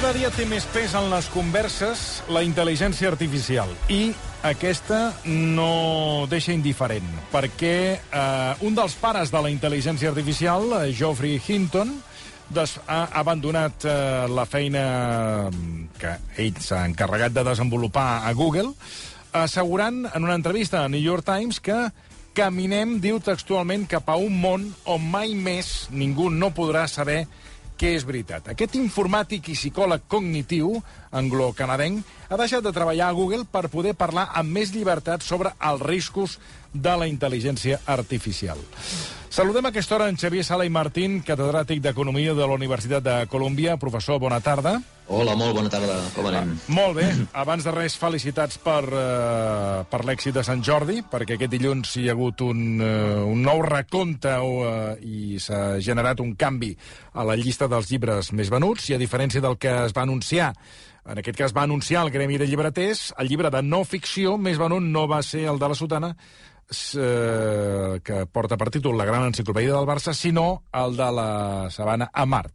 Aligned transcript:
Cada 0.00 0.16
dia 0.16 0.30
té 0.32 0.46
més 0.48 0.64
pes 0.72 0.94
en 0.96 1.10
les 1.12 1.26
converses 1.28 2.02
la 2.32 2.40
intel·ligència 2.40 3.10
artificial. 3.10 3.68
I 3.92 4.14
aquesta 4.48 5.10
no 5.28 6.24
deixa 6.30 6.54
indiferent, 6.56 7.04
perquè 7.28 7.74
eh, 8.00 8.62
un 8.64 8.78
dels 8.78 8.94
pares 8.96 9.28
de 9.28 9.42
la 9.44 9.50
intel·ligència 9.52 10.08
artificial, 10.08 10.64
eh, 10.78 10.94
Geoffrey 10.96 11.36
Hinton, 11.36 11.92
des, 12.48 12.72
ha 12.88 13.02
abandonat 13.20 13.84
eh, 13.84 14.24
la 14.32 14.46
feina 14.48 14.86
que 16.00 16.14
ell 16.46 16.56
s'ha 16.64 16.86
encarregat 16.88 17.36
de 17.36 17.44
desenvolupar 17.50 18.22
a 18.24 18.32
Google, 18.32 18.72
assegurant 19.36 20.06
en 20.14 20.24
una 20.24 20.38
entrevista 20.40 20.80
a 20.80 20.88
New 20.88 21.04
York 21.04 21.28
Times 21.28 21.60
que 21.60 21.76
caminem, 22.32 22.96
diu 23.04 23.20
textualment, 23.20 23.84
cap 23.84 24.08
a 24.08 24.16
un 24.16 24.40
món 24.40 24.64
on 24.88 25.04
mai 25.12 25.36
més 25.36 25.90
ningú 25.92 26.32
no 26.32 26.54
podrà 26.56 26.88
saber 26.88 27.26
què 27.80 27.94
és 27.96 28.04
veritat. 28.04 28.50
Aquest 28.52 28.76
informàtic 28.76 29.48
i 29.48 29.56
psicòleg 29.56 30.04
cognitiu 30.12 30.74
anglo-canadenc 31.16 32.28
ha 32.28 32.38
deixat 32.38 32.64
de 32.66 32.72
treballar 32.76 33.08
a 33.08 33.16
Google 33.16 33.46
per 33.48 33.70
poder 33.72 33.94
parlar 33.96 34.28
amb 34.36 34.52
més 34.52 34.74
llibertat 34.74 35.24
sobre 35.24 35.54
els 35.70 35.80
riscos 35.88 36.36
de 36.72 36.96
la 36.96 37.08
intel·ligència 37.10 37.80
artificial. 37.86 38.58
Saludem 39.30 39.68
a 39.68 39.70
aquesta 39.70 39.94
hora 39.94 40.08
en 40.10 40.16
Xavier 40.18 40.42
Sala 40.42 40.64
i 40.66 40.70
Martín, 40.74 41.20
catedràtic 41.22 41.78
d'Economia 41.84 42.32
de 42.34 42.42
la 42.42 42.56
Universitat 42.56 43.04
de 43.06 43.12
Colòmbia. 43.30 43.76
Professor, 43.78 44.18
bona 44.18 44.40
tarda. 44.42 44.80
Hola, 45.06 45.36
molt 45.38 45.54
bona 45.54 45.70
tarda. 45.70 46.00
Com 46.16 46.26
anem? 46.26 46.50
Ah, 46.54 46.72
molt 46.74 46.98
bé. 46.98 47.06
Abans 47.38 47.62
de 47.66 47.70
res, 47.74 47.94
felicitats 47.98 48.58
per, 48.62 48.82
uh, 48.90 49.86
per 49.90 50.02
l'èxit 50.06 50.34
de 50.34 50.44
Sant 50.46 50.62
Jordi, 50.66 51.00
perquè 51.06 51.38
aquest 51.38 51.54
dilluns 51.54 51.94
hi 51.98 52.08
ha 52.08 52.14
hagut 52.18 52.42
un, 52.46 52.82
uh, 52.82 53.22
un 53.26 53.42
nou 53.46 53.62
recompte 53.66 54.34
uh, 54.38 54.98
i 54.98 55.38
s'ha 55.42 55.80
generat 55.82 56.22
un 56.22 56.34
canvi 56.38 56.74
a 57.14 57.26
la 57.26 57.38
llista 57.38 57.70
dels 57.70 57.90
llibres 57.90 58.30
més 58.34 58.50
venuts, 58.50 58.90
i 58.90 58.98
a 58.98 59.02
diferència 59.02 59.42
del 59.42 59.58
que 59.62 59.72
es 59.86 59.94
va 59.94 60.06
anunciar 60.06 60.52
en 61.10 61.18
aquest 61.18 61.38
cas 61.38 61.54
va 61.56 61.64
anunciar 61.66 62.04
el 62.04 62.12
Gremi 62.14 62.38
de 62.38 62.46
Llibreters, 62.46 63.10
el 63.18 63.28
llibre 63.28 63.50
de 63.50 63.62
no 63.66 63.82
ficció 63.84 64.36
més 64.38 64.60
venut 64.60 64.84
no 64.84 65.06
va 65.10 65.20
ser 65.26 65.46
el 65.50 65.58
de 65.58 65.70
la 65.70 65.78
Sotana, 65.78 66.10
eh, 66.70 68.00
que 68.04 68.24
porta 68.30 68.56
per 68.56 68.70
títol 68.70 68.98
La 68.98 69.08
gran 69.08 69.26
enciclopèdia 69.26 69.74
del 69.74 69.88
Barça, 69.88 70.14
sinó 70.14 70.62
el 70.72 70.96
de 70.96 71.10
la 71.16 71.30
Sabana 71.70 72.10
a 72.12 72.26
Mart. 72.26 72.54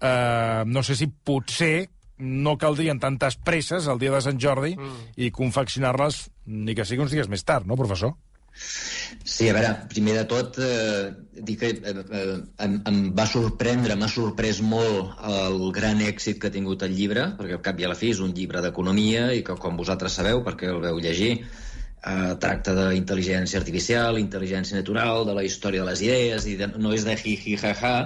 Eh, 0.00 0.62
no 0.66 0.82
sé 0.82 0.96
si 0.96 1.06
potser 1.06 1.90
no 2.22 2.56
caldrien 2.56 3.00
tantes 3.02 3.36
presses 3.36 3.86
el 3.90 3.98
dia 3.98 4.12
de 4.14 4.20
Sant 4.22 4.38
Jordi 4.40 4.76
mm. 4.76 5.14
i 5.16 5.30
confeccionar-les 5.34 6.28
ni 6.46 6.74
que 6.74 6.86
sigui 6.86 7.02
uns 7.04 7.12
dies 7.12 7.28
més 7.28 7.44
tard, 7.44 7.66
no, 7.66 7.76
professor? 7.76 8.14
Sí, 8.54 9.48
a 9.48 9.54
veure, 9.56 9.70
primer 9.90 10.14
de 10.18 10.24
tot, 10.28 10.58
eh, 10.60 11.10
dir 11.48 11.56
que 11.58 11.70
eh, 11.72 11.92
eh, 12.18 12.36
em, 12.66 12.78
em 12.90 12.98
va 13.16 13.26
sorprendre, 13.30 13.96
m'ha 13.96 14.08
sorprès 14.10 14.60
molt 14.60 15.20
el 15.32 15.60
gran 15.76 16.02
èxit 16.04 16.40
que 16.40 16.50
ha 16.50 16.54
tingut 16.54 16.84
el 16.86 16.96
llibre, 16.96 17.28
perquè 17.38 17.58
al 17.58 17.62
cap 17.64 17.80
i 17.80 17.86
a 17.86 17.92
la 17.92 17.98
fi 17.98 18.12
és 18.12 18.22
un 18.24 18.34
llibre 18.36 18.62
d'economia 18.64 19.30
i 19.36 19.44
que, 19.46 19.56
com 19.62 19.78
vosaltres 19.80 20.18
sabeu, 20.20 20.42
perquè 20.46 20.70
el 20.72 20.82
veu 20.84 21.00
llegir, 21.02 21.32
eh, 21.38 22.32
tracta 22.44 22.74
d'intel·ligència 22.78 23.60
artificial, 23.62 24.20
intel·ligència 24.20 24.78
natural, 24.78 25.24
de 25.28 25.38
la 25.38 25.46
història 25.48 25.84
de 25.84 25.90
les 25.90 26.04
idees, 26.08 26.48
i 26.50 26.58
de, 26.60 26.72
no 26.76 26.92
és 26.96 27.06
de 27.08 27.16
hi-hi-ha-ha, 27.16 27.96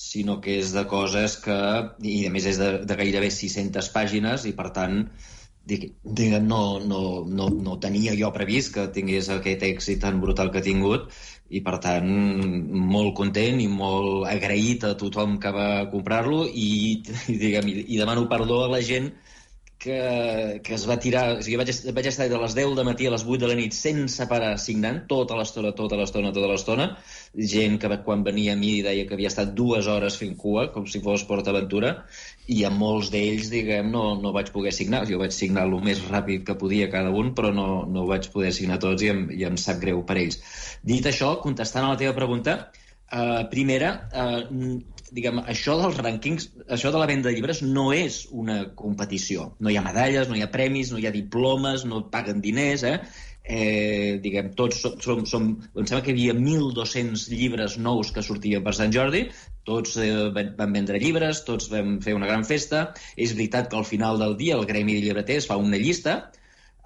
sinó 0.00 0.38
que 0.40 0.56
és 0.62 0.72
de 0.72 0.86
coses 0.88 1.36
que... 1.44 1.58
i 2.00 2.24
a 2.26 2.30
més 2.32 2.46
és 2.48 2.60
de, 2.60 2.70
de 2.88 2.96
gairebé 2.96 3.28
600 3.34 3.90
pàgines 3.92 4.46
i 4.48 4.54
per 4.56 4.70
tant 4.76 5.02
diguem, 5.70 6.46
no, 6.46 6.80
no, 6.80 7.00
no, 7.26 7.48
no 7.50 7.76
tenia 7.82 8.14
jo 8.18 8.30
previst 8.34 8.74
que 8.74 8.86
tingués 8.94 9.30
aquest 9.32 9.62
èxit 9.68 10.00
tan 10.04 10.20
brutal 10.22 10.50
que 10.50 10.62
ha 10.62 10.66
tingut 10.66 11.10
i 11.50 11.62
per 11.66 11.78
tant 11.82 12.10
molt 12.94 13.14
content 13.18 13.60
i 13.62 13.68
molt 13.70 14.28
agraït 14.30 14.86
a 14.86 14.94
tothom 14.98 15.38
que 15.42 15.52
va 15.54 15.70
comprar-lo 15.92 16.44
i, 16.46 16.70
i, 17.32 17.36
diguem, 17.42 17.70
i, 17.70 17.84
i 17.94 18.00
demano 18.00 18.28
perdó 18.30 18.64
a 18.64 18.72
la 18.76 18.82
gent 18.86 19.10
que, 19.80 20.60
que 20.62 20.74
es 20.76 20.84
va 20.88 20.98
tirar... 21.00 21.22
O 21.38 21.44
sigui, 21.44 21.56
vaig, 21.58 21.70
vaig 21.96 22.08
estar 22.10 22.26
de 22.28 22.38
les 22.42 22.54
10 22.58 22.74
de 22.76 22.84
matí 22.84 23.06
a 23.08 23.12
les 23.14 23.24
8 23.24 23.40
de 23.42 23.48
la 23.48 23.56
nit 23.58 23.74
sense 23.74 24.26
parar 24.28 24.52
signant, 24.60 25.00
tota 25.10 25.38
l'estona, 25.38 25.72
tota 25.78 25.96
l'estona, 25.98 26.32
tota 26.36 26.50
l'estona. 26.50 26.88
Gent 27.52 27.78
que 27.80 28.00
quan 28.04 28.24
venia 28.26 28.52
a 28.54 28.60
mi 28.60 28.74
deia 28.84 29.06
que 29.08 29.16
havia 29.16 29.30
estat 29.32 29.54
dues 29.56 29.88
hores 29.88 30.18
fent 30.20 30.36
cua, 30.42 30.66
com 30.74 30.84
si 30.86 31.00
fos 31.04 31.24
PortAventura, 31.28 31.94
i 32.52 32.60
a 32.68 32.72
molts 32.74 33.08
d'ells, 33.14 33.48
diguem, 33.54 33.88
no, 33.94 34.04
no 34.20 34.34
vaig 34.36 34.52
poder 34.52 34.74
signar. 34.76 35.06
Jo 35.08 35.22
vaig 35.22 35.32
signar 35.34 35.64
el 35.64 35.78
més 35.86 36.04
ràpid 36.12 36.44
que 36.50 36.58
podia 36.60 36.90
cada 36.92 37.14
un, 37.16 37.32
però 37.38 37.54
no, 37.56 37.66
no 37.88 38.04
vaig 38.10 38.28
poder 38.34 38.52
signar 38.52 38.78
tots 38.84 39.06
i 39.06 39.10
em, 39.14 39.24
i 39.32 39.48
em 39.48 39.56
sap 39.56 39.80
greu 39.80 40.04
per 40.04 40.20
ells. 40.20 40.42
Dit 40.84 41.08
això, 41.08 41.38
contestant 41.40 41.88
a 41.88 41.94
la 41.94 42.00
teva 42.04 42.16
pregunta, 42.18 42.60
Uh, 43.10 43.42
primera, 43.50 43.88
uh, 44.14 44.44
diguem, 45.14 45.40
això 45.52 45.76
dels 45.80 45.98
rànquings, 46.00 46.48
això 46.76 46.92
de 46.94 47.00
la 47.00 47.08
venda 47.10 47.28
de 47.28 47.36
llibres 47.36 47.62
no 47.62 47.90
és 47.94 48.22
una 48.30 48.60
competició. 48.78 49.50
No 49.60 49.70
hi 49.70 49.78
ha 49.80 49.84
medalles, 49.86 50.28
no 50.28 50.38
hi 50.38 50.44
ha 50.44 50.52
premis, 50.52 50.92
no 50.92 51.00
hi 51.00 51.08
ha 51.08 51.14
diplomes, 51.14 51.84
no 51.88 52.04
paguen 52.12 52.40
diners, 52.44 52.84
eh? 52.86 52.96
eh 53.44 54.18
diguem, 54.22 54.52
tots 54.58 54.82
som, 54.84 54.96
som, 55.02 55.22
som... 55.26 55.48
Em 55.74 55.86
sembla 55.86 56.02
que 56.06 56.14
hi 56.14 56.28
havia 56.30 56.36
1.200 56.38 57.26
llibres 57.34 57.78
nous 57.78 58.12
que 58.14 58.24
sortien 58.26 58.64
per 58.66 58.74
Sant 58.78 58.94
Jordi, 58.94 59.26
tots 59.68 59.96
eh, 60.00 60.10
van 60.34 60.76
vendre 60.76 61.00
llibres, 61.02 61.44
tots 61.46 61.70
vam 61.72 61.98
fer 62.04 62.16
una 62.18 62.30
gran 62.30 62.46
festa. 62.48 62.90
És 63.16 63.34
veritat 63.36 63.70
que 63.70 63.80
al 63.80 63.88
final 63.88 64.20
del 64.22 64.36
dia 64.40 64.58
el 64.58 64.68
Gremi 64.70 64.98
de 64.98 65.06
Llibreters 65.06 65.50
fa 65.50 65.58
una 65.60 65.80
llista, 65.80 66.20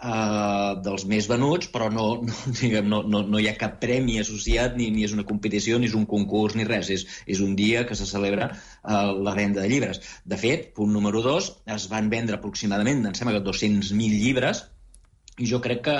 uh, 0.03 0.75
dels 0.85 1.07
més 1.11 1.29
venuts, 1.31 1.71
però 1.73 1.91
no, 1.93 2.07
no, 2.27 2.37
diguem, 2.61 2.89
no, 2.91 3.03
no, 3.07 3.23
no 3.29 3.41
hi 3.41 3.49
ha 3.51 3.57
cap 3.61 3.79
premi 3.83 4.19
associat, 4.23 4.77
ni, 4.81 4.91
ni 4.95 5.07
és 5.07 5.15
una 5.17 5.27
competició, 5.29 5.79
ni 5.79 5.91
és 5.91 5.97
un 5.99 6.07
concurs, 6.11 6.57
ni 6.59 6.67
res. 6.69 6.91
És, 6.95 7.07
és 7.27 7.43
un 7.45 7.57
dia 7.59 7.85
que 7.89 7.99
se 7.99 8.09
celebra 8.11 8.51
uh, 8.53 9.15
la 9.15 9.37
venda 9.39 9.63
de 9.63 9.71
llibres. 9.71 10.03
De 10.25 10.41
fet, 10.41 10.71
punt 10.77 10.93
número 10.95 11.23
dos, 11.25 11.55
es 11.79 11.89
van 11.93 12.11
vendre 12.13 12.39
aproximadament, 12.39 13.05
em 13.07 13.19
sembla 13.19 13.39
que 13.39 13.47
200.000 13.47 14.23
llibres, 14.25 14.67
i 15.39 15.49
jo 15.51 15.59
crec 15.63 15.81
que 15.89 15.95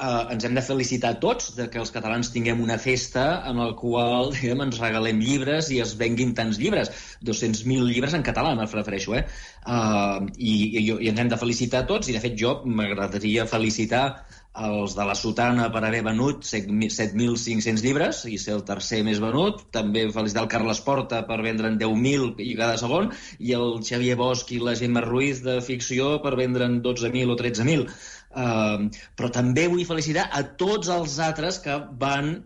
eh, 0.00 0.32
ens 0.34 0.46
hem 0.46 0.56
de 0.56 0.64
felicitar 0.64 1.12
tots 1.22 1.52
de 1.56 1.68
que 1.72 1.80
els 1.82 1.92
catalans 1.94 2.32
tinguem 2.34 2.62
una 2.64 2.78
festa 2.82 3.26
en 3.50 3.60
la 3.62 3.70
qual 3.78 4.32
diguem, 4.36 4.64
ens 4.66 4.80
regalem 4.82 5.22
llibres 5.22 5.70
i 5.74 5.80
es 5.84 5.94
venguin 6.00 6.34
tants 6.38 6.60
llibres. 6.62 6.92
200.000 7.26 7.92
llibres 7.92 8.16
en 8.16 8.26
català, 8.26 8.54
me 8.58 8.68
refereixo, 8.70 9.14
eh? 9.18 9.24
Uh, 9.60 10.26
i, 10.38 10.54
i, 10.80 10.84
I 10.88 11.12
ens 11.12 11.20
hem 11.20 11.32
de 11.32 11.40
felicitar 11.40 11.86
tots, 11.90 12.08
i 12.08 12.16
de 12.16 12.22
fet 12.24 12.38
jo 12.40 12.60
m'agradaria 12.64 13.48
felicitar 13.50 14.04
els 14.60 14.96
de 14.98 15.04
la 15.06 15.14
Sotana 15.14 15.68
per 15.70 15.82
haver 15.86 16.00
venut 16.02 16.42
7.500 16.44 17.84
llibres 17.84 18.24
i 18.26 18.36
ser 18.42 18.56
el 18.56 18.64
tercer 18.66 19.02
més 19.06 19.20
venut. 19.22 19.62
També 19.70 20.08
felicitar 20.10 20.42
el 20.42 20.50
Carles 20.50 20.80
Porta 20.82 21.22
per 21.28 21.38
vendre'n 21.44 21.78
10.000 21.78 22.42
i 22.42 22.56
cada 22.58 22.76
segon 22.80 23.12
i 23.38 23.54
el 23.54 23.78
Xavier 23.86 24.16
Bosch 24.18 24.50
i 24.52 24.58
la 24.58 24.74
Gemma 24.74 25.04
Ruiz 25.06 25.44
de 25.46 25.60
ficció 25.62 26.16
per 26.24 26.34
vendre'n 26.40 26.80
12.000 26.82 27.30
o 27.30 27.38
13.000. 27.38 27.86
Uh, 28.30 28.86
però 29.18 29.32
també 29.34 29.66
vull 29.66 29.82
felicitar 29.88 30.28
a 30.30 30.44
tots 30.60 30.90
els 30.94 31.18
altres 31.18 31.58
que 31.64 31.80
van 31.98 32.36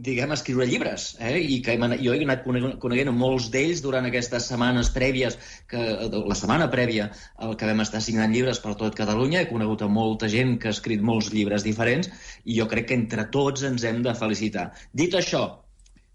diguem, 0.00 0.32
escriure 0.32 0.66
llibres, 0.66 1.16
eh? 1.20 1.38
i 1.40 1.58
que 1.64 1.74
jo 2.00 2.14
he 2.14 2.22
anat 2.24 2.44
coneguent 2.44 3.10
molts 3.16 3.48
d'ells 3.52 3.82
durant 3.84 4.06
aquestes 4.08 4.46
setmanes 4.48 4.92
prèvies, 4.94 5.36
que, 5.68 5.80
la 6.12 6.36
setmana 6.38 6.68
prèvia 6.72 7.10
al 7.36 7.56
que 7.58 7.68
vam 7.68 7.82
estar 7.84 8.00
signant 8.00 8.32
llibres 8.32 8.62
per 8.62 8.76
tot 8.80 8.96
Catalunya, 8.98 9.42
he 9.42 9.50
conegut 9.50 9.82
a 9.82 9.90
molta 9.90 10.30
gent 10.32 10.58
que 10.62 10.70
ha 10.70 10.76
escrit 10.76 11.02
molts 11.02 11.32
llibres 11.34 11.66
diferents, 11.66 12.08
i 12.44 12.60
jo 12.60 12.68
crec 12.70 12.88
que 12.88 13.00
entre 13.00 13.26
tots 13.34 13.66
ens 13.68 13.84
hem 13.84 14.00
de 14.06 14.14
felicitar. 14.14 14.70
Dit 14.94 15.18
això, 15.18 15.44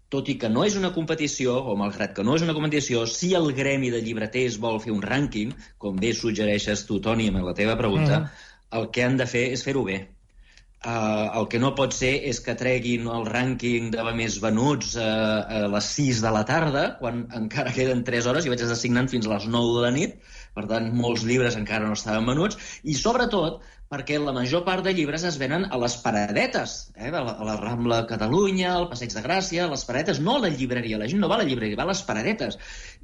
tot 0.08 0.28
i 0.32 0.38
que 0.40 0.48
no 0.48 0.64
és 0.64 0.74
una 0.80 0.94
competició, 0.96 1.58
o 1.68 1.76
malgrat 1.76 2.16
que 2.16 2.24
no 2.24 2.34
és 2.38 2.42
una 2.46 2.56
competició, 2.56 3.04
si 3.06 3.34
el 3.36 3.52
gremi 3.52 3.92
de 3.92 4.00
llibreters 4.00 4.56
vol 4.58 4.80
fer 4.80 4.94
un 4.96 5.04
rànquing, 5.04 5.52
com 5.76 6.00
bé 6.00 6.14
suggereixes 6.16 6.86
tu, 6.88 7.02
Toni, 7.04 7.28
amb 7.28 7.44
la 7.44 7.56
teva 7.58 7.76
pregunta, 7.76 8.24
mm 8.24 8.46
el 8.76 8.88
que 8.94 9.04
han 9.04 9.18
de 9.20 9.26
fer 9.30 9.48
és 9.54 9.64
fer-ho 9.66 9.84
bé. 9.86 9.98
Uh, 10.78 11.26
el 11.40 11.48
que 11.50 11.58
no 11.58 11.72
pot 11.74 11.90
ser 11.90 12.12
és 12.30 12.38
que 12.38 12.54
treguin 12.54 13.08
el 13.10 13.24
rànquing 13.26 13.88
de 13.90 14.02
més 14.14 14.36
venuts 14.38 14.92
uh, 14.94 15.06
a 15.50 15.62
les 15.72 15.88
6 15.96 16.20
de 16.22 16.30
la 16.36 16.44
tarda, 16.46 16.84
quan 17.00 17.24
encara 17.34 17.72
queden 17.74 18.04
3 18.06 18.28
hores, 18.30 18.46
i 18.46 18.52
vaig 18.52 18.62
estar 18.62 19.08
fins 19.10 19.26
a 19.26 19.32
les 19.32 19.48
9 19.50 19.72
de 19.74 19.82
la 19.82 19.90
nit, 19.96 20.14
per 20.54 20.68
tant, 20.70 20.86
molts 20.94 21.24
llibres 21.26 21.58
encara 21.58 21.88
no 21.88 21.98
estaven 21.98 22.30
venuts, 22.30 22.60
i 22.84 22.94
sobretot 22.94 23.58
perquè 23.88 24.18
la 24.20 24.34
major 24.36 24.64
part 24.66 24.84
de 24.84 24.92
llibres 24.92 25.24
es 25.24 25.38
venen 25.40 25.64
a 25.72 25.78
les 25.80 25.94
paradetes, 26.02 26.74
eh? 26.96 27.08
a, 27.08 27.22
la, 27.24 27.32
a 27.32 27.46
la 27.46 27.56
Rambla 27.56 28.02
Catalunya, 28.10 28.74
al 28.74 28.88
Passeig 28.90 29.14
de 29.16 29.22
Gràcia, 29.24 29.64
a 29.64 29.72
les 29.72 29.84
paradetes, 29.88 30.20
no 30.20 30.36
a 30.36 30.42
la 30.42 30.50
llibreria, 30.52 30.98
la 31.00 31.08
gent 31.08 31.22
no 31.24 31.30
va 31.32 31.38
a 31.38 31.42
la 31.42 31.48
llibreria, 31.48 31.78
va 31.80 31.86
a 31.86 31.90
les 31.92 32.02
paradetes. 32.04 32.58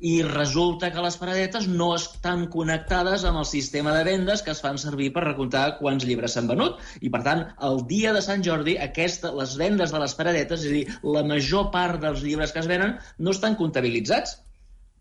I 0.04 0.14
resulta 0.28 0.92
que 0.92 1.04
les 1.06 1.16
paradetes 1.20 1.68
no 1.70 1.94
estan 1.96 2.46
connectades 2.52 3.24
amb 3.24 3.40
el 3.40 3.48
sistema 3.48 3.96
de 3.96 4.04
vendes 4.10 4.44
que 4.44 4.52
es 4.52 4.60
fan 4.64 4.80
servir 4.82 5.10
per 5.16 5.24
recomptar 5.24 5.64
quants 5.80 6.04
llibres 6.04 6.36
s'han 6.36 6.52
venut. 6.52 6.80
I, 7.00 7.08
per 7.08 7.24
tant, 7.24 7.46
el 7.64 7.84
dia 7.88 8.12
de 8.16 8.24
Sant 8.24 8.44
Jordi, 8.44 8.76
aquesta, 8.88 9.32
les 9.40 9.56
vendes 9.60 9.94
de 9.94 10.04
les 10.04 10.16
paradetes, 10.20 10.68
és 10.68 10.72
a 10.72 10.78
dir, 10.78 10.86
la 11.16 11.24
major 11.24 11.70
part 11.72 12.02
dels 12.04 12.20
llibres 12.26 12.52
que 12.52 12.60
es 12.60 12.68
venen, 12.68 12.98
no 13.18 13.32
estan 13.32 13.56
comptabilitzats 13.56 14.42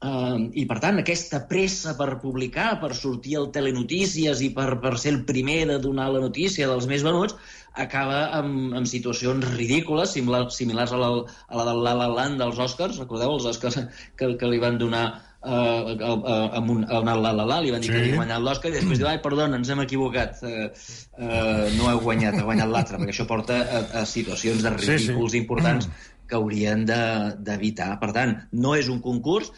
Uh, 0.03 0.49
I, 0.51 0.65
per 0.67 0.81
tant, 0.83 0.97
aquesta 0.99 1.45
pressa 1.47 1.93
per 1.95 2.17
publicar, 2.19 2.73
per 2.81 2.91
sortir 2.97 3.37
al 3.39 3.51
Telenotícies 3.55 4.41
i 4.43 4.49
per, 4.51 4.73
per 4.83 4.97
ser 4.99 5.13
el 5.13 5.21
primer 5.23 5.61
de 5.69 5.77
donar 5.79 6.09
la 6.11 6.19
notícia 6.25 6.67
dels 6.67 6.89
més 6.91 7.05
venuts, 7.07 7.37
acaba 7.79 8.25
amb, 8.35 8.73
amb 8.75 8.89
situacions 8.89 9.47
ridícules, 9.55 10.11
similars, 10.17 10.57
similars 10.59 10.91
a 10.91 10.99
la, 10.99 11.11
a 11.23 11.59
la 11.61 11.67
del 11.69 11.79
La 11.87 11.93
La 12.01 12.09
Land 12.11 12.43
dels 12.43 12.59
Oscars. 12.59 12.99
Recordeu 12.99 13.37
els 13.37 13.47
Oscars 13.53 13.79
que, 14.19 14.33
que 14.35 14.51
li 14.51 14.59
van 14.59 14.75
donar 14.81 15.05
uh, 15.43 16.51
amb 16.59 16.69
un, 16.75 16.83
el 16.83 17.07
la 17.07 17.31
la 17.31 17.45
la, 17.47 17.59
li 17.63 17.71
van 17.73 17.83
dir 17.83 17.89
sí. 17.89 17.95
que 17.95 18.01
havia 18.03 18.19
guanyat 18.19 18.43
l'Oscar 18.43 18.71
i 18.71 18.77
després 18.77 19.01
diu, 19.01 19.09
ai, 19.09 19.19
perdona, 19.23 19.59
ens 19.59 19.71
hem 19.71 19.83
equivocat, 19.83 20.43
uh, 20.43 20.69
uh, 21.17 21.65
no 21.77 21.89
heu 21.91 22.01
guanyat, 22.05 22.39
ha 22.39 22.47
guanyat 22.47 22.71
l'altre, 22.71 22.99
perquè 23.01 23.15
això 23.15 23.27
porta 23.29 23.59
a, 23.63 23.83
a 24.01 24.05
situacions 24.09 24.63
de 24.63 24.73
ridículs 24.77 25.31
sí, 25.31 25.37
sí. 25.37 25.43
importants 25.43 25.89
que 26.27 26.39
haurien 26.39 26.85
d'evitar. 26.87 27.93
De, 27.95 27.99
per 28.01 28.11
tant, 28.15 28.37
no 28.55 28.77
és 28.79 28.89
un 28.91 29.01
concurs, 29.03 29.51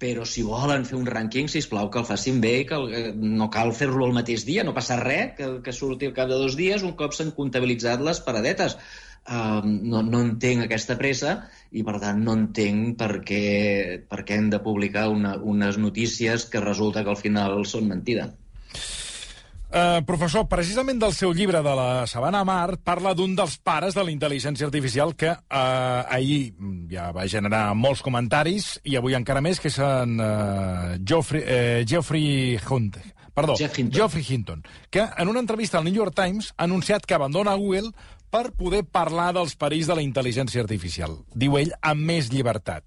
però 0.00 0.24
si 0.24 0.42
volen 0.46 0.86
fer 0.88 0.96
un 0.96 1.04
rànquing, 1.06 1.50
si 1.52 1.60
plau 1.68 1.90
que 1.92 2.00
el 2.00 2.08
facin 2.08 2.40
bé 2.40 2.54
que 2.68 2.78
el, 2.78 2.86
eh, 2.96 3.12
no 3.12 3.50
cal 3.52 3.74
fer-lo 3.76 4.06
el 4.06 4.16
mateix 4.16 4.46
dia, 4.48 4.64
no 4.64 4.72
passa 4.76 4.96
res, 5.02 5.34
que, 5.36 5.50
que 5.66 5.76
surti 5.76 6.08
al 6.08 6.16
cap 6.16 6.30
de 6.30 6.40
dos 6.40 6.56
dies 6.56 6.86
un 6.86 6.96
cop 6.96 7.12
s'han 7.16 7.34
comptabilitzat 7.36 8.02
les 8.06 8.22
paradetes. 8.24 8.78
Uh, 9.30 9.60
no, 9.62 10.00
no 10.00 10.22
entenc 10.24 10.64
aquesta 10.64 10.96
pressa 10.96 11.34
i, 11.70 11.82
per 11.84 11.98
tant, 12.00 12.22
no 12.24 12.32
entenc 12.38 12.96
per 12.98 13.20
què, 13.28 13.42
per 14.08 14.22
què 14.24 14.40
hem 14.40 14.48
de 14.50 14.62
publicar 14.64 15.10
una, 15.12 15.34
unes 15.36 15.76
notícies 15.78 16.48
que 16.50 16.64
resulta 16.64 17.04
que 17.04 17.12
al 17.12 17.20
final 17.20 17.60
són 17.68 17.92
mentida. 17.92 18.30
Uh, 19.70 20.00
professor, 20.02 20.48
precisament 20.50 20.98
del 20.98 21.12
seu 21.14 21.30
llibre 21.30 21.60
de 21.62 21.72
la 21.78 22.02
Sabana 22.10 22.40
Mar 22.42 22.80
parla 22.82 23.12
d'un 23.14 23.36
dels 23.38 23.52
pares 23.62 23.94
de 23.94 24.02
la 24.02 24.10
intel·ligència 24.10 24.66
artificial 24.66 25.12
que 25.14 25.30
uh, 25.30 26.00
ahir 26.10 26.56
ja 26.90 27.12
va 27.14 27.28
generar 27.30 27.68
molts 27.78 28.02
comentaris 28.02 28.80
i 28.82 28.96
avui 28.98 29.14
encara 29.14 29.38
més, 29.38 29.62
que 29.62 29.70
és 29.70 29.78
en 29.78 30.16
uh, 30.18 30.96
Geoffrey, 31.06 31.44
uh, 31.46 31.84
Geoffrey 31.86 32.58
Hunt. 32.66 32.98
Perdó, 33.30 33.54
Jeff 33.54 33.78
Hinton. 33.78 33.94
Geoffrey 33.94 34.26
Hinton, 34.26 34.66
que 34.90 35.06
en 35.06 35.30
una 35.30 35.38
entrevista 35.38 35.78
al 35.78 35.86
New 35.86 35.94
York 35.94 36.18
Times 36.18 36.50
ha 36.56 36.66
anunciat 36.66 37.06
que 37.06 37.14
abandona 37.14 37.54
Google 37.54 37.92
per 38.26 38.50
poder 38.58 38.82
parlar 38.82 39.30
dels 39.38 39.54
perills 39.54 39.86
de 39.86 40.00
la 40.00 40.02
intel·ligència 40.02 40.66
artificial. 40.66 41.14
Diu 41.30 41.54
ell, 41.62 41.70
amb 41.78 42.10
més 42.10 42.34
llibertat. 42.34 42.82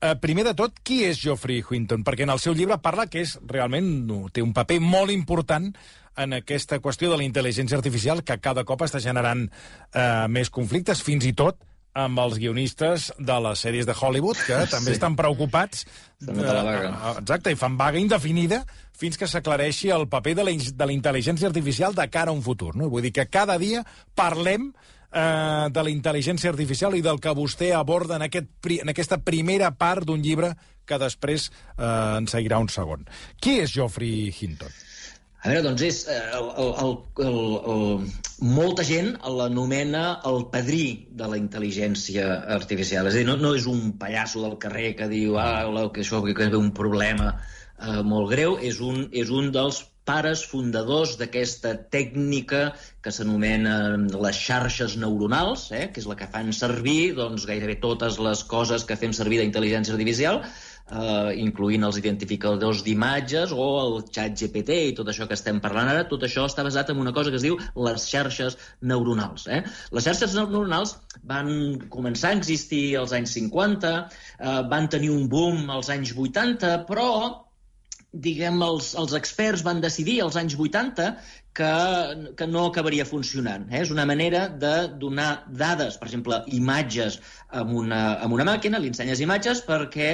Uh, 0.00 0.14
primer 0.16 0.46
de 0.46 0.54
tot, 0.56 0.78
qui 0.86 1.02
és 1.04 1.18
Geoffrey 1.20 1.58
Hinton? 1.60 2.06
Perquè 2.06 2.22
en 2.22 2.30
el 2.32 2.38
seu 2.40 2.54
llibre 2.54 2.78
parla 2.80 3.10
que 3.10 3.26
és 3.26 3.34
realment 3.50 3.90
no, 4.06 4.28
té 4.32 4.46
un 4.46 4.54
paper 4.56 4.78
molt 4.80 5.10
important 5.12 5.74
en 6.16 6.34
aquesta 6.36 6.80
qüestió 6.82 7.10
de 7.10 7.18
la 7.20 7.26
intel·ligència 7.26 7.78
artificial 7.78 8.24
que 8.26 8.38
cada 8.42 8.64
cop 8.68 8.82
està 8.86 9.00
generant 9.02 9.46
eh, 9.46 10.26
més 10.28 10.50
conflictes, 10.50 11.02
fins 11.06 11.26
i 11.28 11.34
tot 11.36 11.60
amb 11.98 12.20
els 12.22 12.38
guionistes 12.38 13.08
de 13.18 13.36
les 13.42 13.64
sèries 13.64 13.86
de 13.86 13.94
Hollywood, 13.94 14.38
que 14.46 14.58
també 14.74 14.92
sí. 14.92 14.98
estan 14.98 15.16
preocupats. 15.18 15.86
De, 16.20 16.34
la 16.34 16.62
vaga. 16.62 16.92
Eh, 16.92 17.16
exacte, 17.22 17.52
i 17.52 17.58
fan 17.58 17.78
vaga 17.80 17.98
indefinida 17.98 18.62
fins 19.00 19.16
que 19.16 19.28
s'aclareixi 19.30 19.90
el 19.94 20.06
paper 20.12 20.36
de 20.38 20.46
la, 20.46 20.54
de 20.54 20.86
la 20.86 20.94
intel·ligència 20.94 21.48
artificial 21.48 21.96
de 21.96 22.06
cara 22.12 22.30
a 22.30 22.36
un 22.36 22.44
futur. 22.46 22.74
No? 22.76 22.90
Vull 22.92 23.08
dir 23.08 23.14
que 23.16 23.26
cada 23.32 23.56
dia 23.58 23.82
parlem 24.14 24.70
eh, 24.70 25.66
de 25.72 25.86
la 25.86 25.92
intel·ligència 25.92 26.52
artificial 26.52 26.94
i 26.94 27.02
del 27.04 27.20
que 27.22 27.34
vostè 27.36 27.72
aborda 27.76 28.18
en, 28.20 28.26
aquest, 28.28 28.52
en 28.76 28.92
aquesta 28.92 29.18
primera 29.24 29.72
part 29.72 30.06
d'un 30.06 30.22
llibre 30.22 30.52
que 30.86 30.98
després 31.00 31.48
eh, 31.50 32.20
en 32.20 32.28
seguirà 32.30 32.60
un 32.62 32.70
segon. 32.70 33.06
Qui 33.40 33.60
és 33.64 33.72
Geoffrey 33.72 34.30
Hinton? 34.30 34.78
A 35.40 35.48
veure, 35.48 35.62
doncs 35.64 35.82
és... 35.86 35.98
Eh, 36.12 36.18
el, 36.36 36.48
el, 36.62 36.90
el, 37.24 37.38
el, 37.72 38.08
molta 38.56 38.84
gent 38.84 39.14
l'anomena 39.38 40.02
el 40.28 40.42
padrí 40.52 41.06
de 41.16 41.28
la 41.32 41.38
intel·ligència 41.40 42.26
artificial. 42.56 43.08
És 43.08 43.16
a 43.16 43.22
dir, 43.22 43.28
no, 43.28 43.38
no 43.40 43.54
és 43.56 43.68
un 43.70 43.94
pallasso 44.00 44.44
del 44.44 44.58
carrer 44.60 44.92
que 44.98 45.08
diu 45.08 45.38
ah, 45.40 45.64
que 45.94 46.04
això 46.04 46.20
que 46.26 46.36
ve 46.36 46.60
un 46.60 46.74
problema 46.76 47.32
eh, 47.32 48.02
molt 48.04 48.28
greu, 48.34 48.58
és 48.60 48.82
un, 48.84 49.06
és 49.16 49.32
un 49.32 49.48
dels 49.54 49.80
pares 50.10 50.42
fundadors 50.48 51.14
d'aquesta 51.20 51.72
tècnica 51.94 52.62
que 53.04 53.12
s'anomenen 53.14 54.08
les 54.10 54.40
xarxes 54.44 54.96
neuronals, 55.00 55.68
eh, 55.72 55.86
que 55.92 56.02
és 56.02 56.08
la 56.10 56.16
que 56.20 56.28
fan 56.28 56.52
servir 56.56 57.14
doncs, 57.16 57.46
gairebé 57.48 57.78
totes 57.80 58.18
les 58.20 58.44
coses 58.50 58.84
que 58.84 58.98
fem 59.00 59.16
servir 59.16 59.40
d'intel·ligència 59.40 59.96
artificial, 59.96 60.42
eh, 60.90 61.32
incloent 61.42 61.86
els 61.88 61.98
identificadors 62.00 62.84
d'imatges 62.86 63.54
o 63.56 63.66
el 63.82 63.98
xat 64.10 64.36
GPT 64.40 64.78
i 64.90 64.94
tot 64.98 65.10
això 65.12 65.28
que 65.28 65.38
estem 65.38 65.60
parlant 65.64 65.90
ara, 65.92 66.06
tot 66.10 66.24
això 66.26 66.46
està 66.50 66.64
basat 66.66 66.92
en 66.92 67.02
una 67.02 67.14
cosa 67.16 67.30
que 67.30 67.40
es 67.40 67.46
diu 67.46 67.58
les 67.88 68.08
xarxes 68.10 68.58
neuronals. 68.80 69.46
Eh? 69.48 69.62
Les 69.96 70.08
xarxes 70.08 70.34
neuronals 70.38 70.96
van 71.34 71.52
començar 71.92 72.32
a 72.32 72.40
existir 72.40 72.96
als 73.00 73.14
anys 73.16 73.36
50, 73.38 73.94
eh, 74.38 74.58
van 74.72 74.90
tenir 74.92 75.14
un 75.14 75.28
boom 75.28 75.70
als 75.70 75.92
anys 75.92 76.14
80, 76.16 76.84
però 76.90 77.08
diguem, 78.10 78.58
els, 78.66 78.94
els 78.98 79.12
experts 79.14 79.62
van 79.62 79.80
decidir 79.82 80.16
als 80.24 80.36
anys 80.40 80.56
80 80.58 81.12
que, 81.54 82.32
que 82.36 82.46
no 82.46 82.66
acabaria 82.66 83.04
funcionant. 83.06 83.66
Eh? 83.70 83.82
És 83.82 83.90
una 83.90 84.06
manera 84.06 84.46
de 84.48 84.74
donar 85.02 85.30
dades, 85.48 85.98
per 85.98 86.08
exemple, 86.10 86.42
imatges 86.60 87.18
amb 87.60 87.74
una, 87.82 88.02
amb 88.22 88.36
una 88.36 88.46
màquina, 88.46 88.78
li 88.78 88.92
ensenyes 88.92 89.22
imatges 89.24 89.64
perquè 89.66 90.10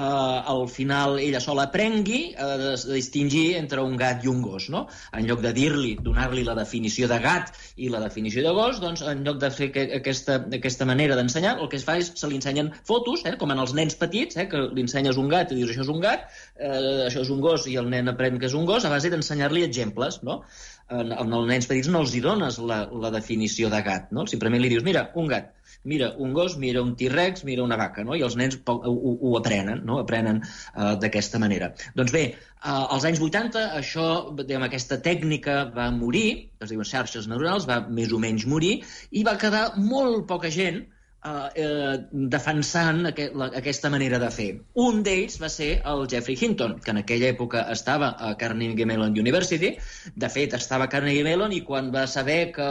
eh, 0.00 0.02
al 0.02 0.66
final 0.68 1.18
ella 1.22 1.40
sola 1.40 1.68
aprengui 1.68 2.34
a 2.34 2.48
eh, 2.56 2.72
distingir 2.90 3.54
entre 3.58 3.84
un 3.86 3.96
gat 4.00 4.24
i 4.24 4.30
un 4.32 4.42
gos. 4.42 4.68
No? 4.74 4.86
En 5.16 5.28
lloc 5.28 5.44
de 5.44 5.52
dir-li, 5.54 5.94
donar-li 6.02 6.44
la 6.46 6.56
definició 6.58 7.08
de 7.10 7.20
gat 7.22 7.54
i 7.76 7.90
la 7.92 8.02
definició 8.02 8.42
de 8.46 8.54
gos, 8.56 8.82
doncs 8.82 9.04
en 9.06 9.22
lloc 9.26 9.38
de 9.42 9.52
fer 9.54 9.70
que, 9.74 9.86
aquesta, 10.00 10.40
aquesta 10.58 10.88
manera 10.88 11.18
d'ensenyar, 11.18 11.56
el 11.60 11.70
que 11.70 11.78
es 11.78 11.86
fa 11.86 12.00
és 12.02 12.10
se 12.18 12.30
li 12.30 12.40
ensenyen 12.40 12.72
fotos, 12.88 13.22
eh, 13.30 13.36
com 13.38 13.54
en 13.54 13.62
els 13.62 13.76
nens 13.78 13.98
petits, 14.00 14.36
eh, 14.40 14.48
que 14.50 14.66
li 14.74 14.86
ensenyes 14.86 15.20
un 15.20 15.30
gat 15.30 15.54
i 15.54 15.60
dius 15.60 15.70
això 15.70 15.86
és 15.86 15.94
un 15.94 16.02
gat, 16.02 16.26
eh, 16.58 17.06
això 17.06 17.22
és 17.22 17.30
un 17.30 17.40
gos 17.44 17.70
i 17.70 17.78
el 17.78 17.90
nen 17.94 18.10
aprèn 18.10 18.42
que 18.42 18.50
és 18.50 18.58
un 18.58 18.66
gos, 18.66 18.84
a 18.84 18.92
base 18.92 19.10
d'ensenyar-li 19.12 19.62
exemples, 19.66 20.22
no? 20.26 20.42
En, 20.90 21.12
els 21.22 21.48
nens 21.48 21.68
petits 21.70 21.88
no 21.92 22.02
els 22.04 22.12
hi 22.14 22.20
dones 22.24 22.58
la, 22.70 22.82
la 23.04 23.10
definició 23.14 23.70
de 23.72 23.80
gat, 23.86 24.10
no? 24.16 24.26
Simplement 24.30 24.62
li 24.62 24.70
dius, 24.72 24.84
mira, 24.86 25.06
un 25.20 25.30
gat, 25.30 25.50
mira 25.90 26.10
un 26.18 26.34
gos, 26.36 26.56
mira 26.60 26.82
un 26.82 26.94
T-Rex, 26.98 27.44
mira 27.48 27.64
una 27.64 27.78
vaca, 27.80 28.04
no? 28.06 28.16
I 28.18 28.24
els 28.26 28.36
nens 28.40 28.58
ho, 28.60 28.76
ho, 28.76 29.14
ho 29.16 29.34
aprenen, 29.38 29.84
no? 29.86 30.00
Aprenen 30.04 30.42
uh, 30.42 30.94
d'aquesta 31.00 31.40
manera. 31.42 31.72
Doncs 31.98 32.14
bé, 32.16 32.24
uh, 32.60 32.86
als 32.96 33.06
anys 33.08 33.22
80 33.26 33.66
això, 33.80 34.06
diguem, 34.42 34.66
aquesta 34.66 35.00
tècnica 35.04 35.62
va 35.74 35.90
morir, 35.94 36.28
es 36.60 36.72
diuen 36.74 36.88
xarxes 36.88 37.28
neuronals, 37.30 37.68
va 37.70 37.82
més 37.88 38.12
o 38.12 38.22
menys 38.22 38.46
morir, 38.50 38.80
i 39.10 39.26
va 39.26 39.38
quedar 39.40 39.70
molt 39.78 40.26
poca 40.30 40.50
gent 40.52 40.82
eh, 40.82 40.99
eh, 41.24 41.96
defensant 42.32 43.04
aquest, 43.10 43.34
la, 43.36 43.50
aquesta 43.60 43.90
manera 43.92 44.18
de 44.22 44.30
fer. 44.32 44.48
Un 44.84 45.02
d'ells 45.06 45.36
va 45.42 45.50
ser 45.52 45.70
el 45.92 46.06
Jeffrey 46.10 46.38
Hinton, 46.40 46.78
que 46.84 46.94
en 46.94 47.00
aquella 47.02 47.28
època 47.34 47.66
estava 47.72 48.12
a 48.18 48.32
Carnegie 48.40 48.86
Mellon 48.88 49.16
University. 49.20 49.74
De 50.16 50.30
fet, 50.32 50.56
estava 50.56 50.88
a 50.88 50.92
Carnegie 50.92 51.24
Mellon 51.26 51.52
i 51.52 51.62
quan 51.66 51.92
va 51.94 52.06
saber 52.10 52.40
que 52.56 52.70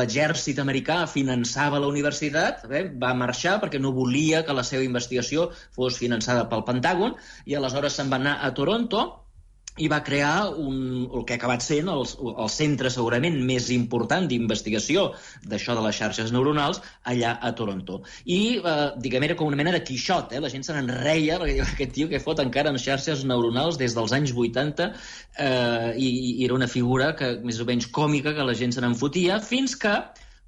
l'exèrcit 0.00 0.58
americà 0.58 1.04
finançava 1.10 1.80
la 1.80 1.90
universitat, 1.90 2.66
bé, 2.70 2.84
va 2.90 3.14
marxar 3.14 3.58
perquè 3.62 3.80
no 3.80 3.94
volia 3.96 4.44
que 4.46 4.56
la 4.56 4.66
seva 4.66 4.86
investigació 4.86 5.50
fos 5.76 5.98
finançada 6.02 6.48
pel 6.50 6.66
Pentàgon 6.66 7.16
i 7.46 7.56
aleshores 7.56 7.98
se'n 7.98 8.10
va 8.10 8.18
anar 8.20 8.38
a 8.42 8.54
Toronto 8.54 9.06
i 9.78 9.88
va 9.88 10.00
crear 10.04 10.50
un, 10.50 11.08
el 11.14 11.24
que 11.24 11.34
ha 11.34 11.38
acabat 11.38 11.62
sent 11.64 11.88
el, 11.92 12.02
el 12.30 12.50
centre 12.52 12.90
segurament 12.92 13.36
més 13.46 13.70
important 13.74 14.26
d'investigació 14.28 15.10
d'això 15.46 15.76
de 15.78 15.84
les 15.86 15.96
xarxes 15.96 16.32
neuronals 16.34 16.82
allà 17.12 17.36
a 17.40 17.52
Toronto. 17.56 18.00
I, 18.24 18.58
eh, 18.58 18.88
diguem, 19.00 19.28
era 19.28 19.36
com 19.38 19.48
una 19.48 19.58
mena 19.60 19.72
de 19.76 19.82
quixot, 19.86 20.34
eh? 20.34 20.42
la 20.42 20.50
gent 20.52 20.66
se 20.66 20.76
n'enreia 20.76 21.38
perquè 21.40 21.56
diu, 21.56 21.66
aquest 21.66 21.94
tio 21.96 22.10
que 22.10 22.22
fot 22.22 22.42
encara 22.42 22.72
en 22.74 22.80
xarxes 22.82 23.24
neuronals 23.28 23.78
des 23.80 23.94
dels 23.96 24.14
anys 24.16 24.34
80 24.34 24.90
eh, 24.90 25.92
i, 25.96 26.08
i 26.08 26.48
era 26.48 26.58
una 26.58 26.70
figura 26.70 27.14
que 27.16 27.36
més 27.44 27.60
o 27.62 27.68
menys 27.68 27.88
còmica 27.94 28.34
que 28.36 28.46
la 28.46 28.56
gent 28.58 28.74
se 28.74 28.84
n'enfotia 28.84 29.40
fins 29.44 29.78
que 29.78 29.94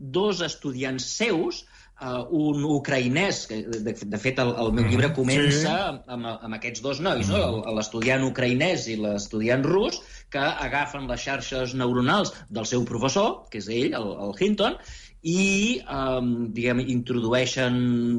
dos 0.03 0.43
estudiants 0.43 1.07
seus 1.17 1.63
uh, 2.03 2.25
un 2.35 2.65
ucraïnès, 2.67 3.45
que 3.51 3.61
de, 3.87 3.95
de 3.95 4.21
fet 4.21 4.41
el, 4.43 4.51
el 4.65 4.73
meu 4.75 4.89
llibre 4.89 5.09
mm-hmm. 5.09 5.19
comença 5.19 5.77
sí. 5.79 6.03
amb, 6.17 6.29
amb 6.33 6.59
aquests 6.59 6.83
dos 6.85 7.01
nois, 7.05 7.31
no? 7.31 7.63
L'estudiant 7.79 8.27
ucraïnès 8.27 8.89
i 8.93 8.99
l'estudiant 9.01 9.65
rus, 9.69 10.03
que 10.33 10.43
agafen 10.43 11.09
les 11.11 11.23
xarxes 11.23 11.77
neuronals 11.79 12.35
del 12.51 12.69
seu 12.69 12.85
professor, 12.89 13.43
que 13.53 13.63
és 13.63 13.71
ell, 13.71 13.97
el, 13.99 14.13
el 14.27 14.37
Hinton, 14.41 14.79
i 15.23 15.79
um, 15.87 16.31
diguem, 16.51 16.81
introdueixen 16.91 17.77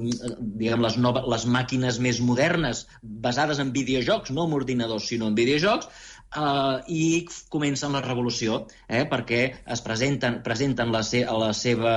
diguem, 0.07 0.83
les, 0.85 0.95
noves, 0.95 1.25
les 1.33 1.45
màquines 1.51 1.99
més 1.99 2.21
modernes 2.23 2.85
basades 3.03 3.59
en 3.59 3.73
videojocs, 3.75 4.31
no 4.31 4.47
en 4.47 4.55
ordinadors, 4.55 5.09
sinó 5.11 5.27
en 5.27 5.35
videojocs, 5.35 5.89
eh, 6.35 6.81
i 6.87 7.25
comencen 7.53 7.91
la 7.95 8.01
revolució, 8.03 8.67
eh, 8.87 9.05
perquè 9.09 9.41
es 9.75 9.81
presenten, 9.85 10.41
presenten 10.45 10.91
la, 10.93 11.01
se 11.05 11.19
la 11.25 11.53
seva 11.57 11.93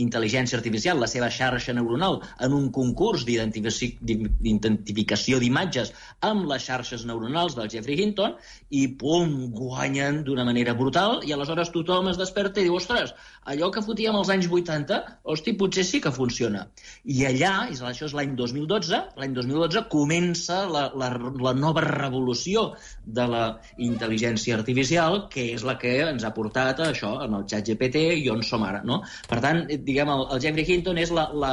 intel·ligència 0.00 0.58
artificial, 0.58 1.00
la 1.00 1.08
seva 1.10 1.30
xarxa 1.30 1.72
neuronal, 1.76 2.20
en 2.40 2.52
un 2.56 2.70
concurs 2.74 3.24
d'identificació 3.28 5.38
d'imatges 5.40 5.92
amb 6.26 6.46
les 6.50 6.62
xarxes 6.66 7.04
neuronals 7.08 7.54
del 7.58 7.70
Jeffrey 7.72 7.96
Hinton, 8.00 8.32
i 8.70 8.86
pum, 9.00 9.26
guanyen 9.56 10.14
d'una 10.26 10.44
manera 10.48 10.72
brutal, 10.78 11.12
i 11.26 11.30
aleshores 11.34 11.72
tothom 11.74 12.04
es 12.10 12.18
desperta 12.20 12.58
i 12.60 12.64
diu, 12.68 12.74
ostres, 12.78 13.08
allò 13.50 13.66
que 13.74 13.84
fotíem 13.84 14.14
als 14.16 14.30
anys 14.32 14.46
80, 14.50 14.96
hosti, 15.24 15.50
potser 15.58 15.84
sí 15.86 15.98
que 16.02 16.12
funciona. 16.14 16.60
I 17.04 17.24
allà, 17.28 17.54
i 17.70 17.74
això 17.90 18.04
és 18.06 18.14
l'any 18.16 18.32
2012, 18.38 18.98
l'any 19.20 19.32
2012 19.36 19.80
comença 19.92 20.56
la, 20.70 20.82
la, 20.98 21.08
la 21.18 21.54
nova 21.56 21.80
revolució 21.86 22.60
de 23.04 23.26
la 23.30 23.44
intel·ligència 23.86 24.56
artificial, 24.58 25.24
que 25.32 25.46
és 25.54 25.64
la 25.66 25.76
que 25.80 25.94
ens 26.06 26.26
ha 26.26 26.32
portat 26.36 26.80
a 26.80 26.90
això, 26.92 27.14
en 27.24 27.38
el 27.38 27.46
xat 27.50 27.70
GPT 27.70 28.04
i 28.20 28.28
on 28.32 28.44
som 28.46 28.64
ara. 28.66 28.82
No? 28.86 29.00
Per 29.30 29.40
tant, 29.44 29.64
diguem, 29.70 30.12
el, 30.12 30.26
el 30.34 30.44
Jeffrey 30.44 30.68
Hinton 30.68 31.00
és 31.00 31.12
la, 31.16 31.26
la, 31.44 31.52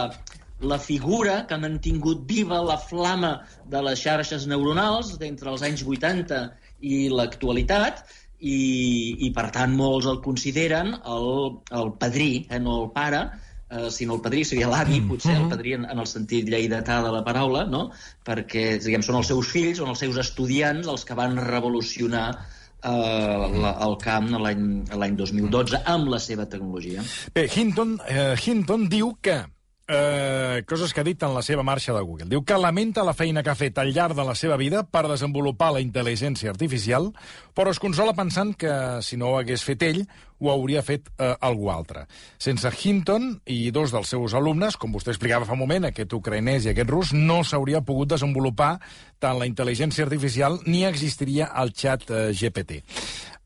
la 0.60 0.79
figura 0.81 1.41
que 1.48 1.57
ha 1.57 1.63
mantingut 1.63 2.24
viva 2.29 2.62
la 2.65 2.77
flama 2.81 3.34
de 3.69 3.81
les 3.89 4.03
xarxes 4.03 4.48
neuronals 4.51 5.15
d'entre 5.22 5.53
els 5.53 5.65
anys 5.67 5.86
80 5.88 6.46
i 6.88 7.07
l'actualitat, 7.10 8.05
i, 8.38 8.57
i 9.25 9.31
per 9.34 9.48
tant 9.53 9.74
molts 9.74 10.05
el 10.10 10.19
consideren 10.22 10.93
el, 11.10 11.29
el 11.74 11.93
padrí, 12.01 12.46
eh, 12.50 12.60
no 12.62 12.84
el 12.84 12.91
pare, 12.93 13.24
eh, 13.69 13.89
sinó 13.91 14.17
el 14.17 14.21
padrí, 14.21 14.43
seria 14.47 14.69
l'avi, 14.71 15.00
mm. 15.01 15.09
potser, 15.12 15.36
el 15.38 15.50
padrí 15.51 15.75
en, 15.77 15.88
en 15.89 16.03
el 16.03 16.07
sentit 16.09 16.50
lleidatà 16.51 17.01
de 17.05 17.13
la 17.15 17.24
paraula, 17.25 17.65
no? 17.69 17.88
perquè 18.27 18.77
diguem, 18.83 19.03
són 19.05 19.19
els 19.21 19.31
seus 19.33 19.51
fills, 19.51 19.81
són 19.81 19.91
els 19.93 20.03
seus 20.03 20.19
estudiants 20.24 20.88
els 20.88 21.05
que 21.07 21.17
van 21.17 21.38
revolucionar 21.41 22.27
eh, 22.36 22.91
la, 23.57 23.75
el 23.88 23.97
camp 24.03 24.31
l'any 24.39 25.19
2012 25.19 25.83
amb 25.86 26.12
la 26.13 26.21
seva 26.24 26.47
tecnologia. 26.50 27.05
Bé, 27.36 27.47
Hinton, 27.53 27.97
eh, 28.07 28.33
Hinton 28.45 28.88
diu 28.91 29.15
que 29.21 29.41
eh, 29.88 30.63
coses 30.67 30.94
que 30.94 31.01
ha 31.01 31.08
dit 31.08 31.22
en 31.24 31.34
la 31.34 31.41
seva 31.41 31.63
marxa 31.63 31.96
de 31.96 32.03
Google. 32.03 32.27
Diu 32.29 32.44
que 32.44 32.60
lamenta 32.60 33.06
la 33.08 33.15
feina 33.15 33.44
que 33.44 33.51
ha 33.51 33.58
fet 33.58 33.77
al 33.79 33.94
llarg 33.96 34.17
de 34.17 34.25
la 34.27 34.36
seva 34.36 34.58
vida 34.60 34.84
per 34.84 35.08
desenvolupar 35.08 35.72
la 35.74 35.84
intel·ligència 35.84 36.51
artificial, 36.51 37.12
però 37.56 37.72
es 37.72 37.79
consola 37.79 38.15
pensant 38.17 38.53
que 38.60 38.74
si 39.01 39.17
no 39.17 39.32
ho 39.32 39.38
hagués 39.39 39.63
fet 39.63 39.86
ell, 39.88 40.03
ho 40.39 40.51
hauria 40.51 40.84
fet 40.86 41.08
eh, 41.17 41.34
algú 41.41 41.72
altre. 41.74 42.06
Sense 42.38 42.70
Hinton 42.84 43.32
i 43.50 43.72
dos 43.74 43.94
dels 43.96 44.12
seus 44.13 44.36
alumnes, 44.38 44.77
com 44.77 44.94
vostè 44.94 45.13
explicava 45.15 45.48
fa 45.48 45.56
un 45.56 45.63
moment, 45.63 45.88
aquest 45.88 46.13
ucraïnès 46.13 46.67
i 46.67 46.74
aquest 46.74 46.91
rus, 46.94 47.13
no 47.15 47.41
s'hauria 47.44 47.82
pogut 47.82 48.13
desenvolupar 48.13 48.75
tant 49.20 49.39
la 49.39 49.48
intel·ligència 49.50 50.06
artificial 50.06 50.60
ni 50.67 50.86
existiria 50.86 51.50
el 51.58 51.74
xat 51.74 52.06
eh, 52.12 52.29
GPT. 52.38 52.84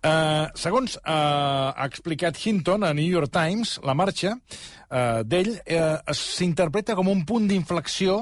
Uh, 0.01 0.47
segons 0.57 0.95
uh, 0.97 1.69
ha 1.77 1.85
explicat 1.85 2.33
Hinton 2.41 2.81
a 2.81 2.89
New 2.97 3.05
York 3.05 3.29
Times, 3.29 3.75
la 3.85 3.93
marxa 3.93 4.31
uh, 4.33 5.21
d'ell 5.21 5.51
uh, 5.53 5.99
s'interpreta 6.17 6.95
com 6.97 7.11
un 7.11 7.21
punt 7.29 7.45
d'inflexió, 7.45 8.15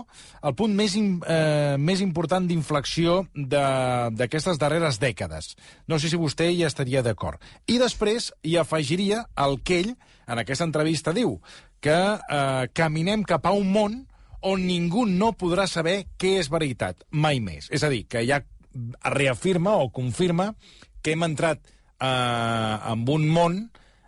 el 0.43 0.57
punt 0.59 0.75
més, 0.75 0.97
in, 0.99 1.21
uh, 1.23 1.77
més 1.79 2.03
important 2.03 2.43
d'inflexió 2.43 3.21
d'aquestes 3.31 4.59
darreres 4.59 4.99
dècades. 4.99 5.53
No 5.87 6.01
sé 6.03 6.11
si 6.11 6.19
vostè 6.19 6.49
hi 6.51 6.65
estaria 6.67 6.99
d'acord. 7.05 7.39
I 7.71 7.79
després 7.79 8.33
hi 8.43 8.57
afegiria 8.59 9.23
el 9.39 9.61
que 9.63 9.79
ell, 9.85 9.95
en 10.27 10.43
aquesta 10.43 10.67
entrevista, 10.67 11.15
diu, 11.15 11.37
que 11.79 11.95
uh, 11.95 12.67
caminem 12.75 13.23
cap 13.23 13.47
a 13.47 13.55
un 13.55 13.71
món 13.71 13.99
on 14.43 14.67
ningú 14.67 15.07
no 15.07 15.31
podrà 15.31 15.63
saber 15.67 16.01
què 16.19 16.41
és 16.43 16.51
veritat, 16.51 17.07
mai 17.11 17.39
més. 17.39 17.71
És 17.71 17.87
a 17.87 17.91
dir, 17.91 18.03
que 18.11 18.27
ja 18.27 18.43
reafirma 19.15 19.79
o 19.79 19.89
confirma 19.89 20.51
que 21.01 21.15
hem 21.15 21.25
entrat 21.27 21.61
eh, 21.63 22.91
en 22.93 23.07
un 23.09 23.27
món 23.29 23.59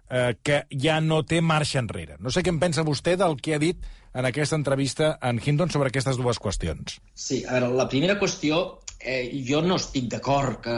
eh, 0.09 0.35
que 0.43 0.63
ja 0.71 0.99
no 1.01 1.23
té 1.27 1.41
marxa 1.41 1.81
enrere. 1.81 2.19
No 2.19 2.31
sé 2.31 2.43
què 2.43 2.53
en 2.53 2.61
pensa 2.61 2.87
vostè 2.87 3.17
del 3.19 3.37
que 3.41 3.55
ha 3.55 3.61
dit 3.61 3.81
en 4.13 4.27
aquesta 4.27 4.57
entrevista 4.59 5.17
en 5.23 5.39
Hinton 5.43 5.71
sobre 5.71 5.91
aquestes 5.91 6.19
dues 6.19 6.39
qüestions. 6.39 6.99
Sí, 7.15 7.43
a 7.45 7.55
veure, 7.55 7.71
la 7.79 7.87
primera 7.91 8.17
qüestió, 8.19 8.81
eh, 8.99 9.29
jo 9.47 9.61
no 9.63 9.77
estic 9.79 10.09
d'acord 10.11 10.59
que, 10.65 10.75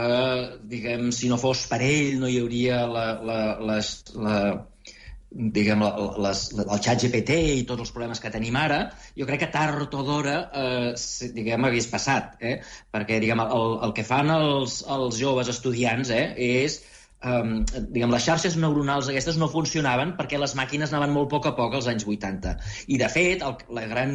diguem, 0.69 1.09
si 1.11 1.31
no 1.31 1.39
fos 1.41 1.65
per 1.71 1.81
ell 1.85 2.19
no 2.21 2.29
hi 2.29 2.37
hauria 2.43 2.83
la, 2.89 3.07
la, 3.25 3.39
les, 3.71 3.95
la, 4.13 4.37
diguem, 5.33 5.83
les, 6.23 6.41
el 6.61 6.79
xat 6.85 7.03
GPT 7.03 7.37
i 7.55 7.65
tots 7.69 7.85
els 7.85 7.91
problemes 7.93 8.21
que 8.21 8.31
tenim 8.33 8.55
ara, 8.59 8.79
jo 9.17 9.27
crec 9.29 9.43
que 9.43 9.51
tard 9.53 9.93
o 9.97 10.03
d'hora, 10.05 10.35
eh, 10.53 11.29
diguem, 11.35 11.65
hagués 11.69 11.89
passat, 11.91 12.35
eh? 12.41 12.55
perquè, 12.93 13.19
diguem, 13.23 13.41
el, 13.43 13.77
el 13.87 13.95
que 13.97 14.05
fan 14.07 14.29
els, 14.33 14.81
els 14.97 15.17
joves 15.19 15.49
estudiants 15.53 16.13
eh, 16.13 16.25
és 16.63 16.79
um, 17.23 17.63
diguem, 17.93 18.11
les 18.13 18.25
xarxes 18.25 18.57
neuronals 18.59 19.09
aquestes 19.11 19.37
no 19.41 19.49
funcionaven 19.51 20.13
perquè 20.19 20.39
les 20.41 20.55
màquines 20.59 20.93
anaven 20.93 21.13
molt 21.15 21.29
a 21.29 21.33
poc 21.35 21.49
a 21.49 21.53
poc 21.57 21.77
als 21.77 21.87
anys 21.91 22.05
80. 22.09 22.53
I, 22.87 22.99
de 23.01 23.09
fet, 23.11 23.45
el, 23.47 23.57
la 23.77 23.85
gran 23.89 24.13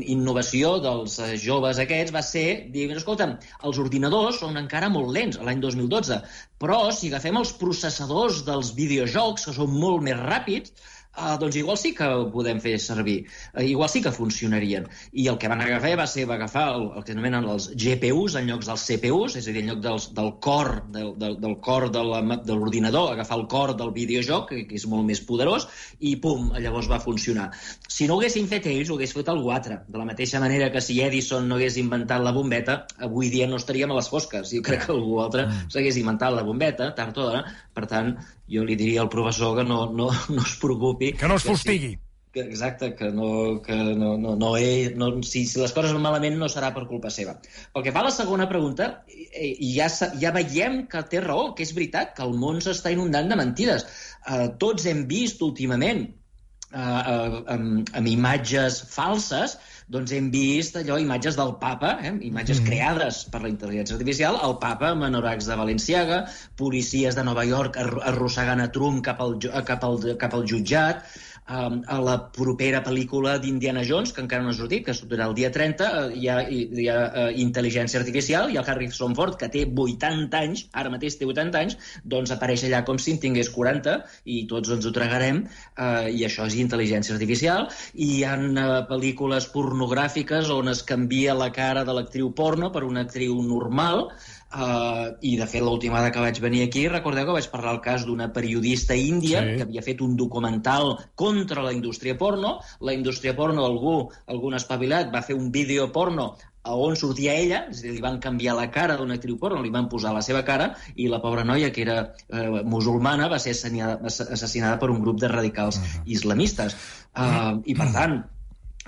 innovació 0.00 0.76
dels 0.84 1.18
uh, 1.20 1.32
joves 1.40 1.80
aquests 1.82 2.14
va 2.16 2.24
ser 2.26 2.46
dir, 2.74 2.88
escolta, 2.96 3.32
els 3.64 3.82
ordinadors 3.82 4.40
són 4.44 4.60
encara 4.60 4.92
molt 4.92 5.12
lents, 5.16 5.40
l'any 5.40 5.62
2012, 5.64 6.20
però 6.60 6.80
si 6.94 7.08
agafem 7.10 7.40
els 7.40 7.54
processadors 7.60 8.44
dels 8.48 8.74
videojocs, 8.76 9.48
que 9.48 9.56
són 9.56 9.76
molt 9.80 10.04
més 10.06 10.18
ràpids, 10.20 10.74
uh, 11.16 11.36
doncs 11.40 11.56
igual 11.60 11.78
sí 11.80 11.92
que 11.96 12.06
ho 12.06 12.26
podem 12.32 12.60
fer 12.62 12.76
servir, 12.82 13.24
uh, 13.54 13.64
igual 13.64 13.90
sí 13.92 14.02
que 14.02 14.12
funcionarien. 14.14 14.88
I 15.12 15.26
el 15.32 15.38
que 15.38 15.50
van 15.50 15.62
agafar 15.64 15.96
va 15.98 16.06
ser 16.10 16.26
va 16.30 16.36
agafar 16.38 16.66
el, 16.76 16.86
el 16.96 17.06
que 17.06 17.16
anomenen 17.16 17.48
els 17.50 17.70
GPUs 17.74 18.36
en 18.40 18.50
llocs 18.50 18.70
dels 18.70 18.86
CPUs, 18.88 19.36
és 19.40 19.48
a 19.48 19.54
dir, 19.54 19.64
en 19.64 19.72
lloc 19.72 19.82
dels, 19.84 20.10
del 20.16 20.32
cor 20.44 20.72
del, 20.92 21.14
del, 21.20 21.38
del 21.42 21.56
cor 21.64 21.88
de 21.92 22.04
l'ordinador, 22.04 23.12
agafar 23.12 23.40
el 23.40 23.46
cor 23.50 23.74
del 23.76 23.94
videojoc, 23.96 24.48
que, 24.50 24.64
que 24.68 24.78
és 24.78 24.86
molt 24.90 25.06
més 25.08 25.22
poderós, 25.26 25.68
i 26.00 26.16
pum, 26.22 26.50
llavors 26.58 26.90
va 26.90 27.00
funcionar. 27.02 27.50
Si 27.88 28.08
no 28.08 28.16
ho 28.16 28.22
haguessin 28.22 28.48
fet 28.50 28.68
ells, 28.70 28.90
ho 28.90 28.98
hagués 28.98 29.14
fet 29.16 29.30
algú 29.32 29.52
altre. 29.54 29.80
De 29.88 30.00
la 30.00 30.06
mateixa 30.08 30.40
manera 30.42 30.70
que 30.72 30.82
si 30.84 31.00
Edison 31.02 31.48
no 31.48 31.58
hagués 31.58 31.78
inventat 31.80 32.22
la 32.24 32.34
bombeta, 32.36 32.84
avui 33.06 33.30
dia 33.32 33.48
no 33.50 33.58
estaríem 33.60 33.90
a 33.92 33.98
les 33.98 34.10
fosques. 34.12 34.52
Jo 34.54 34.62
crec 34.66 34.86
que 34.86 34.94
algú 34.94 35.20
altre 35.22 35.46
mm. 35.46 35.70
s'hagués 35.74 35.98
inventat 36.00 36.34
la 36.34 36.46
bombeta, 36.46 36.92
tard 36.96 37.18
o 37.18 37.26
d'hora. 37.26 37.44
Per 37.76 37.86
tant, 37.90 38.14
jo 38.50 38.66
li 38.66 38.76
diria 38.76 39.04
al 39.04 39.10
professor 39.12 39.56
que 39.58 39.64
no, 39.66 39.84
no, 39.94 40.10
no 40.34 40.44
es 40.44 40.54
preocupi. 40.60 41.12
Que 41.18 41.28
no 41.30 41.38
es 41.40 41.46
fustigui. 41.46 41.96
Que, 42.30 42.44
exacte, 42.46 42.92
que 42.94 43.08
no, 43.10 43.60
que 43.62 43.74
no, 43.74 44.12
no, 44.16 44.36
no, 44.38 44.50
ell, 44.56 44.94
no 44.98 45.08
si, 45.26 45.42
si 45.50 45.58
les 45.58 45.72
coses 45.74 45.90
van 45.96 46.04
malament 46.04 46.36
no 46.38 46.46
serà 46.52 46.68
per 46.74 46.84
culpa 46.86 47.10
seva. 47.10 47.34
Pel 47.74 47.82
que 47.82 47.94
fa 47.94 48.04
a 48.04 48.06
la 48.06 48.12
segona 48.14 48.46
pregunta, 48.50 48.86
eh, 49.10 49.56
ja, 49.74 49.88
ja 49.90 50.30
veiem 50.36 50.84
que 50.92 51.02
té 51.10 51.24
raó, 51.24 51.48
que 51.58 51.66
és 51.66 51.74
veritat, 51.74 52.14
que 52.14 52.22
el 52.22 52.36
món 52.38 52.62
s'està 52.62 52.92
inundant 52.94 53.32
de 53.32 53.38
mentides. 53.40 53.86
Uh, 54.22 54.46
tots 54.62 54.86
hem 54.86 55.02
vist 55.10 55.42
últimament 55.42 56.04
uh, 56.06 56.78
uh, 56.78 57.40
amb, 57.56 57.90
amb 57.98 58.12
imatges 58.14 58.78
falses 58.94 59.58
doncs 59.90 60.12
hem 60.14 60.28
vist 60.30 60.76
allò, 60.78 60.96
imatges 61.02 61.36
del 61.38 61.56
papa, 61.62 61.96
eh? 62.06 62.12
imatges 62.28 62.60
mm. 62.60 62.68
creades 62.68 63.24
per 63.32 63.40
la 63.42 63.50
intel·ligència 63.50 63.96
artificial, 63.96 64.38
el 64.46 64.54
papa 64.62 64.92
amb 64.92 65.08
anoracs 65.08 65.48
de 65.50 65.56
Valenciaga, 65.58 66.20
policies 66.60 67.18
de 67.18 67.24
Nova 67.26 67.42
York 67.48 67.78
arrossegant 67.80 68.62
a 68.62 68.68
Trump 68.76 69.02
cap 69.06 69.22
al, 69.24 69.34
cap 69.66 69.86
al, 69.88 69.98
cap 70.20 70.36
al 70.38 70.46
jutjat, 70.52 71.02
um, 71.50 71.80
a 71.86 71.98
la 72.02 72.16
propera 72.34 72.80
pel·lícula 72.86 73.36
d'Indiana 73.42 73.82
Jones, 73.86 74.14
que 74.14 74.22
encara 74.22 74.44
no 74.44 74.52
ha 74.52 74.56
sortit, 74.56 74.84
que 74.86 74.94
sortirà 74.96 75.26
el 75.28 75.36
dia 75.38 75.50
30, 75.52 75.88
uh, 75.90 76.14
hi 76.14 76.30
ha, 76.30 76.38
hi 76.48 76.86
ha 76.88 76.98
uh, 77.08 77.26
intel·ligència 77.44 78.00
artificial, 78.00 78.50
i 78.52 78.58
el 78.60 78.66
Harrison 78.66 79.16
Ford, 79.18 79.36
que 79.40 79.50
té 79.52 79.66
80 79.66 80.40
anys, 80.40 80.64
ara 80.72 80.92
mateix 80.92 81.18
té 81.20 81.28
80 81.28 81.62
anys, 81.62 81.78
doncs 82.14 82.34
apareix 82.34 82.64
allà 82.68 82.82
com 82.88 83.00
si 83.02 83.14
en 83.16 83.22
tingués 83.22 83.50
40, 83.54 83.96
i 84.24 84.42
tots 84.50 84.72
ens 84.76 84.86
ho 84.86 84.94
tragarem, 84.96 85.44
uh, 85.76 86.06
i 86.08 86.24
això 86.28 86.46
és 86.48 86.58
intel·ligència 86.62 87.16
artificial, 87.16 87.68
i 87.94 88.10
hi 88.16 88.20
ha 88.24 88.36
uh, 88.38 88.66
pel·lícules 88.90 89.50
pornogràfiques 89.54 90.50
on 90.54 90.72
es 90.72 90.84
canvia 90.86 91.36
la 91.38 91.50
cara 91.54 91.84
de 91.86 91.96
l'actriu 91.96 92.32
porno 92.36 92.70
per 92.74 92.86
una 92.86 93.06
actriu 93.08 93.40
normal, 93.44 94.08
Uh, 94.50 95.14
I, 95.22 95.36
de 95.38 95.46
fet, 95.46 95.62
l'última 95.62 96.00
vegada 96.00 96.10
que 96.10 96.22
vaig 96.24 96.38
venir 96.42 96.64
aquí, 96.64 96.88
recordeu 96.90 97.28
que 97.28 97.36
vaig 97.36 97.46
parlar 97.52 97.76
el 97.76 97.82
cas 97.84 98.02
d'una 98.06 98.32
periodista 98.34 98.96
índia 98.98 99.44
sí. 99.44 99.52
que 99.60 99.66
havia 99.68 99.84
fet 99.86 100.02
un 100.02 100.16
documental 100.18 100.96
contra 101.14 101.62
la 101.62 101.72
indústria 101.76 102.16
porno. 102.18 102.56
La 102.80 102.94
indústria 102.96 103.36
porno, 103.38 103.62
algú, 103.64 103.94
algun 104.26 104.58
espavilat, 104.58 105.12
va 105.14 105.22
fer 105.22 105.38
un 105.38 105.52
vídeo 105.54 105.86
porno 105.94 106.32
a 106.62 106.74
on 106.74 106.96
sortia 106.98 107.36
ella, 107.38 107.62
és 107.70 107.78
a 107.78 107.86
dir, 107.86 107.94
li 107.94 108.02
van 108.04 108.18
canviar 108.20 108.56
la 108.58 108.66
cara 108.74 108.98
d'una 108.98 109.16
actriu 109.16 109.38
porno, 109.40 109.62
li 109.62 109.70
van 109.72 109.88
posar 109.88 110.12
la 110.12 110.24
seva 110.26 110.42
cara, 110.44 110.72
i 110.96 111.06
la 111.08 111.22
pobra 111.22 111.46
noia, 111.46 111.70
que 111.72 111.86
era 111.86 112.00
eh, 112.28 112.50
musulmana, 112.66 113.30
va 113.32 113.38
ser 113.38 113.54
assassinada, 113.54 113.96
assassinada 114.10 114.82
per 114.82 114.90
un 114.92 115.00
grup 115.00 115.22
de 115.22 115.30
radicals 115.30 115.78
uh 115.78 115.86
-huh. 115.86 116.02
islamistes. 116.18 116.76
Uh, 117.16 117.62
I, 117.64 117.74
per 117.74 117.92
tant, 117.92 118.20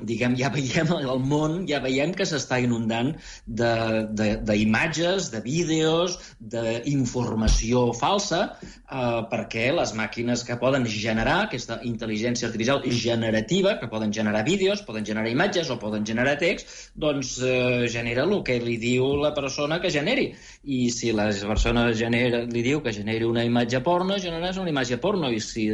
diguem, 0.08 0.36
ja 0.38 0.50
veiem 0.52 0.92
el 0.96 1.22
món, 1.22 1.62
ja 1.68 1.80
veiem 1.84 2.12
que 2.16 2.26
s'està 2.28 2.58
inundant 2.62 3.12
d'imatges, 3.46 5.30
de, 5.30 5.36
de, 5.36 5.40
de 5.40 5.42
vídeos, 5.44 6.18
d'informació 6.38 7.88
falsa, 7.96 8.42
eh, 8.62 9.20
perquè 9.32 9.68
les 9.74 9.94
màquines 9.98 10.44
que 10.46 10.58
poden 10.60 10.86
generar, 10.88 11.38
aquesta 11.46 11.80
intel·ligència 11.86 12.48
artificial 12.48 12.82
generativa, 12.86 13.76
que 13.80 13.90
poden 13.92 14.12
generar 14.12 14.44
vídeos, 14.46 14.82
poden 14.86 15.06
generar 15.06 15.30
imatges 15.30 15.70
o 15.70 15.78
poden 15.78 16.06
generar 16.06 16.36
text, 16.40 16.92
doncs 16.94 17.36
eh, 17.42 17.88
genera 17.92 18.26
el 18.26 18.42
que 18.46 18.58
li 18.62 18.76
diu 18.80 19.16
la 19.22 19.32
persona 19.34 19.80
que 19.80 19.90
generi. 19.90 20.32
I 20.64 20.90
si 20.94 21.12
la 21.16 21.28
persona 21.46 21.88
genera, 21.96 22.42
li 22.48 22.62
diu 22.64 22.82
que 22.82 22.92
generi 22.94 23.26
una 23.28 23.44
imatge 23.44 23.82
porno, 23.84 24.18
generaràs 24.22 24.60
una 24.62 24.72
imatge 24.72 24.98
porno. 25.02 25.30
I 25.30 25.40
si 25.42 25.68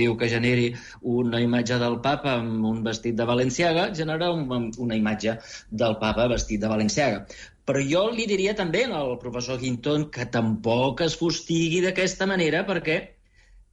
diu 0.00 0.16
que 0.16 0.28
generi 0.30 0.70
una 1.02 1.40
imatge 1.42 1.78
del 1.80 1.98
papa 2.04 2.36
amb 2.38 2.64
un 2.66 2.82
vestit 2.86 3.16
de 3.18 3.26
valència 3.28 3.59
Valenciaga 3.60 3.94
genera 3.94 4.30
un, 4.32 4.72
una 4.78 4.96
imatge 4.96 5.38
del 5.70 5.96
papa 6.00 6.26
vestit 6.28 6.60
de 6.60 6.68
Valenciaga. 6.68 7.26
Però 7.64 7.80
jo 7.84 8.08
li 8.10 8.26
diria 8.26 8.54
també 8.56 8.84
al 8.84 9.18
professor 9.20 9.58
Quinton 9.60 10.08
que 10.10 10.26
tampoc 10.26 11.02
es 11.04 11.16
fustigui 11.16 11.80
d'aquesta 11.84 12.26
manera 12.26 12.64
perquè 12.66 12.98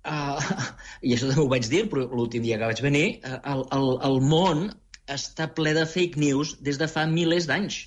uh, 0.06 0.40
i 1.08 1.16
això 1.16 1.30
també 1.30 1.44
ho 1.46 1.50
vaig 1.50 1.70
dir 1.72 1.88
l'últim 1.94 2.44
dia 2.44 2.58
que 2.58 2.72
vaig 2.72 2.82
venir, 2.82 3.20
uh, 3.24 3.40
el, 3.54 3.66
el, 3.78 3.92
el 4.10 4.20
món 4.22 4.68
està 5.08 5.48
ple 5.48 5.74
de 5.74 5.86
fake 5.88 6.20
news 6.20 6.58
des 6.62 6.78
de 6.78 6.88
fa 6.92 7.08
milers 7.08 7.48
d'anys 7.48 7.86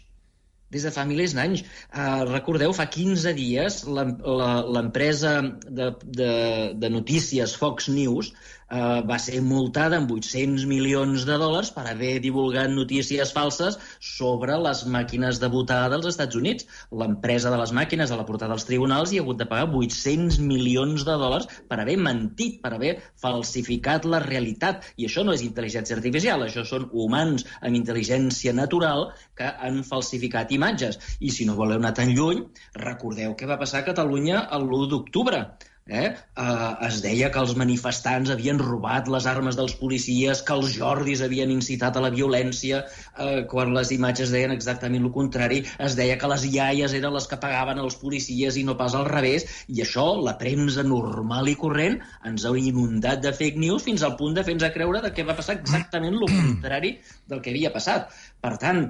des 0.71 0.85
de 0.87 0.91
fa 0.95 1.03
milers 1.03 1.33
d'anys. 1.35 1.65
Uh, 1.91 2.23
recordeu, 2.29 2.71
fa 2.71 2.85
15 2.87 3.33
dies 3.35 3.81
l'empresa 3.91 5.33
de, 5.67 5.89
de, 6.07 6.31
de 6.79 6.91
notícies 6.95 7.57
Fox 7.59 7.89
News 7.91 8.31
eh, 8.71 9.01
va 9.07 9.19
ser 9.23 9.41
multada 9.45 9.99
amb 10.01 10.11
800 10.15 10.67
milions 10.71 11.27
de 11.29 11.37
dòlars 11.41 11.73
per 11.75 11.87
haver 11.91 12.13
divulgat 12.25 12.71
notícies 12.73 13.33
falses 13.37 13.79
sobre 14.11 14.57
les 14.65 14.85
màquines 14.87 15.41
de 15.43 15.51
votar 15.53 15.83
dels 15.93 16.09
Estats 16.13 16.39
Units. 16.39 16.67
L'empresa 17.03 17.53
de 17.53 17.59
les 17.61 17.75
màquines 17.77 18.11
a 18.11 18.19
la 18.21 18.27
portada 18.29 18.55
dels 18.55 18.69
tribunals 18.69 19.13
hi 19.13 19.21
ha 19.21 19.25
hagut 19.25 19.41
de 19.41 19.49
pagar 19.51 19.69
800 19.81 20.41
milions 20.45 21.05
de 21.09 21.17
dòlars 21.25 21.49
per 21.69 21.81
haver 21.81 21.97
mentit, 21.99 22.61
per 22.63 22.75
haver 22.77 22.97
falsificat 23.23 24.07
la 24.09 24.23
realitat. 24.25 24.87
I 24.97 25.09
això 25.09 25.25
no 25.27 25.35
és 25.37 25.45
intel·ligència 25.47 25.97
artificial, 25.99 26.47
això 26.47 26.65
són 26.67 26.89
humans 26.93 27.47
amb 27.61 27.77
intel·ligència 27.77 28.55
natural 28.57 29.11
que 29.39 29.51
han 29.51 29.83
falsificat 29.87 30.53
imatges. 30.55 31.01
I 31.21 31.35
si 31.35 31.47
no 31.49 31.59
voleu 31.59 31.81
anar 31.81 31.95
tan 31.99 32.15
lluny, 32.15 32.45
recordeu 32.77 33.35
què 33.37 33.49
va 33.51 33.59
passar 33.61 33.81
a 33.81 33.89
Catalunya 33.91 34.47
l'1 34.61 34.89
d'octubre 34.91 35.45
Eh? 35.91 36.15
Uh, 36.39 36.77
es 36.87 37.01
deia 37.03 37.33
que 37.35 37.41
els 37.43 37.57
manifestants 37.59 38.31
havien 38.31 38.61
robat 38.63 39.09
les 39.11 39.25
armes 39.27 39.57
dels 39.59 39.73
policies, 39.75 40.39
que 40.47 40.55
els 40.55 40.77
Jordis 40.77 41.23
havien 41.27 41.51
incitat 41.51 41.99
a 41.99 42.03
la 42.05 42.13
violència, 42.15 42.85
uh, 43.19 43.41
quan 43.51 43.75
les 43.75 43.91
imatges 43.97 44.31
deien 44.31 44.55
exactament 44.55 45.09
el 45.09 45.11
contrari. 45.17 45.65
Es 45.83 45.99
deia 45.99 46.17
que 46.21 46.31
les 46.31 46.47
iaies 46.47 46.95
eren 46.95 47.17
les 47.17 47.27
que 47.27 47.41
pagaven 47.43 47.83
els 47.83 47.99
policies 47.99 48.61
i 48.61 48.65
no 48.69 48.79
pas 48.79 48.95
al 48.95 49.09
revés, 49.11 49.49
i 49.67 49.83
això, 49.83 50.07
la 50.23 50.37
premsa 50.39 50.87
normal 50.87 51.51
i 51.51 51.59
corrent, 51.59 51.99
ens 52.31 52.47
ha 52.47 52.55
inundat 52.63 53.27
de 53.27 53.35
fake 53.35 53.59
news 53.59 53.89
fins 53.91 54.07
al 54.07 54.15
punt 54.21 54.39
de 54.39 54.47
fer-nos 54.47 54.71
creure 54.77 55.03
que 55.11 55.27
va 55.27 55.39
passar 55.39 55.59
exactament 55.59 56.21
el 56.21 56.29
contrari 56.31 56.99
del 57.27 57.43
que 57.43 57.51
havia 57.51 57.75
passat. 57.75 58.15
Per 58.39 58.55
tant, 58.63 58.85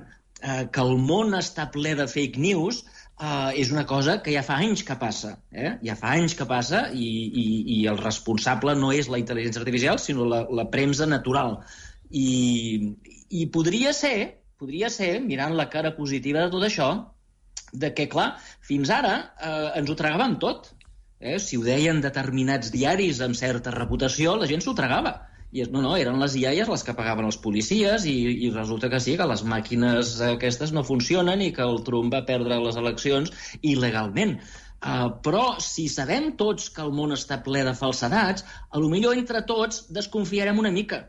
uh, 0.44 0.64
que 0.68 0.84
el 0.84 0.98
món 1.00 1.32
està 1.38 1.70
ple 1.72 1.96
de 1.96 2.10
fake 2.12 2.44
news 2.44 2.84
uh, 3.20 3.50
és 3.56 3.70
una 3.72 3.84
cosa 3.88 4.18
que 4.24 4.32
ja 4.34 4.42
fa 4.46 4.58
anys 4.64 4.82
que 4.86 4.96
passa. 5.00 5.36
Eh? 5.52 5.74
Ja 5.86 5.96
fa 5.98 6.14
anys 6.16 6.34
que 6.38 6.46
passa 6.48 6.86
i, 6.92 7.06
i, 7.28 7.46
i 7.76 7.78
el 7.90 8.00
responsable 8.00 8.74
no 8.78 8.90
és 8.96 9.10
la 9.12 9.20
intel·ligència 9.20 9.62
artificial, 9.62 10.00
sinó 10.02 10.26
la, 10.28 10.42
la 10.60 10.66
premsa 10.72 11.08
natural. 11.10 11.58
I, 12.10 12.96
I 13.30 13.46
podria 13.54 13.94
ser, 13.96 14.42
podria 14.60 14.90
ser, 14.92 15.14
mirant 15.24 15.54
la 15.56 15.68
cara 15.72 15.94
positiva 15.96 16.44
de 16.44 16.52
tot 16.52 16.66
això, 16.66 16.90
de 17.72 17.92
que, 17.94 18.08
clar, 18.10 18.32
fins 18.66 18.90
ara 18.90 19.14
eh, 19.38 19.70
ens 19.78 19.90
ho 19.90 19.96
tragàvem 19.98 20.36
tot. 20.42 20.72
Eh? 21.20 21.38
Si 21.38 21.58
ho 21.58 21.64
deien 21.64 22.00
determinats 22.02 22.72
diaris 22.74 23.20
amb 23.24 23.38
certa 23.38 23.74
reputació, 23.74 24.34
la 24.40 24.48
gent 24.50 24.64
s'ho 24.64 24.74
tragava. 24.74 25.20
I 25.50 25.64
no, 25.66 25.80
no, 25.82 25.96
eren 25.98 26.20
les 26.22 26.36
iaies 26.38 26.68
les 26.70 26.82
que 26.86 26.94
pagaven 26.94 27.26
els 27.26 27.38
policies 27.42 28.04
i, 28.06 28.16
i 28.46 28.50
resulta 28.54 28.90
que 28.90 29.00
sí, 29.02 29.16
que 29.18 29.26
les 29.26 29.42
màquines 29.52 30.12
aquestes 30.28 30.70
no 30.76 30.86
funcionen 30.86 31.42
i 31.42 31.50
que 31.56 31.64
el 31.66 31.80
Trump 31.86 32.12
va 32.14 32.24
perdre 32.28 32.60
les 32.62 32.78
eleccions 32.78 33.32
il·legalment. 33.60 34.36
Uh, 34.80 35.08
però 35.24 35.58
si 35.60 35.88
sabem 35.92 36.30
tots 36.40 36.70
que 36.72 36.84
el 36.86 36.92
món 36.96 37.12
està 37.12 37.40
ple 37.44 37.64
de 37.66 37.74
falsedats, 37.76 38.46
a 38.70 38.80
lo 38.80 38.88
millor 38.92 39.18
entre 39.18 39.42
tots 39.48 39.88
desconfiarem 39.96 40.60
una 40.62 40.70
mica 40.72 41.02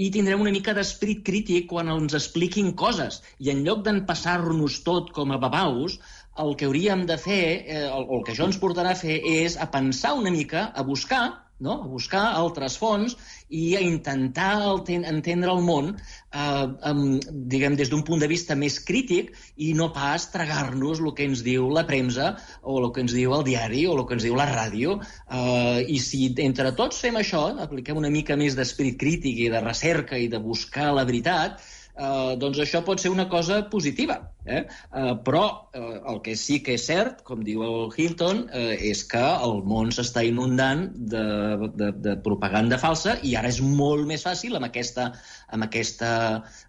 i 0.00 0.08
tindrem 0.14 0.42
una 0.42 0.52
mica 0.54 0.74
d'esprit 0.76 1.22
crític 1.26 1.68
quan 1.70 1.90
ens 1.92 2.16
expliquin 2.18 2.72
coses. 2.82 3.20
I 3.38 3.52
en 3.54 3.62
lloc 3.66 3.84
d'empassar-nos 3.86 4.80
tot 4.86 5.14
com 5.16 5.30
a 5.30 5.38
babaus, 5.42 5.98
el 6.42 6.54
que 6.56 6.66
hauríem 6.66 7.06
de 7.06 7.18
fer, 7.20 7.44
eh, 7.60 7.86
el, 7.86 8.06
el 8.16 8.26
que 8.26 8.34
això 8.34 8.50
ens 8.50 8.58
portarà 8.62 8.94
a 8.96 9.00
fer, 9.00 9.20
és 9.44 9.56
a 9.60 9.68
pensar 9.70 10.14
una 10.18 10.32
mica, 10.34 10.68
a 10.74 10.86
buscar 10.86 11.24
no? 11.60 11.74
a 11.84 11.86
buscar 11.86 12.22
altres 12.34 12.76
fonts 12.80 13.16
i 13.50 13.74
a 13.76 13.82
intentar 13.82 14.54
entendre 14.86 15.50
el 15.50 15.62
món 15.66 15.90
eh, 15.92 16.66
amb, 16.90 17.26
diguem, 17.52 17.76
des 17.78 17.90
d'un 17.90 18.04
punt 18.06 18.22
de 18.22 18.28
vista 18.30 18.56
més 18.58 18.78
crític 18.86 19.32
i 19.58 19.72
no 19.74 19.90
pas 19.94 20.28
tragar-nos 20.32 21.02
el 21.02 21.12
que 21.18 21.26
ens 21.26 21.42
diu 21.46 21.68
la 21.74 21.84
premsa 21.88 22.32
o 22.62 22.78
el 22.82 22.90
que 22.94 23.04
ens 23.04 23.16
diu 23.16 23.34
el 23.36 23.44
diari 23.48 23.84
o 23.90 23.96
el 23.98 24.06
que 24.06 24.16
ens 24.18 24.26
diu 24.26 24.38
la 24.38 24.48
ràdio. 24.52 25.00
Eh, 25.26 25.82
I 25.88 25.98
si 25.98 26.30
entre 26.46 26.72
tots 26.78 27.02
fem 27.02 27.18
això, 27.18 27.48
apliquem 27.66 27.98
una 27.98 28.12
mica 28.12 28.38
més 28.38 28.56
d'esperit 28.58 28.98
crític 29.00 29.44
i 29.46 29.50
de 29.52 29.62
recerca 29.64 30.18
i 30.18 30.30
de 30.30 30.40
buscar 30.42 30.92
la 30.94 31.06
veritat, 31.08 31.60
eh, 32.00 32.34
doncs 32.40 32.60
això 32.64 32.82
pot 32.86 33.00
ser 33.02 33.12
una 33.12 33.28
cosa 33.28 33.62
positiva. 33.72 34.18
Eh? 34.46 34.62
Eh, 34.64 35.14
però 35.24 35.42
eh, 35.76 36.00
el 36.10 36.20
que 36.24 36.34
sí 36.38 36.60
que 36.64 36.74
és 36.78 36.86
cert, 36.88 37.20
com 37.28 37.42
diu 37.44 37.62
el 37.66 37.90
Hilton, 37.92 38.46
eh, 38.56 38.78
és 38.90 39.02
que 39.10 39.20
el 39.20 39.60
món 39.68 39.92
s'està 39.94 40.24
inundant 40.26 40.86
de, 41.12 41.24
de, 41.76 41.90
de 42.06 42.16
propaganda 42.24 42.80
falsa 42.80 43.18
i 43.22 43.36
ara 43.38 43.52
és 43.52 43.60
molt 43.60 44.08
més 44.08 44.24
fàcil 44.26 44.56
amb, 44.56 44.70
aquesta, 44.70 45.10
amb, 45.52 45.68
aquesta, 45.68 46.12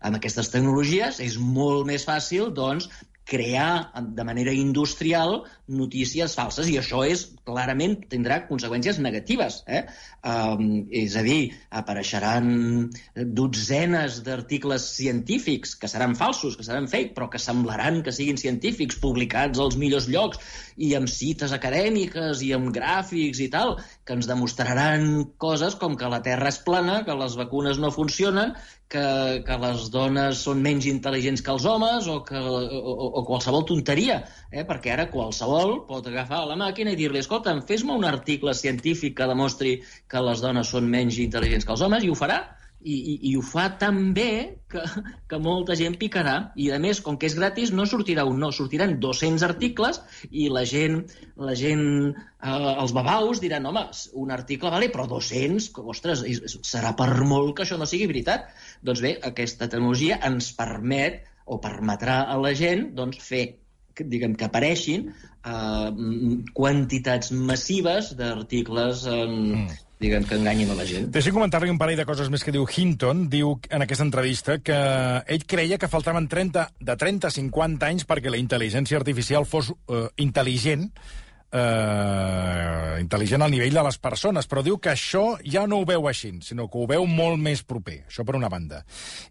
amb 0.01 0.19
aquestes 0.19 0.51
tecnologies, 0.53 1.21
és 1.23 1.39
molt 1.39 1.87
més 1.89 2.05
fàcil 2.07 2.51
doncs, 2.57 2.91
crear 3.25 3.91
de 4.15 4.23
manera 4.27 4.51
industrial 4.51 5.43
notícies 5.71 6.33
falses 6.35 6.67
i 6.67 6.77
això 6.79 7.03
és 7.07 7.27
clarament 7.47 7.95
tindrà 8.11 8.41
conseqüències 8.49 8.99
negatives. 8.99 9.61
Eh? 9.67 9.83
Um, 10.27 10.87
és 10.91 11.15
a 11.15 11.23
dir, 11.25 11.53
apareixeran 11.69 12.89
dotzenes 13.15 14.21
d'articles 14.25 14.89
científics 14.97 15.77
que 15.79 15.89
seran 15.91 16.17
falsos, 16.19 16.57
que 16.57 16.67
seran 16.67 16.89
fake, 16.91 17.13
però 17.15 17.29
que 17.31 17.39
semblaran 17.41 18.01
que 18.03 18.15
siguin 18.15 18.41
científics, 18.41 18.99
publicats 19.01 19.61
als 19.63 19.77
millors 19.79 20.09
llocs 20.11 20.41
i 20.81 20.91
amb 20.97 21.09
cites 21.11 21.53
acadèmiques 21.55 22.41
i 22.45 22.51
amb 22.57 22.71
gràfics 22.75 23.41
i 23.43 23.47
tal, 23.53 23.75
que 24.05 24.15
ens 24.17 24.29
demostraran 24.29 25.07
coses 25.41 25.77
com 25.81 25.97
que 25.99 26.09
la 26.11 26.21
Terra 26.25 26.49
és 26.51 26.59
plana, 26.65 27.01
que 27.07 27.17
les 27.17 27.37
vacunes 27.39 27.79
no 27.81 27.91
funcionen, 27.93 28.55
que, 28.91 29.03
que 29.47 29.57
les 29.63 29.85
dones 29.93 30.41
són 30.47 30.63
menys 30.65 30.87
intel·ligents 30.91 31.43
que 31.45 31.53
els 31.53 31.67
homes 31.69 32.09
o, 32.11 32.17
que, 32.27 32.39
o, 32.39 33.09
o 33.21 33.25
qualsevol 33.27 33.65
tonteria, 33.69 34.21
eh? 34.51 34.65
perquè 34.67 34.95
ara 34.95 35.09
qualsevol 35.13 35.77
pot 35.89 36.09
agafar 36.11 36.43
la 36.49 36.57
màquina 36.59 36.91
i 36.91 36.99
dir-li 36.99 37.21
escolta, 37.21 37.55
fes-me 37.67 37.95
un 37.95 38.07
article 38.09 38.55
científic 38.57 39.15
que 39.19 39.29
demostri 39.31 39.77
que 40.11 40.25
les 40.25 40.43
dones 40.43 40.73
són 40.75 40.89
menys 40.91 41.21
intel·ligents 41.23 41.67
que 41.67 41.77
els 41.77 41.85
homes, 41.85 42.03
i 42.03 42.11
ho 42.11 42.17
farà, 42.17 42.41
i, 42.83 42.95
i, 42.95 43.13
i 43.29 43.31
ho 43.37 43.41
fa 43.45 43.67
tan 43.81 43.99
bé 44.15 44.31
que, 44.71 44.81
que 45.29 45.39
molta 45.41 45.75
gent 45.77 45.97
picarà 46.01 46.35
i 46.59 46.69
a 46.73 46.79
més, 46.81 47.01
com 47.05 47.17
que 47.19 47.29
és 47.29 47.35
gratis, 47.37 47.71
no 47.75 47.85
sortirà 47.89 48.25
un 48.27 48.39
no, 48.41 48.51
sortiran 48.55 48.97
200 49.03 49.45
articles 49.47 50.01
i 50.29 50.47
la 50.53 50.63
gent, 50.69 51.01
la 51.49 51.55
gent 51.57 51.85
eh, 52.11 52.71
els 52.71 52.93
babaus 52.97 53.41
diran, 53.43 53.67
home, 53.69 53.85
un 54.23 54.33
article 54.35 54.73
vale, 54.73 54.91
però 54.93 55.07
200, 55.11 55.69
que, 55.75 55.85
ostres, 55.95 56.23
serà 56.67 56.95
per 56.97 57.11
molt 57.21 57.55
que 57.57 57.65
això 57.65 57.79
no 57.81 57.89
sigui 57.89 58.09
veritat. 58.11 58.49
Doncs 58.85 59.03
bé, 59.05 59.15
aquesta 59.31 59.69
tecnologia 59.69 60.19
ens 60.27 60.51
permet 60.57 61.21
o 61.45 61.59
permetrà 61.61 62.23
a 62.31 62.37
la 62.39 62.55
gent 62.57 62.91
doncs, 62.97 63.21
fer 63.21 63.45
diguem 64.07 64.33
que 64.39 64.47
apareixin 64.47 65.09
eh, 65.11 65.89
quantitats 66.57 67.33
massives 67.35 68.13
d'articles 68.17 69.07
en, 69.11 69.39
mm 69.61 69.79
diguem, 70.01 70.25
que 70.25 70.35
enganyin 70.39 70.73
a 70.73 70.77
la 70.77 70.85
gent. 70.89 71.07
Deixi 71.13 71.33
comentar-li 71.33 71.71
un 71.71 71.79
parell 71.81 71.99
de 72.01 72.07
coses 72.09 72.29
més 72.33 72.43
que 72.43 72.53
diu 72.53 72.65
Hinton. 72.65 73.27
Diu 73.31 73.55
en 73.69 73.85
aquesta 73.85 74.07
entrevista 74.07 74.57
que 74.59 74.77
ell 75.29 75.47
creia 75.47 75.79
que 75.81 75.91
faltaven 75.91 76.27
30, 76.31 76.67
de 76.81 76.99
30 77.05 77.29
a 77.29 77.35
50 77.37 77.91
anys 77.91 78.07
perquè 78.09 78.33
la 78.33 78.41
intel·ligència 78.41 78.99
artificial 78.99 79.45
fos 79.49 79.71
uh, 79.71 80.07
intel·ligent, 80.21 80.89
eh, 81.51 82.97
intel·ligent 83.03 83.43
al 83.43 83.51
nivell 83.51 83.75
de 83.75 83.83
les 83.83 83.97
persones, 83.99 84.47
però 84.47 84.63
diu 84.63 84.77
que 84.79 84.93
això 84.93 85.35
ja 85.43 85.65
no 85.67 85.81
ho 85.81 85.87
veu 85.87 86.07
així, 86.07 86.31
sinó 86.45 86.69
que 86.71 86.79
ho 86.79 86.87
veu 86.87 87.05
molt 87.07 87.39
més 87.43 87.63
proper, 87.67 88.01
això 88.07 88.25
per 88.27 88.37
una 88.39 88.49
banda. 88.49 88.81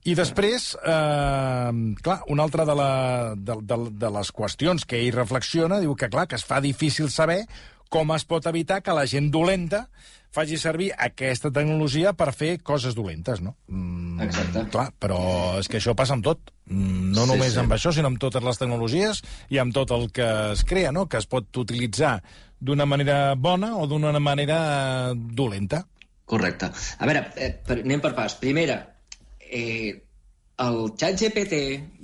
I 0.05 0.15
després, 0.19 0.75
eh, 0.85 1.73
clar, 2.05 2.21
una 2.29 2.45
altra 2.47 2.69
de, 2.69 2.77
la, 2.77 2.93
de, 3.37 3.59
de, 3.65 3.83
de 4.05 4.13
les 4.19 4.33
qüestions 4.37 4.85
que 4.85 5.01
ell 5.01 5.15
reflexiona, 5.17 5.81
diu 5.81 5.97
que, 5.97 6.11
clar, 6.13 6.29
que 6.29 6.37
es 6.37 6.45
fa 6.45 6.61
difícil 6.61 7.11
saber 7.11 7.47
com 7.91 8.15
es 8.15 8.25
pot 8.25 8.47
evitar 8.47 8.81
que 8.87 8.95
la 8.97 9.05
gent 9.11 9.29
dolenta 9.35 9.89
faci 10.31 10.57
servir 10.63 10.93
aquesta 10.95 11.51
tecnologia 11.51 12.13
per 12.15 12.31
fer 12.33 12.53
coses 12.63 12.95
dolentes, 12.95 13.41
no? 13.43 13.57
Mm, 13.67 14.21
Exacte. 14.23 14.63
Clar, 14.71 14.87
però 15.03 15.19
és 15.59 15.69
que 15.69 15.81
això 15.81 15.97
passa 15.99 16.15
amb 16.15 16.25
tot. 16.25 16.53
Mm, 16.71 17.11
no 17.17 17.25
sí, 17.27 17.33
només 17.33 17.57
sí. 17.57 17.59
amb 17.63 17.75
això, 17.75 17.93
sinó 17.93 18.13
amb 18.13 18.21
totes 18.23 18.47
les 18.47 18.61
tecnologies 18.63 19.25
i 19.51 19.59
amb 19.59 19.75
tot 19.75 19.91
el 19.97 20.07
que 20.15 20.29
es 20.53 20.63
crea, 20.65 20.95
no? 20.95 21.09
Que 21.11 21.19
es 21.19 21.27
pot 21.31 21.51
utilitzar 21.59 22.21
d'una 22.61 22.87
manera 22.87 23.35
bona 23.35 23.75
o 23.81 23.89
d'una 23.91 24.15
manera 24.23 24.61
dolenta. 25.15 25.83
Correcte. 26.31 26.71
A 26.71 27.11
veure, 27.11 27.27
eh, 27.35 27.57
anem 27.75 28.01
per 28.01 28.15
pas. 28.15 28.37
Primera, 28.39 28.79
eh, 29.41 29.99
el 30.61 30.81
xat 31.01 31.17
GPT 31.23 31.59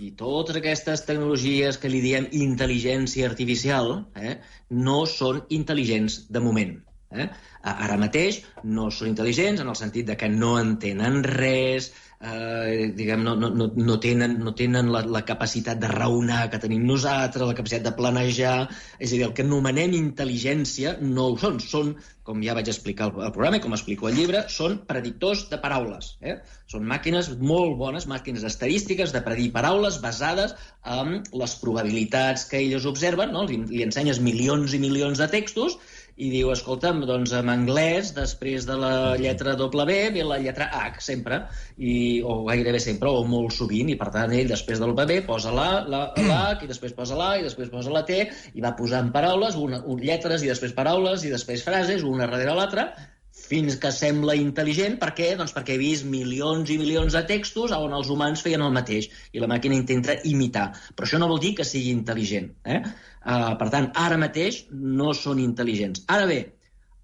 i 0.07 0.13
totes 0.19 0.57
aquestes 0.61 1.05
tecnologies 1.09 1.79
que 1.83 1.91
li 1.93 2.01
diem 2.05 2.29
intel·ligència 2.39 3.29
artificial 3.29 3.93
eh, 4.17 4.39
no 4.87 5.03
són 5.11 5.43
intel·ligents 5.59 6.25
de 6.33 6.43
moment. 6.45 6.75
Eh? 7.17 7.29
Ara 7.67 7.99
mateix 8.01 8.41
no 8.65 8.89
són 8.95 9.13
intel·ligents 9.13 9.63
en 9.63 9.71
el 9.71 9.79
sentit 9.79 10.09
de 10.09 10.17
que 10.19 10.29
no 10.33 10.57
entenen 10.61 11.23
res, 11.27 11.91
eh, 12.21 12.93
diguem, 12.97 13.23
no, 13.27 13.35
no, 13.37 13.69
no 13.77 13.97
tenen, 14.03 14.39
no 14.45 14.55
tenen 14.59 14.91
la, 14.93 15.03
la 15.17 15.23
capacitat 15.29 15.81
de 15.83 15.91
raonar 15.93 16.47
que 16.53 16.61
tenim 16.63 16.87
nosaltres, 16.89 17.47
la 17.47 17.57
capacitat 17.59 17.89
de 17.91 17.95
planejar... 17.99 18.57
És 18.99 19.13
a 19.13 19.17
dir, 19.17 19.25
el 19.29 19.35
que 19.37 19.45
anomenem 19.47 19.97
intel·ligència 19.99 20.97
no 21.03 21.31
ho 21.33 21.41
són. 21.41 21.61
Són, 21.63 21.95
com 22.27 22.43
ja 22.43 22.57
vaig 22.59 22.71
explicar 22.73 23.11
al 23.11 23.35
programa 23.35 23.61
i 23.61 23.65
com 23.65 23.77
explico 23.77 24.09
al 24.09 24.17
llibre, 24.19 24.47
són 24.53 24.81
predictors 24.89 25.47
de 25.53 25.61
paraules. 25.63 26.15
Eh? 26.23 26.41
Són 26.77 26.85
màquines 26.85 27.31
molt 27.41 27.79
bones, 27.81 28.05
màquines 28.11 28.43
estadístiques 28.45 29.13
de 29.15 29.23
predir 29.25 29.49
paraules 29.55 29.97
basades 30.03 30.53
en 30.85 31.23
les 31.33 31.55
probabilitats 31.63 32.45
que 32.51 32.61
elles 32.61 32.85
observen. 32.91 33.33
No? 33.33 33.47
Li, 33.49 33.63
li 33.71 33.85
ensenyes 33.87 34.21
milions 34.21 34.77
i 34.77 34.81
milions 34.83 35.23
de 35.23 35.31
textos 35.33 35.79
i 36.17 36.31
diu, 36.33 36.49
escolta'm, 36.53 37.03
doncs 37.09 37.33
en 37.37 37.51
anglès, 37.53 38.11
després 38.17 38.65
de 38.69 38.77
la 38.81 38.93
lletra 39.21 39.53
W, 39.61 39.97
ve 40.15 40.23
la 40.25 40.39
lletra 40.41 40.69
H, 40.73 41.03
sempre, 41.05 41.43
i, 41.77 42.23
o 42.25 42.39
gairebé 42.47 42.81
sempre, 42.81 43.13
o 43.13 43.25
molt 43.29 43.53
sovint, 43.57 43.91
i 43.93 43.99
per 44.01 44.09
tant 44.15 44.33
ell 44.33 44.49
després 44.49 44.81
del 44.81 44.95
W 44.97 45.19
posa 45.29 45.53
la, 45.53 45.69
la, 45.93 46.01
la 46.29 46.41
i 46.57 46.71
després 46.71 46.97
posa 46.97 47.19
la, 47.21 47.35
i 47.37 47.45
després 47.45 47.69
posa 47.73 47.93
la 47.93 48.05
T, 48.09 48.23
i 48.57 48.65
va 48.65 48.73
posant 48.79 49.13
paraules, 49.13 49.61
una, 49.61 49.83
un, 49.85 50.01
lletres, 50.01 50.45
i 50.45 50.53
després 50.53 50.73
paraules, 50.77 51.25
i 51.25 51.33
després 51.37 51.65
frases, 51.69 52.05
una 52.05 52.25
darrere 52.25 52.57
l'altra, 52.57 52.89
fins 53.37 53.77
que 53.83 53.93
sembla 53.95 54.35
intel·ligent. 54.39 54.97
Per 55.03 55.13
què? 55.19 55.29
Doncs 55.39 55.55
perquè 55.57 55.77
he 55.77 55.81
vist 55.83 56.07
milions 56.09 56.71
i 56.73 56.79
milions 56.81 57.15
de 57.17 57.23
textos 57.29 57.75
on 57.77 57.95
els 57.97 58.11
humans 58.13 58.43
feien 58.43 58.65
el 58.65 58.75
mateix 58.75 59.09
i 59.33 59.43
la 59.43 59.51
màquina 59.51 59.77
intenta 59.79 60.17
imitar. 60.25 60.71
Però 60.97 61.09
això 61.09 61.21
no 61.23 61.31
vol 61.31 61.43
dir 61.43 61.55
que 61.59 61.69
sigui 61.69 61.95
intel·ligent. 61.95 62.51
Eh? 62.65 62.81
Uh, 63.27 63.55
per 63.61 63.71
tant, 63.75 63.91
ara 64.07 64.19
mateix 64.21 64.65
no 64.73 65.13
són 65.15 65.43
intel·ligents. 65.43 66.07
Ara 66.17 66.27
bé, 66.31 66.41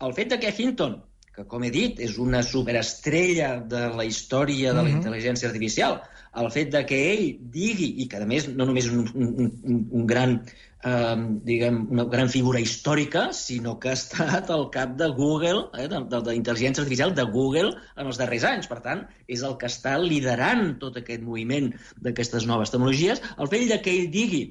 el 0.03 0.14
fet 0.16 0.33
de 0.33 0.40
que 0.42 0.55
Hinton, 0.57 0.99
que 1.33 1.45
com 1.49 1.62
he 1.64 1.71
dit 1.73 2.01
és 2.05 2.18
una 2.21 2.42
superestrella 2.45 3.55
de 3.68 3.87
la 3.97 4.05
història 4.05 4.73
de 4.73 4.81
la 4.81 4.83
mm 4.83 4.88
-hmm. 4.88 4.99
intel·ligència 5.01 5.49
artificial, 5.49 6.01
el 6.40 6.51
fet 6.53 6.71
de 6.73 6.85
que 6.88 6.99
ell 7.12 7.25
digui, 7.53 7.88
i 8.03 8.09
que 8.09 8.21
a 8.23 8.29
més 8.29 8.49
no 8.49 8.66
només 8.68 8.88
un, 8.88 9.09
un, 9.14 9.33
un, 9.42 9.81
un 10.01 10.07
gran 10.09 10.38
eh, 10.85 11.16
diguem, 11.49 11.83
una 11.95 12.07
gran 12.12 12.31
figura 12.33 12.61
històrica, 12.61 13.27
sinó 13.37 13.77
que 13.83 13.92
ha 13.92 13.99
estat 13.99 14.51
al 14.51 14.68
cap 14.75 14.97
de 15.01 15.11
Google, 15.18 15.66
eh, 15.79 15.88
de, 15.92 16.01
de, 16.14 16.23
de 16.29 16.38
intel·ligència 16.38 16.85
artificial 16.85 17.14
de 17.18 17.27
Google 17.37 17.75
en 17.97 18.09
els 18.09 18.21
darrers 18.21 18.49
anys. 18.49 18.71
Per 18.71 18.81
tant, 18.85 19.05
és 19.29 19.45
el 19.47 19.59
que 19.61 19.68
està 19.71 19.99
liderant 20.01 20.77
tot 20.83 20.99
aquest 21.01 21.23
moviment 21.27 21.71
d'aquestes 22.01 22.49
noves 22.49 22.73
tecnologies. 22.75 23.23
El 23.38 23.53
fet 23.53 23.68
de 23.71 23.81
que 23.85 23.95
ell 24.01 24.11
digui 24.12 24.45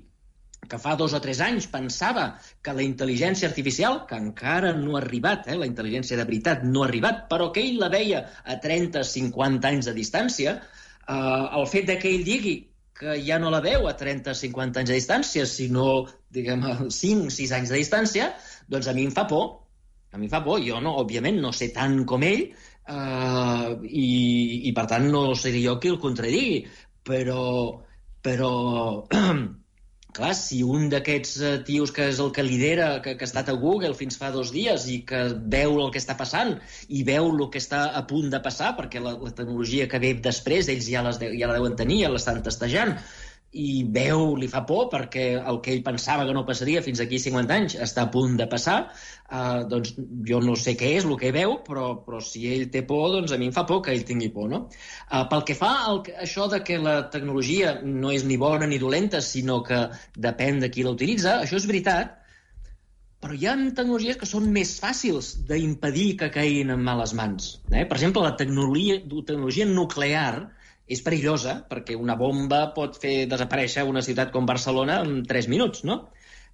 que 0.70 0.78
fa 0.78 0.94
dos 0.96 1.15
o 1.17 1.20
tres 1.20 1.39
anys 1.41 1.65
pensava 1.67 2.26
que 2.63 2.74
la 2.78 2.84
intel·ligència 2.86 3.48
artificial, 3.50 4.04
que 4.08 4.20
encara 4.22 4.76
no 4.78 4.94
ha 4.96 5.02
arribat, 5.02 5.50
eh, 5.50 5.58
la 5.58 5.67
intel·ligència 5.67 6.20
de 6.20 6.28
veritat 6.30 6.62
no 6.67 6.84
ha 6.84 6.88
arribat, 6.91 7.26
però 7.32 7.50
que 7.56 7.63
ell 7.65 7.82
la 7.82 7.89
veia 7.89 8.22
a 8.46 8.60
30-50 8.62 9.72
anys 9.72 9.89
de 9.89 9.96
distància, 9.98 10.60
eh, 11.15 11.45
el 11.60 11.67
fet 11.71 11.88
de 11.89 11.97
que 12.02 12.12
ell 12.15 12.26
digui 12.28 12.58
que 13.02 13.17
ja 13.26 13.39
no 13.41 13.50
la 13.50 13.62
veu 13.65 13.88
a 13.89 13.95
30-50 13.97 14.82
anys 14.82 14.91
de 14.91 14.97
distància, 15.00 15.45
sinó, 15.50 15.88
diguem, 16.34 16.65
a 16.69 16.76
5-6 16.86 17.56
anys 17.58 17.74
de 17.74 17.80
distància, 17.82 18.28
doncs 18.69 18.89
a 18.91 18.93
mi 18.97 19.08
em 19.10 19.15
fa 19.15 19.26
por. 19.30 19.47
A 20.13 20.19
mi 20.19 20.28
em 20.28 20.34
fa 20.34 20.43
por. 20.45 20.62
Jo, 20.62 20.82
no, 20.84 20.93
òbviament, 21.02 21.39
no 21.41 21.54
sé 21.56 21.71
tant 21.74 22.04
com 22.10 22.26
ell, 22.28 22.43
eh, 22.52 23.71
i, 23.88 24.08
i 24.69 24.76
per 24.78 24.86
tant 24.91 25.10
no 25.13 25.24
seré 25.39 25.63
jo 25.65 25.80
qui 25.82 25.93
el 25.93 25.97
contradigui, 26.04 26.62
però, 27.08 27.41
però 28.21 28.52
clar, 30.15 30.34
si 30.38 30.62
un 30.63 30.89
d'aquests 30.91 31.34
eh, 31.41 31.52
tios 31.67 31.93
que 31.95 32.08
és 32.12 32.19
el 32.24 32.32
que 32.36 32.45
lidera, 32.45 32.89
que, 33.06 33.15
que 33.17 33.26
ha 33.26 33.30
estat 33.30 33.52
a 33.52 33.58
Google 33.63 33.93
fins 33.97 34.19
fa 34.21 34.32
dos 34.34 34.52
dies 34.56 34.88
i 34.91 35.02
que 35.08 35.24
veu 35.56 35.80
el 35.84 35.91
que 35.93 36.02
està 36.02 36.17
passant 36.19 36.56
i 36.89 37.04
veu 37.08 37.32
el 37.32 37.43
que 37.54 37.62
està 37.63 37.84
a 37.97 38.04
punt 38.10 38.30
de 38.34 38.41
passar, 38.43 38.74
perquè 38.80 39.02
la, 39.04 39.15
la 39.17 39.34
tecnologia 39.38 39.88
que 39.91 40.02
ve 40.04 40.13
després 40.30 40.71
ells 40.71 40.89
ja, 40.91 41.04
les 41.08 41.21
de, 41.21 41.32
ja 41.39 41.52
la 41.52 41.60
deuen 41.60 41.78
tenir, 41.80 42.04
ja 42.06 42.13
l'estan 42.13 42.43
testejant, 42.45 42.97
i 43.52 43.84
veu, 43.84 44.38
li 44.40 44.48
fa 44.48 44.62
por 44.68 44.86
perquè 44.92 45.26
el 45.36 45.58
que 45.64 45.74
ell 45.74 45.82
pensava 45.84 46.24
que 46.28 46.36
no 46.36 46.46
passaria 46.48 46.84
fins 46.86 47.02
aquí 47.04 47.18
50 47.20 47.56
anys 47.58 47.74
està 47.84 48.06
a 48.06 48.12
punt 48.14 48.38
de 48.40 48.48
passar, 48.48 48.78
eh, 49.28 49.64
doncs 49.68 49.92
jo 50.30 50.40
no 50.44 50.56
sé 50.56 50.78
què 50.80 50.94
és 51.00 51.08
el 51.08 51.18
que 51.20 51.34
veu, 51.36 51.58
però, 51.66 51.90
però 52.06 52.22
si 52.24 52.46
ell 52.54 52.70
té 52.72 52.86
por, 52.88 53.10
doncs 53.12 53.36
a 53.36 53.40
mi 53.42 53.50
em 53.52 53.56
fa 53.56 53.66
por 53.68 53.82
que 53.84 53.92
ell 53.92 54.06
tingui 54.08 54.32
por, 54.32 54.48
no? 54.54 54.62
Eh, 54.72 55.26
pel 55.34 55.44
que 55.50 55.58
fa 55.60 55.74
al, 55.90 56.00
això 56.24 56.48
de 56.54 56.62
que 56.64 56.80
la 56.80 56.96
tecnologia 57.12 57.76
no 57.84 58.16
és 58.16 58.24
ni 58.24 58.40
bona 58.40 58.72
ni 58.72 58.80
dolenta, 58.80 59.20
sinó 59.20 59.60
que 59.68 59.84
depèn 60.16 60.64
de 60.64 60.72
qui 60.72 60.88
la 60.88 60.96
utilitza, 60.96 61.42
això 61.42 61.60
és 61.60 61.68
veritat, 61.68 62.16
però 63.22 63.36
hi 63.38 63.46
ha 63.46 63.58
tecnologies 63.76 64.18
que 64.18 64.30
són 64.30 64.48
més 64.56 64.78
fàcils 64.82 65.34
d'impedir 65.50 66.08
que 66.24 66.32
caiguin 66.34 66.72
en 66.74 66.88
males 66.88 67.12
mans. 67.20 67.52
Eh? 67.70 67.84
Per 67.84 68.00
exemple, 68.00 68.24
la 68.24 68.38
tecnologia, 68.40 68.98
tecnologia 69.12 69.68
nuclear, 69.68 70.48
és 70.92 71.02
perillosa 71.06 71.62
perquè 71.70 71.96
una 71.96 72.18
bomba 72.20 72.66
pot 72.76 72.98
fer 73.00 73.26
desaparèixer 73.32 73.86
una 73.88 74.04
ciutat 74.06 74.34
com 74.34 74.50
Barcelona 74.50 75.00
en 75.06 75.22
3 75.28 75.48
minuts, 75.52 75.86
no? 75.88 76.02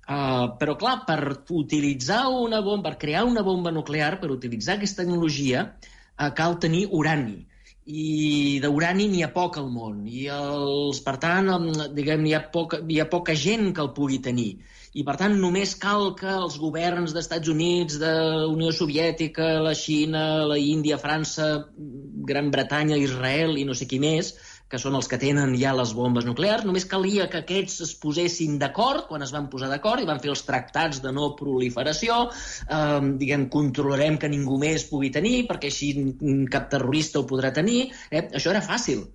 Uh, 0.07 0.53
però, 0.59 0.77
clar, 0.79 1.01
per 1.07 1.19
utilitzar 1.51 2.21
una 2.31 2.61
bomba, 2.63 2.91
per 2.91 2.99
crear 3.01 3.25
una 3.27 3.43
bomba 3.43 3.73
nuclear, 3.75 4.13
per 4.21 4.29
utilitzar 4.31 4.77
aquesta 4.77 5.03
tecnologia, 5.03 5.65
uh, 6.15 6.29
cal 6.37 6.55
tenir 6.63 6.85
urani. 6.95 7.41
I 7.87 8.59
d'urani 8.63 9.07
n'hi 9.07 9.23
ha 9.23 9.31
poc 9.31 9.57
al 9.61 9.69
món. 9.71 10.01
I, 10.07 10.27
els, 10.33 10.99
per 11.05 11.17
tant, 11.23 11.51
diguem, 11.95 12.25
hi 12.27 12.33
ha, 12.35 12.41
poca, 12.51 12.81
hi 12.83 12.99
ha 12.99 13.07
poca 13.11 13.35
gent 13.47 13.71
que 13.73 13.85
el 13.85 13.93
pugui 13.95 14.19
tenir 14.23 14.51
i 14.97 15.03
per 15.05 15.13
tant 15.19 15.35
només 15.37 15.75
cal 15.77 16.11
que 16.17 16.29
els 16.31 16.55
governs 16.57 17.13
d'Estats 17.13 17.51
Units, 17.53 17.99
de 18.01 18.11
Unió 18.49 18.71
Soviètica, 18.73 19.49
la 19.61 19.75
Xina, 19.77 20.23
la 20.49 20.57
Índia, 20.57 20.97
França, 21.01 21.49
Gran 22.31 22.49
Bretanya, 22.53 22.97
Israel 22.97 23.59
i 23.61 23.65
no 23.67 23.75
sé 23.77 23.85
qui 23.91 23.99
més, 24.01 24.33
que 24.71 24.79
són 24.81 24.97
els 24.99 25.07
que 25.07 25.19
tenen 25.21 25.55
ja 25.59 25.73
les 25.75 25.93
bombes 25.95 26.25
nuclears, 26.27 26.65
només 26.67 26.87
calia 26.91 27.29
que 27.31 27.41
aquests 27.43 27.81
es 27.85 27.93
posessin 28.01 28.57
d'acord, 28.61 29.05
quan 29.07 29.23
es 29.23 29.31
van 29.35 29.47
posar 29.51 29.69
d'acord 29.71 30.03
i 30.03 30.07
van 30.09 30.19
fer 30.23 30.31
els 30.33 30.43
tractats 30.47 31.01
de 31.03 31.13
no 31.15 31.33
proliferació, 31.39 32.23
eh, 32.67 33.01
diguem, 33.21 33.47
controlarem 33.53 34.17
que 34.19 34.31
ningú 34.31 34.59
més 34.61 34.87
pugui 34.91 35.11
tenir, 35.13 35.45
perquè 35.47 35.71
així 35.71 35.93
cap 36.51 36.67
terrorista 36.73 37.21
ho 37.21 37.27
podrà 37.29 37.53
tenir. 37.55 37.87
Eh? 38.11 38.27
Això 38.35 38.51
era 38.51 38.65
fàcil. 38.65 39.05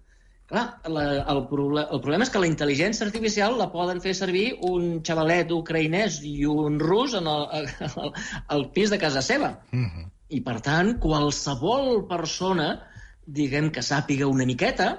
Clar, 0.52 0.64
la, 0.92 1.04
el, 1.32 1.38
proble 1.48 1.86
el 1.94 2.00
problema 2.04 2.26
és 2.26 2.30
que 2.32 2.40
la 2.42 2.48
intel·ligència 2.48 3.06
artificial 3.06 3.54
la 3.56 3.70
poden 3.72 4.02
fer 4.04 4.12
servir 4.18 4.50
un 4.68 4.98
xavalet 5.06 5.52
ucraïnès 5.54 6.18
i 6.28 6.42
un 6.44 6.76
rus 6.82 7.14
en 7.16 7.28
el, 7.30 7.46
el, 7.56 8.10
el 8.56 8.66
pis 8.74 8.92
de 8.92 8.98
casa 9.00 9.22
seva. 9.24 9.54
Uh 9.72 9.86
-huh. 9.86 10.04
I, 10.28 10.40
per 10.40 10.58
tant, 10.64 10.98
qualsevol 11.00 12.06
persona, 12.08 12.82
diguem 13.26 13.70
que 13.70 13.80
sàpiga 13.84 14.28
una 14.28 14.44
miqueta, 14.48 14.90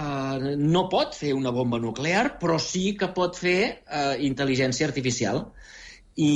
eh, 0.00 0.54
no 0.58 0.86
pot 0.92 1.14
fer 1.18 1.32
una 1.36 1.52
bomba 1.54 1.80
nuclear, 1.82 2.26
però 2.40 2.58
sí 2.62 2.94
que 3.00 3.10
pot 3.16 3.38
fer 3.40 3.58
eh, 3.70 4.16
intel·ligència 4.28 4.88
artificial. 4.90 5.46
I, 6.14 6.32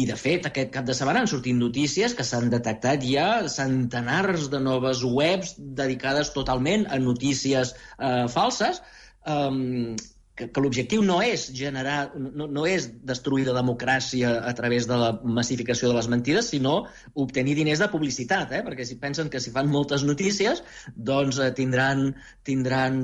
I, 0.00 0.04
de 0.08 0.14
fet, 0.16 0.46
aquest 0.48 0.70
cap 0.72 0.86
de 0.88 0.94
setmana 0.96 1.20
han 1.20 1.28
sortit 1.28 1.56
notícies 1.56 2.14
que 2.16 2.24
s'han 2.24 2.48
detectat 2.52 3.02
ja 3.04 3.26
centenars 3.52 4.46
de 4.52 4.62
noves 4.64 5.02
webs 5.04 5.56
dedicades 5.58 6.32
totalment 6.36 6.86
a 6.88 7.00
notícies 7.02 7.74
eh, 7.74 8.24
falses, 8.32 8.80
eh, 9.28 9.98
que, 10.38 10.46
que 10.54 10.62
l'objectiu 10.62 11.02
no 11.04 11.18
és 11.24 11.48
generar, 11.56 12.12
no, 12.16 12.46
no 12.46 12.66
és 12.70 12.86
destruir 13.08 13.46
la 13.48 13.56
democràcia 13.56 14.36
a 14.46 14.54
través 14.58 14.86
de 14.90 14.98
la 15.00 15.10
massificació 15.38 15.90
de 15.90 15.98
les 15.98 16.08
mentides, 16.12 16.52
sinó 16.54 16.76
obtenir 17.18 17.56
diners 17.58 17.82
de 17.82 17.90
publicitat, 17.92 18.54
eh? 18.54 18.62
perquè 18.66 18.86
si 18.86 18.98
pensen 19.02 19.32
que 19.32 19.42
si 19.42 19.52
fan 19.54 19.70
moltes 19.72 20.06
notícies, 20.06 20.62
doncs 20.94 21.40
eh, 21.42 21.50
tindran, 21.58 22.12
tindran 22.46 23.02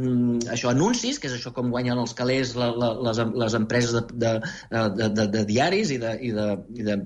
això 0.55 0.71
anuncis, 0.71 1.19
que 1.19 1.31
és 1.31 1.37
això 1.39 1.55
com 1.57 1.75
guanyen 1.75 2.01
els 2.01 2.15
calés 2.17 2.55
la, 2.59 2.71
la, 2.79 2.95
les, 3.09 3.23
les 3.45 3.59
empreses 3.59 3.99
de, 3.99 4.07
de, 4.15 4.35
de, 4.71 5.11
de, 5.19 5.29
de 5.39 5.45
diaris 5.51 5.93
i 5.95 6.01
de, 6.03 6.17
i 6.23 6.33
de, 6.35 6.49
i 6.79 6.87
de 6.87 7.03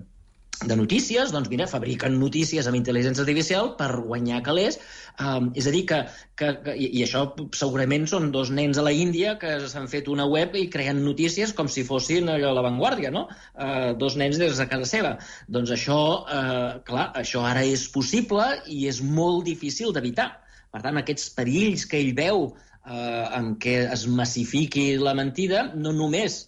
de 0.66 0.74
notícies, 0.74 1.30
doncs 1.30 1.48
mira, 1.52 1.68
fabriquen 1.70 2.16
notícies 2.18 2.66
amb 2.66 2.78
intel·ligència 2.80 3.22
artificial 3.22 3.68
per 3.78 3.92
guanyar 4.02 4.40
calés. 4.42 4.80
Um, 5.22 5.52
és 5.54 5.68
a 5.70 5.72
dir, 5.74 5.84
que, 5.86 6.00
que, 6.38 6.48
que 6.64 6.74
i, 6.74 6.88
això 7.04 7.22
segurament 7.54 8.08
són 8.10 8.32
dos 8.34 8.50
nens 8.54 8.80
a 8.80 8.84
la 8.86 8.94
Índia 8.94 9.36
que 9.38 9.54
s'han 9.70 9.86
fet 9.92 10.10
una 10.10 10.26
web 10.26 10.56
i 10.58 10.66
creen 10.72 11.04
notícies 11.04 11.54
com 11.54 11.70
si 11.70 11.86
fossin 11.86 12.32
allò 12.32 12.50
a 12.50 12.58
l'avantguàrdia, 12.58 13.12
no? 13.14 13.28
Uh, 13.54 13.94
dos 14.02 14.18
nens 14.18 14.40
des 14.42 14.58
de 14.58 14.66
casa 14.70 14.90
seva. 14.90 15.14
Doncs 15.46 15.76
això, 15.78 16.00
uh, 16.26 16.82
clar, 16.88 17.12
això 17.22 17.46
ara 17.46 17.62
és 17.62 17.86
possible 17.94 18.50
i 18.66 18.88
és 18.90 18.98
molt 19.02 19.46
difícil 19.46 19.94
d'evitar. 19.94 20.32
Per 20.74 20.82
tant, 20.82 20.98
aquests 20.98 21.30
perills 21.38 21.86
que 21.86 22.02
ell 22.02 22.16
veu 22.18 22.48
uh, 22.50 23.26
en 23.38 23.54
què 23.62 23.84
es 23.86 24.08
massifiqui 24.10 24.90
la 24.98 25.14
mentida, 25.14 25.68
no 25.78 25.94
només 25.94 26.47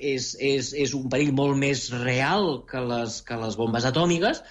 és, 0.00 0.32
és, 0.40 0.72
és 0.86 0.94
un 0.96 1.08
perill 1.12 1.32
molt 1.36 1.58
més 1.60 1.88
real 2.02 2.62
que 2.70 2.82
les, 2.84 3.20
que 3.26 3.38
les 3.40 3.56
bombes 3.60 3.86
atòmiques, 3.88 4.42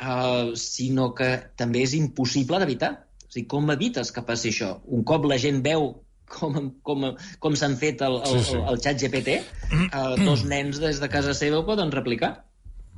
eh, 0.00 0.50
sinó 0.60 1.12
que 1.18 1.30
també 1.56 1.84
és 1.86 1.94
impossible 1.98 2.60
d'evitar. 2.62 2.92
O 3.26 3.30
sigui, 3.30 3.46
com 3.52 3.70
evites 3.74 4.12
que 4.14 4.24
passi 4.26 4.52
això? 4.52 4.76
Un 4.92 5.06
cop 5.08 5.26
la 5.30 5.38
gent 5.42 5.62
veu 5.64 5.92
com, 6.30 6.72
com, 6.86 7.06
com 7.42 7.58
s'han 7.58 7.76
fet 7.80 8.02
el, 8.06 8.18
el, 8.22 8.40
sí, 8.40 8.50
sí. 8.50 8.56
el, 8.58 8.66
el 8.72 8.82
xat 8.82 9.04
GPT, 9.04 9.38
eh, 9.86 10.08
dos 10.24 10.44
nens 10.48 10.80
des 10.82 11.00
de 11.02 11.10
casa 11.12 11.36
seva 11.38 11.60
ho 11.60 11.66
poden 11.68 11.94
replicar. 11.94 12.34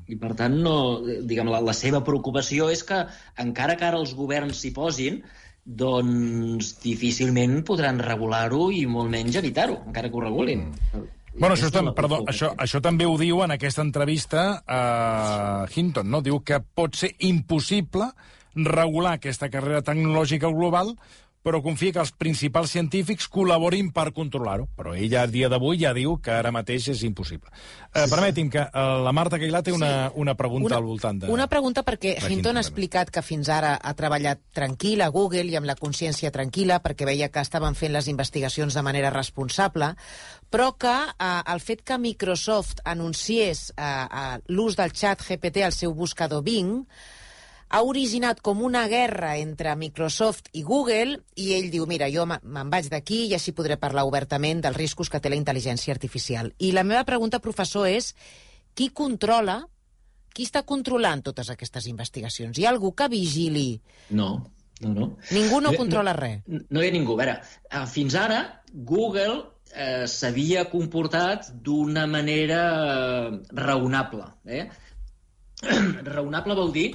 I, 0.08 0.16
per 0.16 0.32
tant, 0.38 0.54
no, 0.64 0.74
diguem, 1.04 1.50
la, 1.52 1.60
la 1.60 1.74
seva 1.76 2.00
preocupació 2.04 2.70
és 2.72 2.80
que, 2.88 3.02
encara 3.44 3.76
que 3.76 3.84
ara 3.84 4.00
els 4.00 4.14
governs 4.16 4.62
s'hi 4.62 4.72
posin, 4.72 5.20
doncs 5.68 6.78
difícilment 6.80 7.58
podran 7.68 8.00
regular-ho 8.00 8.70
i 8.72 8.86
molt 8.88 9.12
menys 9.12 9.36
evitar-ho, 9.36 9.82
encara 9.90 10.08
que 10.08 10.16
ho 10.16 10.24
regulin. 10.24 10.70
Mm. 10.94 11.17
Bueno, 11.34 11.54
això, 11.54 11.68
tam, 11.70 11.92
perdó, 11.94 12.22
això, 12.30 12.52
això 12.58 12.80
també 12.82 13.06
ho 13.06 13.18
diu 13.20 13.42
en 13.44 13.52
aquesta 13.54 13.84
entrevista 13.84 14.62
a 14.66 15.66
Hinton, 15.68 16.08
no? 16.10 16.22
Diu 16.24 16.40
que 16.40 16.60
pot 16.60 16.96
ser 16.96 17.12
impossible 17.28 18.08
regular 18.54 19.18
aquesta 19.18 19.50
carrera 19.52 19.84
tecnològica 19.86 20.50
global, 20.50 20.94
però 21.48 21.62
confia 21.64 21.94
que 21.96 22.02
els 22.02 22.12
principals 22.12 22.74
científics 22.74 23.28
col·laborin 23.32 23.88
per 23.96 24.10
controlar-ho. 24.12 24.66
Però 24.76 24.92
ella, 24.92 25.22
a 25.24 25.30
dia 25.32 25.48
d'avui, 25.48 25.78
ja 25.80 25.94
diu 25.96 26.18
que 26.20 26.34
ara 26.34 26.52
mateix 26.52 26.90
és 26.92 27.04
impossible. 27.08 27.48
Eh, 27.88 28.04
permeti'm 28.10 28.50
que 28.52 28.66
eh, 28.66 28.82
la 29.06 29.14
Marta 29.16 29.40
Cailà 29.40 29.62
té 29.64 29.72
una, 29.72 30.10
una 30.20 30.36
pregunta 30.36 30.74
Una- 30.74 30.80
al 30.82 30.88
voltant 30.88 31.22
de... 31.22 31.32
Una 31.32 31.48
pregunta 31.48 31.84
perquè 31.86 32.18
Hinton 32.28 32.60
ha 32.60 32.64
explicat 32.66 33.12
que 33.14 33.24
fins 33.24 33.48
ara 33.48 33.78
ha 33.80 33.94
treballat 33.96 34.42
tranquil 34.52 35.00
a 35.00 35.08
Google 35.14 35.48
i 35.48 35.56
amb 35.56 35.70
la 35.70 35.78
consciència 35.80 36.32
tranquil·la 36.34 36.82
perquè 36.84 37.08
veia 37.08 37.30
que 37.32 37.40
estaven 37.40 37.78
fent 37.78 37.96
les 37.96 38.10
investigacions 38.12 38.76
de 38.76 38.84
manera 38.84 39.12
responsable, 39.14 39.94
però 40.52 40.74
que 40.76 40.92
eh, 40.92 41.30
el 41.54 41.64
fet 41.64 41.80
que 41.88 41.96
Microsoft 42.02 42.84
anunciés 42.84 43.70
eh, 43.72 43.84
eh, 43.88 44.34
l'ús 44.52 44.76
del 44.76 44.92
xat 44.92 45.24
GPT 45.24 45.64
al 45.64 45.76
seu 45.76 45.96
buscador 45.96 46.44
Bing 46.44 46.84
ha 47.70 47.82
originat 47.84 48.40
com 48.40 48.62
una 48.64 48.86
guerra 48.88 49.36
entre 49.36 49.74
Microsoft 49.76 50.48
i 50.56 50.62
Google 50.64 51.18
i 51.36 51.50
ell 51.54 51.70
diu, 51.70 51.86
mira, 51.86 52.08
jo 52.10 52.24
me- 52.26 52.40
me'n 52.42 52.70
vaig 52.72 52.88
d'aquí 52.88 53.26
i 53.28 53.34
així 53.36 53.52
podré 53.52 53.76
parlar 53.76 54.04
obertament 54.08 54.62
dels 54.64 54.76
riscos 54.76 55.10
que 55.10 55.20
té 55.20 55.28
la 55.28 55.36
intel·ligència 55.36 55.92
artificial. 55.92 56.54
I 56.58 56.72
la 56.72 56.84
meva 56.84 57.04
pregunta, 57.04 57.40
professor, 57.44 57.86
és 57.88 58.14
qui 58.74 58.88
controla, 58.90 59.58
qui 60.34 60.44
està 60.46 60.62
controlant 60.64 61.20
totes 61.22 61.50
aquestes 61.50 61.86
investigacions? 61.90 62.56
Hi 62.58 62.64
ha 62.64 62.70
algú 62.70 62.94
que 62.94 63.08
vigili? 63.08 63.80
No, 64.10 64.30
no, 64.80 64.94
no. 64.94 65.08
Ningú 65.32 65.60
no 65.60 65.72
No, 65.72 65.76
controla 65.76 66.12
no, 66.14 66.20
res. 66.20 66.40
No 66.70 66.82
hi 66.82 66.88
ha 66.88 66.92
ningú. 66.94 67.14
A 67.18 67.24
veure, 67.24 67.40
eh, 67.70 67.84
fins 67.90 68.14
ara 68.14 68.62
Google 68.72 69.42
eh, 69.74 70.06
s'havia 70.06 70.70
comportat 70.70 71.50
d'una 71.52 72.06
manera 72.06 72.62
eh, 73.28 73.42
raonable. 73.52 74.24
Eh? 74.46 74.68
raonable 76.14 76.54
vol 76.54 76.72
dir 76.72 76.88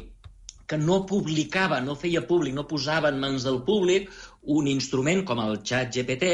que 0.74 0.82
no 0.82 1.04
publicava, 1.10 1.80
no 1.86 1.96
feia 2.00 2.26
públic, 2.26 2.58
no 2.58 2.66
posava 2.70 3.14
en 3.14 3.22
mans 3.22 3.46
del 3.46 3.62
públic 3.68 4.10
un 4.58 4.68
instrument 4.68 5.24
com 5.30 5.42
el 5.46 5.62
xat 5.62 5.94
GPT 5.94 6.34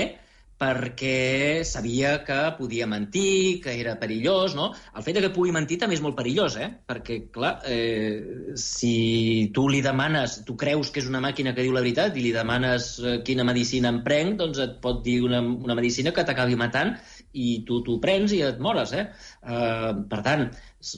perquè 0.59 1.63
sabia 1.63 2.17
que 2.27 2.37
podia 2.57 2.87
mentir, 2.87 3.61
que 3.63 3.77
era 3.79 3.93
perillós, 3.99 4.57
no? 4.57 4.73
El 4.91 5.05
fet 5.05 5.21
que 5.23 5.29
pugui 5.31 5.53
mentir 5.55 5.77
també 5.79 5.95
és 5.95 6.01
molt 6.03 6.17
perillós, 6.17 6.57
eh? 6.59 6.67
Perquè, 6.89 7.21
clar, 7.31 7.53
eh, 7.63 8.51
si 8.59 9.47
tu 9.55 9.69
li 9.71 9.79
demanes, 9.85 10.41
tu 10.47 10.57
creus 10.59 10.91
que 10.91 10.99
és 10.99 11.07
una 11.07 11.23
màquina 11.23 11.55
que 11.55 11.63
diu 11.63 11.75
la 11.75 11.83
veritat 11.85 12.19
i 12.19 12.25
li 12.25 12.35
demanes 12.35 12.91
eh, 12.99 13.15
quina 13.23 13.47
medicina 13.47 13.93
em 13.93 14.01
prenc, 14.03 14.35
doncs 14.41 14.59
et 14.65 14.75
pot 14.83 14.99
dir 15.05 15.21
una, 15.23 15.39
una 15.39 15.79
medicina 15.79 16.11
que 16.11 16.27
t'acabi 16.27 16.59
matant 16.59 16.97
i 17.33 17.49
tu 17.67 17.81
t'ho 17.85 17.99
prens 18.01 18.33
i 18.33 18.41
et 18.45 18.59
mores, 18.63 18.93
eh? 18.97 19.05
Uh, 19.43 19.91
per 20.09 20.21
tant, 20.25 20.47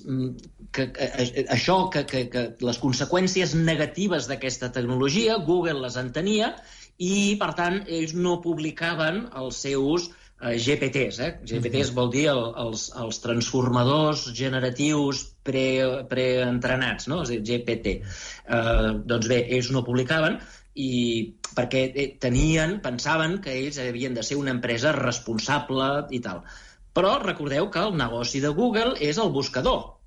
mm, 0.05 0.29
que, 0.71 0.87
que, 0.95 1.09
això, 1.51 1.77
que, 1.93 2.05
que, 2.07 2.25
que 2.31 2.45
les 2.63 2.79
conseqüències 2.81 3.55
negatives 3.57 4.29
d'aquesta 4.31 4.71
tecnologia, 4.75 5.39
Google 5.47 5.81
les 5.83 5.99
entenia 5.99 6.55
i, 7.01 7.35
per 7.41 7.53
tant, 7.57 7.81
ells 7.87 8.13
no 8.15 8.39
publicaven 8.43 9.25
els 9.41 9.61
seus 9.65 10.09
eh, 10.41 10.55
GPTs. 10.61 11.19
Eh? 11.25 11.31
GPTs 11.49 11.93
vol 11.97 12.11
dir 12.13 12.27
el, 12.31 12.43
els, 12.63 12.87
els 13.01 13.21
transformadors 13.23 14.27
generatius 14.37 15.23
pre, 15.47 15.65
preentrenats, 16.11 17.09
no? 17.11 17.21
És 17.25 17.33
a 17.33 17.37
dir, 17.37 17.41
GPT. 17.49 17.95
Eh, 18.01 18.89
doncs 19.09 19.29
bé, 19.31 19.43
ells 19.57 19.71
no 19.73 19.85
publicaven 19.87 20.39
i 20.75 20.91
perquè 21.55 21.81
eh, 21.89 22.07
tenien, 22.23 22.77
pensaven 22.83 23.39
que 23.43 23.53
ells 23.63 23.79
havien 23.81 24.13
de 24.15 24.23
ser 24.23 24.37
una 24.39 24.53
empresa 24.55 24.93
responsable 24.97 25.89
i 26.11 26.21
tal. 26.23 26.43
Però 26.95 27.17
recordeu 27.23 27.69
que 27.71 27.83
el 27.87 27.97
negoci 27.97 28.41
de 28.43 28.51
Google 28.55 28.95
és 28.99 29.19
el 29.21 29.31
buscador. 29.35 30.00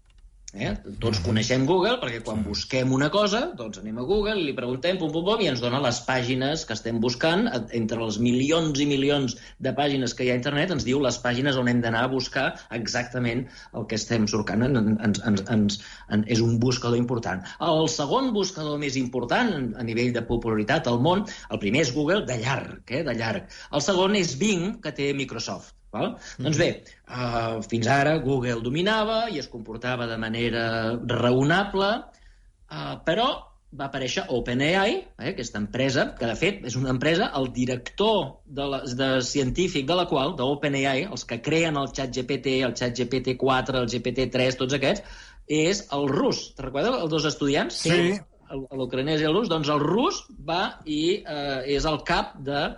Eh? 0.55 0.69
Tots 1.03 1.19
coneixem 1.25 1.65
Google 1.67 1.97
perquè 1.99 2.21
quan 2.23 2.45
busquem 2.47 2.93
una 2.95 3.09
cosa, 3.11 3.41
doncs 3.59 3.81
anem 3.81 3.97
a 3.99 4.05
Google 4.07 4.37
li 4.39 4.53
preguntem 4.55 5.01
pum, 5.01 5.11
pum, 5.11 5.25
pum, 5.27 5.41
i 5.43 5.49
ens 5.51 5.59
dona 5.63 5.81
les 5.83 5.99
pàgines 6.07 6.63
que 6.69 6.77
estem 6.77 7.01
buscant. 7.03 7.49
Entre 7.75 7.99
els 7.99 8.21
milions 8.23 8.79
i 8.79 8.87
milions 8.87 9.35
de 9.59 9.73
pàgines 9.75 10.15
que 10.15 10.23
hi 10.23 10.31
ha 10.31 10.37
a 10.37 10.41
internet 10.41 10.71
ens 10.77 10.87
diu 10.87 11.03
les 11.03 11.19
pàgines 11.19 11.59
on 11.59 11.67
hem 11.73 11.83
d'anar 11.83 12.05
a 12.07 12.13
buscar 12.13 12.47
exactament 12.79 13.45
el 13.75 13.89
que 13.91 13.99
estem 13.99 14.29
cercant. 14.31 14.63
En- 14.69 14.95
Ens, 15.05 15.21
ens, 15.27 15.43
ens, 15.51 15.81
en, 16.15 16.23
és 16.31 16.41
un 16.41 16.61
buscador 16.63 16.97
important. 17.03 17.43
El 17.61 17.89
segon 17.91 18.31
buscador 18.33 18.79
més 18.79 18.95
important 19.01 19.73
a 19.75 19.83
nivell 19.83 20.13
de 20.15 20.23
popularitat 20.23 20.87
al 20.87 21.01
món, 21.03 21.27
el 21.51 21.59
primer 21.59 21.83
és 21.83 21.93
Google, 21.95 22.23
de 22.31 22.39
llarg, 22.39 22.85
eh? 22.89 23.03
de 23.03 23.15
llarg. 23.19 23.51
El 23.75 23.83
segon 23.83 24.15
és 24.15 24.39
Bing, 24.39 24.79
que 24.85 24.93
té 24.95 25.11
Microsoft. 25.19 25.75
Val? 25.95 26.13
Doncs 26.43 26.61
bé, 26.61 26.69
uh, 27.09 27.63
fins 27.71 27.89
ara 27.91 28.19
Google 28.25 28.61
dominava 28.65 29.25
i 29.33 29.41
es 29.43 29.51
comportava 29.53 30.09
de 30.11 30.21
manera 30.21 30.67
raonable, 31.11 31.91
uh, 32.05 32.95
però 33.07 33.29
va 33.75 33.89
aparèixer 33.89 34.25
OpenAI, 34.31 34.93
eh, 35.19 35.31
aquesta 35.33 35.59
empresa, 35.59 36.07
que 36.19 36.29
de 36.31 36.35
fet 36.39 36.63
és 36.69 36.77
una 36.79 36.93
empresa, 36.95 37.31
el 37.39 37.49
director 37.57 38.21
de, 38.47 38.67
la, 38.71 38.81
de 39.01 39.09
científic 39.27 39.89
de 39.89 39.97
la 39.99 40.07
qual, 40.11 40.37
d'OpenAI, 40.39 41.09
els 41.11 41.27
que 41.31 41.41
creen 41.43 41.79
el 41.81 41.91
xat 41.91 42.15
GPT, 42.15 42.61
el 42.69 42.77
xat 42.79 42.95
GPT-4, 43.01 43.81
el 43.83 43.91
GPT-3, 43.91 44.61
tots 44.61 44.79
aquests, 44.79 45.19
és 45.51 45.83
el 45.93 46.09
rus. 46.09 46.47
Te 46.57 46.69
recordes 46.69 47.03
els 47.03 47.11
dos 47.13 47.27
estudiants? 47.29 47.83
Sí. 47.85 48.15
L'ucranès 48.55 49.23
i 49.23 49.27
el 49.27 49.35
rus. 49.35 49.51
Doncs 49.51 49.71
el 49.73 49.83
rus 49.83 50.23
va 50.47 50.79
i 50.87 51.25
eh, 51.25 51.75
és 51.75 51.85
el 51.89 51.99
cap 52.07 52.37
de 52.47 52.69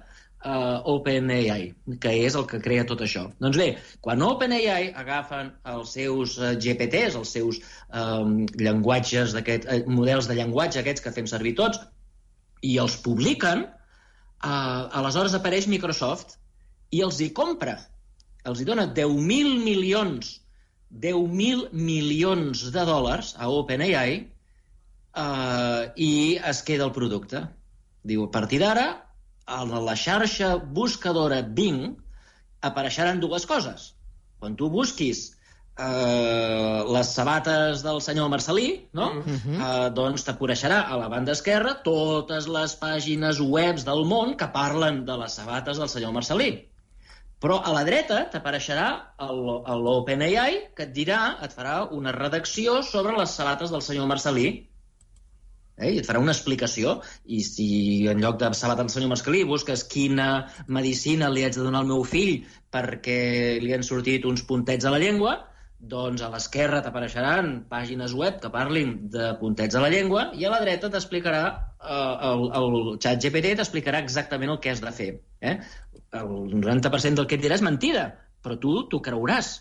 uh, 0.47 0.79
OpenAI, 0.93 1.73
que 2.03 2.13
és 2.27 2.37
el 2.39 2.47
que 2.51 2.61
crea 2.63 2.87
tot 2.89 3.03
això. 3.05 3.27
Doncs 3.43 3.59
bé, 3.61 3.69
quan 4.05 4.23
OpenAI 4.23 4.93
agafen 5.03 5.51
els 5.73 5.97
seus 5.99 6.37
uh, 6.39 6.53
GPTs, 6.55 7.19
els 7.19 7.35
seus 7.39 7.61
um, 7.91 8.39
llenguatges 8.61 9.35
d'aquest, 9.37 9.67
uh, 9.67 9.83
models 9.91 10.31
de 10.31 10.39
llenguatge 10.39 10.83
aquests 10.83 11.05
que 11.05 11.15
fem 11.17 11.29
servir 11.31 11.57
tots, 11.59 11.83
i 12.65 12.77
els 12.83 12.97
publiquen, 13.05 13.67
uh, 13.67 14.83
aleshores 15.01 15.37
apareix 15.37 15.69
Microsoft 15.71 16.39
i 16.95 17.03
els 17.05 17.21
hi 17.21 17.33
compra. 17.37 17.79
Els 18.47 18.63
hi 18.63 18.69
dona 18.69 18.87
10.000 18.95 19.63
milions 19.67 20.37
10.000 21.03 21.73
milions 21.75 22.61
de 22.73 22.83
dòlars 22.87 23.35
a 23.43 23.49
OpenAI 23.51 24.21
uh, 25.19 25.91
i 25.99 26.39
es 26.39 26.63
queda 26.63 26.87
el 26.87 26.95
producte. 26.95 27.43
Diu, 28.07 28.29
a 28.29 28.31
partir 28.31 28.61
d'ara, 28.63 28.87
a 29.47 29.65
la 29.65 29.95
xarxa 29.95 30.57
buscadora 30.59 31.41
Bing 31.43 31.95
apareixeran 32.67 33.21
dues 33.23 33.47
coses. 33.47 33.95
Quan 34.41 34.57
tu 34.59 34.69
busquis 34.69 35.37
eh, 35.79 36.85
les 36.93 37.13
sabates 37.15 37.83
del 37.85 38.01
senyor 38.03 38.29
Marcelí, 38.33 38.89
no? 38.93 39.13
Mhm. 39.23 39.61
eh, 39.61 39.91
doncs 39.95 40.25
t'apareixerà 40.27 40.83
a 40.91 40.97
la 40.97 41.09
banda 41.09 41.33
esquerra 41.33 41.77
totes 41.85 42.49
les 42.49 42.77
pàgines 42.81 43.41
webs 43.41 43.85
del 43.85 44.05
món 44.05 44.37
que 44.37 44.49
parlen 44.53 45.05
de 45.05 45.17
les 45.23 45.33
sabates 45.33 45.79
del 45.79 45.89
senyor 45.89 46.13
Marcelí. 46.13 46.69
Però 47.41 47.61
a 47.63 47.73
la 47.73 47.85
dreta 47.85 48.31
t'apareixerà 48.33 49.13
l'OpenAI 49.21 50.73
que 50.75 50.87
et 50.89 50.93
dirà, 50.97 51.37
et 51.45 51.53
farà 51.53 51.85
una 51.93 52.13
redacció 52.13 52.83
sobre 52.83 53.17
les 53.17 53.31
sabates 53.31 53.71
del 53.71 53.83
senyor 53.83 54.09
Marcelí 54.09 54.67
eh? 55.79 55.93
i 55.95 55.99
et 56.01 56.07
farà 56.09 56.21
una 56.23 56.35
explicació 56.35 57.01
i 57.25 57.43
si 57.47 57.69
en 58.11 58.23
lloc 58.23 58.39
de 58.41 58.53
sabata 58.55 58.83
del 58.83 58.93
senyor 58.93 59.13
Mascalí 59.13 59.45
busques 59.49 59.85
quina 59.93 60.47
medicina 60.79 61.31
li 61.33 61.45
haig 61.47 61.57
de 61.57 61.67
donar 61.67 61.85
al 61.85 61.91
meu 61.91 62.05
fill 62.05 62.47
perquè 62.73 63.21
li 63.63 63.75
han 63.77 63.87
sortit 63.87 64.27
uns 64.29 64.45
puntets 64.49 64.87
a 64.87 64.95
la 64.95 65.03
llengua 65.03 65.37
doncs 65.77 66.23
a 66.25 66.31
l'esquerra 66.33 66.81
t'apareixeran 66.85 67.67
pàgines 67.71 68.15
web 68.17 68.41
que 68.43 68.51
parlin 68.53 68.95
de 69.13 69.33
puntets 69.41 69.77
a 69.77 69.83
la 69.85 69.93
llengua 69.93 70.31
i 70.35 70.47
a 70.47 70.53
la 70.55 70.63
dreta 70.65 70.91
t'explicarà 70.93 71.43
eh, 71.51 72.15
el, 72.31 72.47
el 72.61 72.97
xat 72.97 73.21
GPT 73.23 73.57
t'explicarà 73.59 74.01
exactament 74.05 74.55
el 74.55 74.63
que 74.65 74.73
has 74.73 74.81
de 74.85 74.95
fer 74.97 75.11
eh? 75.41 75.59
el 76.17 76.33
90% 76.57 77.21
del 77.21 77.29
que 77.29 77.37
et 77.37 77.45
dirà 77.45 77.61
és 77.61 77.67
mentida 77.67 78.09
però 78.43 78.57
tu 78.63 78.79
t'ho 78.89 79.03
creuràs 79.05 79.59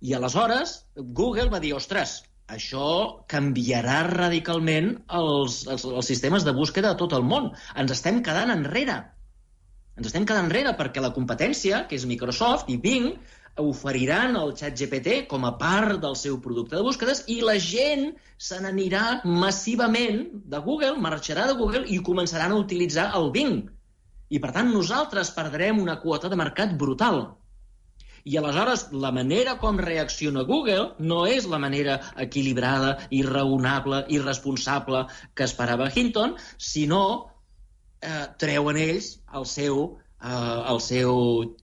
i 0.00 0.14
aleshores 0.14 0.84
Google 0.94 1.50
va 1.50 1.58
dir, 1.62 1.72
ostres, 1.74 2.20
això 2.48 2.88
canviarà 3.28 4.00
radicalment 4.08 4.94
els, 5.20 5.60
els, 5.68 5.84
els 5.84 6.10
sistemes 6.10 6.46
de 6.46 6.54
búsqueda 6.56 6.94
de 6.94 7.00
tot 7.00 7.14
el 7.16 7.26
món. 7.28 7.50
Ens 7.76 7.92
estem 7.94 8.22
quedant 8.24 8.52
enrere. 8.54 9.02
Ens 9.98 10.08
estem 10.08 10.24
quedant 10.24 10.48
enrere 10.48 10.72
perquè 10.78 11.02
la 11.04 11.12
competència, 11.12 11.84
que 11.90 11.98
és 11.98 12.06
Microsoft 12.08 12.70
i 12.72 12.78
Bing, 12.80 13.12
oferiran 13.58 14.36
el 14.38 14.52
xat 14.58 14.76
GPT 14.78 15.24
com 15.30 15.44
a 15.44 15.56
part 15.58 15.98
del 16.02 16.14
seu 16.16 16.38
producte 16.42 16.76
de 16.76 16.84
búsquedes 16.86 17.24
i 17.26 17.40
la 17.42 17.56
gent 17.58 18.12
se 18.38 18.60
n'anirà 18.62 19.20
massivament 19.26 20.22
de 20.52 20.60
Google, 20.62 20.94
marxarà 21.02 21.48
de 21.50 21.56
Google 21.58 21.82
i 21.90 21.98
començaran 22.06 22.54
a 22.54 22.60
utilitzar 22.62 23.10
el 23.18 23.32
Bing. 23.34 23.66
I, 24.28 24.38
per 24.38 24.52
tant, 24.54 24.70
nosaltres 24.70 25.32
perdrem 25.34 25.80
una 25.82 25.98
quota 26.00 26.30
de 26.30 26.38
mercat 26.38 26.74
brutal. 26.78 27.22
I 28.28 28.36
aleshores 28.36 28.86
la 28.92 29.10
manera 29.14 29.56
com 29.62 29.78
reacciona 29.80 30.44
Google 30.48 30.90
no 31.10 31.22
és 31.30 31.46
la 31.48 31.60
manera 31.62 31.98
equilibrada 32.24 32.94
i 33.18 33.22
raonable 33.26 34.02
i 34.12 34.20
responsable 34.24 35.04
que 35.34 35.46
esperava 35.48 35.88
Hinton, 35.94 36.36
sinó 36.58 37.02
eh, 38.02 38.26
treuen 38.42 38.80
ells 38.80 39.12
el 39.34 39.46
seu, 39.46 39.84
eh, 40.20 40.58
el 40.74 40.82
seu 40.84 41.14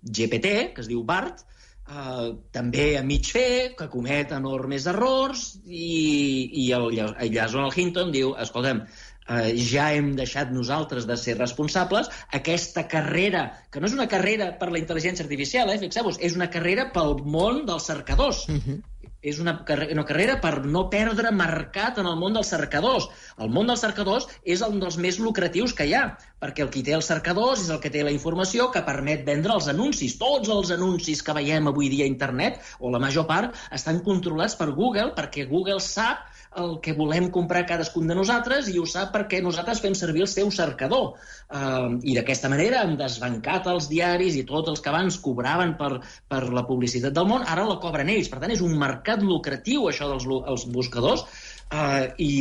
GPT, 0.01 0.55
que 0.75 0.83
es 0.85 0.89
diu 0.91 1.03
BART, 1.07 1.43
eh, 1.87 2.29
també 2.55 2.87
a 2.97 3.03
mig 3.05 3.29
fer, 3.35 3.75
que 3.77 3.89
comet 3.93 4.33
enormes 4.35 4.87
errors, 4.91 5.45
i, 5.65 6.49
i 6.65 6.69
el, 6.77 6.89
és 6.97 7.57
on 7.57 7.67
el 7.67 7.75
Hinton 7.75 8.13
diu, 8.15 8.33
escolta'm, 8.47 8.85
ja 9.27 9.91
hem 9.93 10.11
deixat 10.15 10.51
nosaltres 10.53 11.07
de 11.09 11.17
ser 11.17 11.37
responsables, 11.39 12.09
aquesta 12.39 12.87
carrera, 12.87 13.45
que 13.71 13.81
no 13.81 13.89
és 13.89 13.95
una 13.97 14.07
carrera 14.07 14.51
per 14.59 14.69
la 14.71 14.81
intel·ligència 14.81 15.25
artificial, 15.25 15.71
eh, 15.73 15.79
fixeu-vos, 15.81 16.19
és 16.21 16.35
una 16.37 16.49
carrera 16.53 16.91
pel 16.93 17.17
món 17.25 17.65
dels 17.65 17.87
cercadors. 17.89 18.45
Uh 18.49 18.59
-huh 18.59 18.81
és 19.25 19.39
una, 19.41 19.55
carre 19.65 19.87
una 19.93 20.05
carrera 20.05 20.35
per 20.41 20.53
no 20.69 20.85
perdre 20.93 21.31
mercat 21.33 21.97
en 22.01 22.09
el 22.09 22.17
món 22.21 22.37
dels 22.37 22.51
cercadors. 22.53 23.07
El 23.41 23.49
món 23.55 23.71
dels 23.71 23.81
cercadors 23.81 24.27
és 24.55 24.61
un 24.67 24.77
dels 24.83 24.99
més 25.01 25.17
lucratius 25.19 25.73
que 25.73 25.87
hi 25.89 25.95
ha, 25.97 26.03
perquè 26.41 26.65
el 26.65 26.69
qui 26.75 26.83
té 26.85 26.93
els 26.97 27.09
cercadors 27.09 27.65
és 27.65 27.71
el 27.73 27.81
que 27.81 27.89
té 27.95 28.03
la 28.05 28.13
informació 28.13 28.69
que 28.75 28.85
permet 28.85 29.25
vendre 29.25 29.57
els 29.57 29.69
anuncis. 29.73 30.17
Tots 30.21 30.51
els 30.57 30.71
anuncis 30.77 31.25
que 31.25 31.37
veiem 31.37 31.71
avui 31.71 31.89
dia 31.89 32.05
a 32.05 32.11
internet, 32.13 32.61
o 32.79 32.93
la 32.93 33.01
major 33.01 33.25
part, 33.31 33.57
estan 33.73 34.03
controlats 34.05 34.57
per 34.59 34.69
Google, 34.77 35.11
perquè 35.17 35.49
Google 35.49 35.81
sap 35.81 36.29
el 36.61 36.75
que 36.83 36.93
volem 36.97 37.29
comprar 37.35 37.65
cadascun 37.69 38.07
de 38.09 38.15
nosaltres 38.17 38.69
i 38.71 38.77
ho 38.79 38.85
sap 38.89 39.11
perquè 39.15 39.41
nosaltres 39.43 39.81
fem 39.83 39.95
servir 39.97 40.23
el 40.25 40.29
seu 40.31 40.51
cercador. 40.53 41.15
Uh, 41.49 41.97
I 42.03 42.15
d'aquesta 42.17 42.51
manera 42.51 42.83
hem 42.85 42.95
desbancat 42.99 43.67
els 43.71 43.89
diaris 43.91 44.37
i 44.39 44.45
tots 44.47 44.71
els 44.71 44.83
que 44.83 44.91
abans 44.91 45.19
cobraven 45.23 45.75
per, 45.79 45.91
per 46.31 46.43
la 46.55 46.65
publicitat 46.69 47.15
del 47.15 47.27
món, 47.31 47.43
ara 47.47 47.67
la 47.67 47.79
cobren 47.83 48.11
ells. 48.13 48.31
Per 48.31 48.39
tant, 48.43 48.53
és 48.55 48.63
un 48.65 48.77
mercat 48.79 49.23
lucratiu, 49.25 49.89
això 49.89 50.07
dels 50.11 50.27
els 50.53 50.67
buscadors, 50.75 51.25
uh, 51.71 52.05
i, 52.17 52.31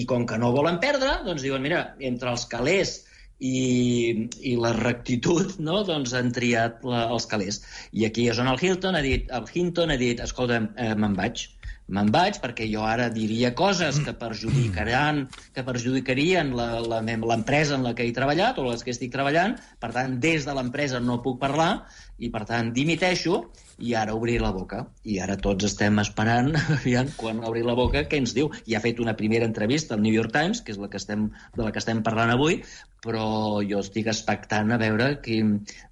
i 0.00 0.04
com 0.10 0.26
que 0.28 0.40
no 0.40 0.52
volen 0.54 0.80
perdre, 0.82 1.20
doncs 1.26 1.46
diuen, 1.46 1.64
mira, 1.64 1.86
entre 2.12 2.34
els 2.34 2.46
calés 2.50 3.00
i, 3.42 4.28
i 4.46 4.54
la 4.60 4.72
rectitud, 4.76 5.56
no? 5.66 5.80
doncs 5.88 6.14
han 6.18 6.30
triat 6.34 6.84
la, 6.86 7.06
els 7.14 7.26
calés. 7.30 7.62
I 7.92 8.06
aquí 8.08 8.28
és 8.30 8.38
on 8.42 8.50
el 8.52 8.60
Hilton 8.60 8.98
ha 8.98 9.02
dit, 9.04 9.26
el 9.34 9.48
Hinton 9.50 9.94
ha 9.94 9.98
dit, 10.00 10.22
escolta, 10.22 10.60
eh, 10.76 10.92
me'n 10.94 11.16
vaig, 11.18 11.48
me'n 11.92 12.08
vaig 12.12 12.38
perquè 12.40 12.66
jo 12.70 12.86
ara 12.88 13.10
diria 13.12 13.52
coses 13.54 13.98
que 14.04 14.14
perjudicaran 14.16 15.26
que 15.52 15.64
perjudicarien 15.66 16.54
l'empresa 16.56 17.76
en 17.76 17.84
la 17.84 17.92
que 17.94 18.06
he 18.06 18.14
treballat 18.16 18.58
o 18.58 18.64
les 18.70 18.84
que 18.84 18.94
estic 18.94 19.12
treballant, 19.12 19.58
per 19.80 19.92
tant, 19.92 20.16
des 20.22 20.48
de 20.48 20.54
l'empresa 20.56 21.02
no 21.04 21.20
puc 21.24 21.40
parlar 21.42 21.84
i, 22.18 22.30
per 22.32 22.46
tant, 22.48 22.72
dimiteixo 22.72 23.42
i 23.82 23.94
ara 23.98 24.14
obrir 24.14 24.38
la 24.42 24.52
boca. 24.54 24.84
I 25.08 25.18
ara 25.24 25.36
tots 25.42 25.66
estem 25.66 25.98
esperant, 26.02 26.52
aviam, 26.78 27.10
quan 27.18 27.42
obri 27.48 27.64
la 27.66 27.74
boca, 27.78 28.04
què 28.08 28.20
ens 28.22 28.34
diu. 28.36 28.52
I 28.70 28.76
ha 28.76 28.82
fet 28.84 29.02
una 29.02 29.16
primera 29.18 29.48
entrevista 29.48 29.96
al 29.96 30.04
New 30.04 30.14
York 30.14 30.32
Times, 30.34 30.62
que 30.62 30.74
és 30.74 30.80
la 30.80 30.88
que 30.92 31.00
estem, 31.02 31.28
de 31.56 31.64
la 31.64 31.72
que 31.74 31.82
estem 31.82 32.02
parlant 32.06 32.32
avui, 32.34 32.60
però 33.02 33.24
jo 33.66 33.80
estic 33.82 34.06
expectant 34.12 34.70
a 34.70 34.78
veure 34.78 35.08
qui, 35.24 35.40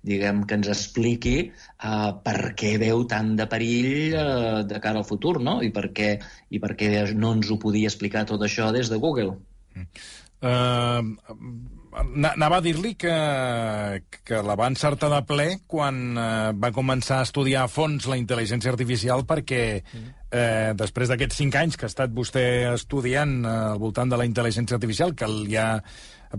diguem, 0.06 0.44
que 0.46 0.60
ens 0.60 0.70
expliqui 0.70 1.34
uh, 1.48 2.12
per 2.22 2.54
què 2.60 2.76
veu 2.82 3.02
tant 3.10 3.34
de 3.40 3.48
perill 3.50 4.14
uh, 4.14 4.62
de 4.70 4.78
cara 4.84 5.02
al 5.02 5.08
futur, 5.08 5.38
no? 5.42 5.58
I 5.66 5.72
per, 5.74 5.88
què, 5.96 6.14
I 6.54 6.62
per 6.62 6.76
què 6.78 6.92
no 7.18 7.34
ens 7.38 7.50
ho 7.50 7.58
podia 7.58 7.90
explicar 7.90 8.28
tot 8.30 8.46
això 8.46 8.70
des 8.76 8.92
de 8.92 9.02
Google. 9.02 9.34
Uh, 10.40 11.02
anava 11.92 12.58
a 12.58 12.62
dir-li 12.62 12.94
que, 12.98 13.14
que 14.26 14.40
la 14.46 14.56
va 14.58 14.68
encertar 14.70 15.10
de 15.12 15.20
ple 15.26 15.48
quan 15.70 16.00
eh, 16.14 16.52
va 16.54 16.70
començar 16.74 17.20
a 17.20 17.26
estudiar 17.26 17.64
a 17.64 17.70
fons 17.72 18.06
la 18.10 18.18
intel·ligència 18.20 18.70
artificial 18.72 19.24
perquè 19.28 19.62
eh, 19.82 20.70
després 20.78 21.10
d'aquests 21.10 21.40
cinc 21.42 21.58
anys 21.58 21.76
que 21.76 21.88
ha 21.88 21.92
estat 21.92 22.14
vostè 22.14 22.44
estudiant 22.72 23.40
eh, 23.42 23.56
al 23.74 23.82
voltant 23.82 24.12
de 24.12 24.20
la 24.20 24.28
intel·ligència 24.28 24.78
artificial, 24.78 25.16
que 25.18 25.28
li 25.30 25.58
ha 25.58 25.72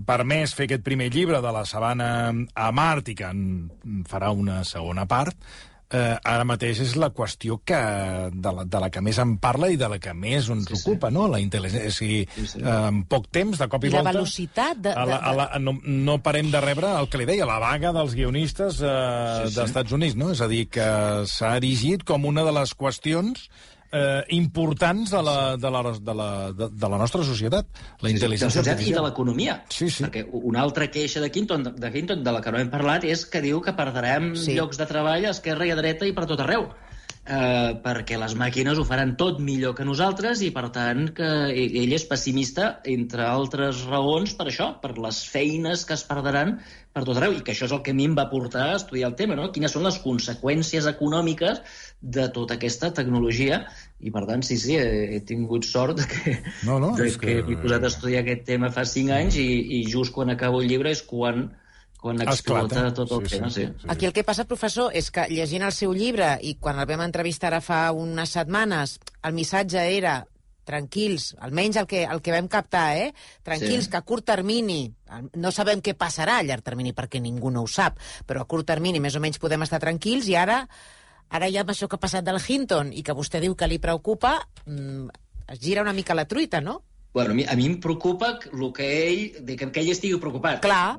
permès 0.08 0.54
fer 0.56 0.64
aquest 0.68 0.84
primer 0.86 1.10
llibre 1.12 1.42
de 1.44 1.52
la 1.52 1.66
sabana 1.68 2.08
a 2.32 2.70
Mart 2.72 3.12
i 3.12 3.16
que 3.18 3.28
en 3.28 4.04
farà 4.08 4.32
una 4.32 4.62
segona 4.64 5.04
part, 5.08 5.36
eh, 5.92 6.16
ara 6.16 6.44
mateix 6.48 6.80
és 6.84 6.94
la 7.00 7.10
qüestió 7.14 7.58
que, 7.68 7.80
de, 8.32 8.52
la, 8.56 8.64
de 8.68 8.82
la 8.82 8.88
que 8.92 9.02
més 9.04 9.18
en 9.22 9.36
parla 9.42 9.68
i 9.72 9.78
de 9.80 9.88
la 9.92 9.98
que 10.02 10.14
més 10.16 10.48
ens 10.52 10.68
sí, 10.70 10.78
ocupa, 10.78 11.10
sí. 11.10 11.16
no? 11.16 11.26
La 11.30 11.40
intel·ligència. 11.42 11.92
O 11.92 11.96
sigui, 11.96 12.22
sí, 12.36 12.46
sí. 12.54 12.62
Eh, 12.62 12.78
en 12.88 13.02
poc 13.10 13.28
temps, 13.34 13.58
de 13.60 13.68
cop 13.72 13.84
i, 13.84 13.90
I 13.90 13.96
volta... 13.96 14.08
la 14.08 14.14
velocitat... 14.16 14.82
De, 14.82 14.94
a 14.96 15.06
la, 15.08 15.18
a 15.18 15.34
la, 15.36 15.48
no, 15.62 15.76
no 15.82 16.18
parem 16.24 16.50
de 16.52 16.62
rebre 16.64 16.94
el 16.98 17.10
que 17.12 17.20
li 17.20 17.28
deia, 17.28 17.48
la 17.48 17.60
vaga 17.62 17.92
dels 17.96 18.16
guionistes 18.18 18.80
eh, 18.80 18.88
sí, 18.88 19.50
sí. 19.50 19.58
dels 19.58 19.68
Estats 19.68 19.98
Units, 19.98 20.18
no? 20.18 20.32
És 20.34 20.42
a 20.44 20.48
dir, 20.50 20.64
que 20.72 20.88
s'ha 21.30 21.56
erigit 21.60 22.06
com 22.08 22.26
una 22.28 22.46
de 22.46 22.56
les 22.56 22.74
qüestions 22.78 23.48
eh, 23.92 24.24
importants 24.30 25.10
de 25.10 25.22
la, 25.22 25.56
de, 25.56 25.70
la, 25.70 25.82
de, 25.92 26.14
la, 26.14 26.28
de, 26.52 26.68
de 26.68 26.88
la 26.88 26.98
nostra 26.98 27.22
societat, 27.28 27.68
la 28.00 28.08
sí, 28.08 28.14
intel·ligència 28.16 28.64
artificial. 28.64 28.96
I 28.96 28.98
de 28.98 29.04
l'economia. 29.08 29.58
Sí, 29.68 29.90
sí. 29.92 30.06
Perquè 30.06 30.24
una 30.42 30.62
altra 30.64 30.88
queixa 30.90 31.22
de 31.22 31.30
Hinton, 31.32 31.68
de 31.76 31.92
Hinton, 31.92 32.24
de 32.24 32.34
la 32.34 32.40
que 32.42 32.54
no 32.54 32.62
hem 32.62 32.72
parlat, 32.72 33.04
és 33.04 33.26
que 33.28 33.44
diu 33.44 33.60
que 33.64 33.76
perdrem 33.78 34.32
sí. 34.34 34.56
llocs 34.56 34.80
de 34.80 34.88
treball 34.88 35.28
a 35.28 35.36
esquerra 35.36 35.68
i 35.68 35.74
a 35.74 35.78
dreta 35.78 36.08
i 36.08 36.16
per 36.16 36.26
tot 36.30 36.42
arreu. 36.42 36.70
Eh, 37.22 37.74
perquè 37.84 38.16
les 38.18 38.32
màquines 38.34 38.78
ho 38.80 38.82
faran 38.82 39.12
tot 39.14 39.38
millor 39.38 39.76
que 39.78 39.84
nosaltres 39.86 40.40
i, 40.42 40.48
per 40.50 40.72
tant, 40.74 41.04
que 41.14 41.28
ell 41.54 41.92
és 41.94 42.06
pessimista, 42.10 42.80
entre 42.90 43.28
altres 43.28 43.84
raons, 43.86 44.32
per 44.34 44.48
això, 44.50 44.72
per 44.82 44.96
les 44.98 45.20
feines 45.30 45.84
que 45.86 45.94
es 45.94 46.02
perdran 46.08 46.56
per 46.92 47.04
tot 47.08 47.16
arreu, 47.16 47.32
i 47.32 47.40
que 47.44 47.54
això 47.54 47.64
és 47.68 47.72
el 47.72 47.80
que 47.84 47.94
a 47.94 47.96
mi 47.96 48.04
em 48.08 48.16
va 48.18 48.26
portar 48.30 48.66
a 48.68 48.76
estudiar 48.76 49.08
el 49.10 49.16
tema, 49.16 49.36
no? 49.38 49.48
Quines 49.54 49.72
són 49.72 49.86
les 49.86 49.96
conseqüències 50.02 50.88
econòmiques 50.90 51.62
de 52.02 52.26
tota 52.36 52.58
aquesta 52.58 52.92
tecnologia, 52.92 53.62
i 54.00 54.12
per 54.12 54.26
tant, 54.28 54.44
sí, 54.44 54.58
sí, 54.60 54.76
he, 54.76 55.16
he 55.16 55.22
tingut 55.24 55.64
sort 55.68 56.02
de 56.02 56.06
que, 56.10 56.36
no, 56.68 56.78
no, 56.82 56.92
de 56.98 57.08
que, 57.14 57.38
que 57.40 57.40
m'he 57.48 57.58
posat 57.62 57.86
a 57.86 57.92
estudiar 57.92 58.22
aquest 58.26 58.44
tema 58.50 58.72
fa 58.74 58.84
cinc 58.88 59.14
anys 59.16 59.40
i, 59.40 59.48
i 59.78 59.82
just 59.88 60.12
quan 60.12 60.34
acabo 60.34 60.60
el 60.60 60.68
llibre 60.68 60.92
és 60.92 61.04
quan 61.06 61.48
quan 62.02 62.18
explota 62.18 62.80
Esclata. 62.80 62.94
tot 62.98 63.12
el 63.14 63.28
sí, 63.28 63.36
tema. 63.36 63.48
Sí, 63.54 63.64
sí. 63.78 63.86
Aquí 63.88 64.08
el 64.08 64.12
que 64.12 64.24
passa, 64.26 64.42
professor, 64.50 64.90
és 64.90 65.08
que 65.14 65.28
llegint 65.30 65.62
el 65.62 65.70
seu 65.70 65.92
llibre 65.94 66.34
i 66.42 66.56
quan 66.58 66.80
el 66.82 66.88
vam 66.90 67.04
entrevistar 67.04 67.52
ara 67.52 67.60
fa 67.62 67.84
unes 67.94 68.34
setmanes, 68.34 68.96
el 69.22 69.36
missatge 69.36 69.84
era 69.94 70.16
tranquils, 70.64 71.32
almenys 71.42 71.78
el 71.80 71.88
que, 71.90 72.04
el 72.04 72.22
que 72.22 72.34
vam 72.34 72.48
captar, 72.50 72.96
eh? 72.98 73.10
Tranquils, 73.42 73.86
sí. 73.86 73.90
que 73.92 73.98
a 74.00 74.04
curt 74.06 74.26
termini, 74.28 74.86
no 75.40 75.52
sabem 75.52 75.82
què 75.84 75.96
passarà 75.98 76.38
a 76.38 76.46
llarg 76.46 76.64
termini 76.66 76.94
perquè 76.96 77.20
ningú 77.22 77.50
no 77.50 77.64
ho 77.66 77.70
sap, 77.70 77.98
però 78.26 78.44
a 78.44 78.48
curt 78.48 78.68
termini 78.68 79.02
més 79.02 79.16
o 79.18 79.22
menys 79.24 79.42
podem 79.42 79.66
estar 79.66 79.82
tranquils 79.82 80.30
i 80.30 80.38
ara, 80.38 80.62
ara 81.30 81.50
ja 81.50 81.66
amb 81.66 81.74
això 81.74 81.88
que 81.88 81.98
ha 81.98 82.04
passat 82.04 82.24
del 82.26 82.40
Hinton 82.40 82.92
i 82.92 83.02
que 83.02 83.16
vostè 83.16 83.42
diu 83.42 83.56
que 83.58 83.68
li 83.68 83.80
preocupa, 83.82 84.38
mmm, 84.66 85.10
es 85.52 85.60
gira 85.60 85.82
una 85.82 85.92
mica 85.96 86.14
la 86.14 86.28
truita, 86.28 86.60
no? 86.60 86.82
Bueno, 87.12 87.32
a 87.32 87.34
mi, 87.34 87.44
a 87.44 87.54
mi 87.56 87.66
em 87.68 87.80
preocupa 87.80 88.38
el 88.48 88.68
que 88.72 88.86
ell, 89.08 89.42
que 89.44 89.80
ell 89.82 89.90
estigui 89.92 90.16
preocupat. 90.20 90.62
Clar. 90.64 90.96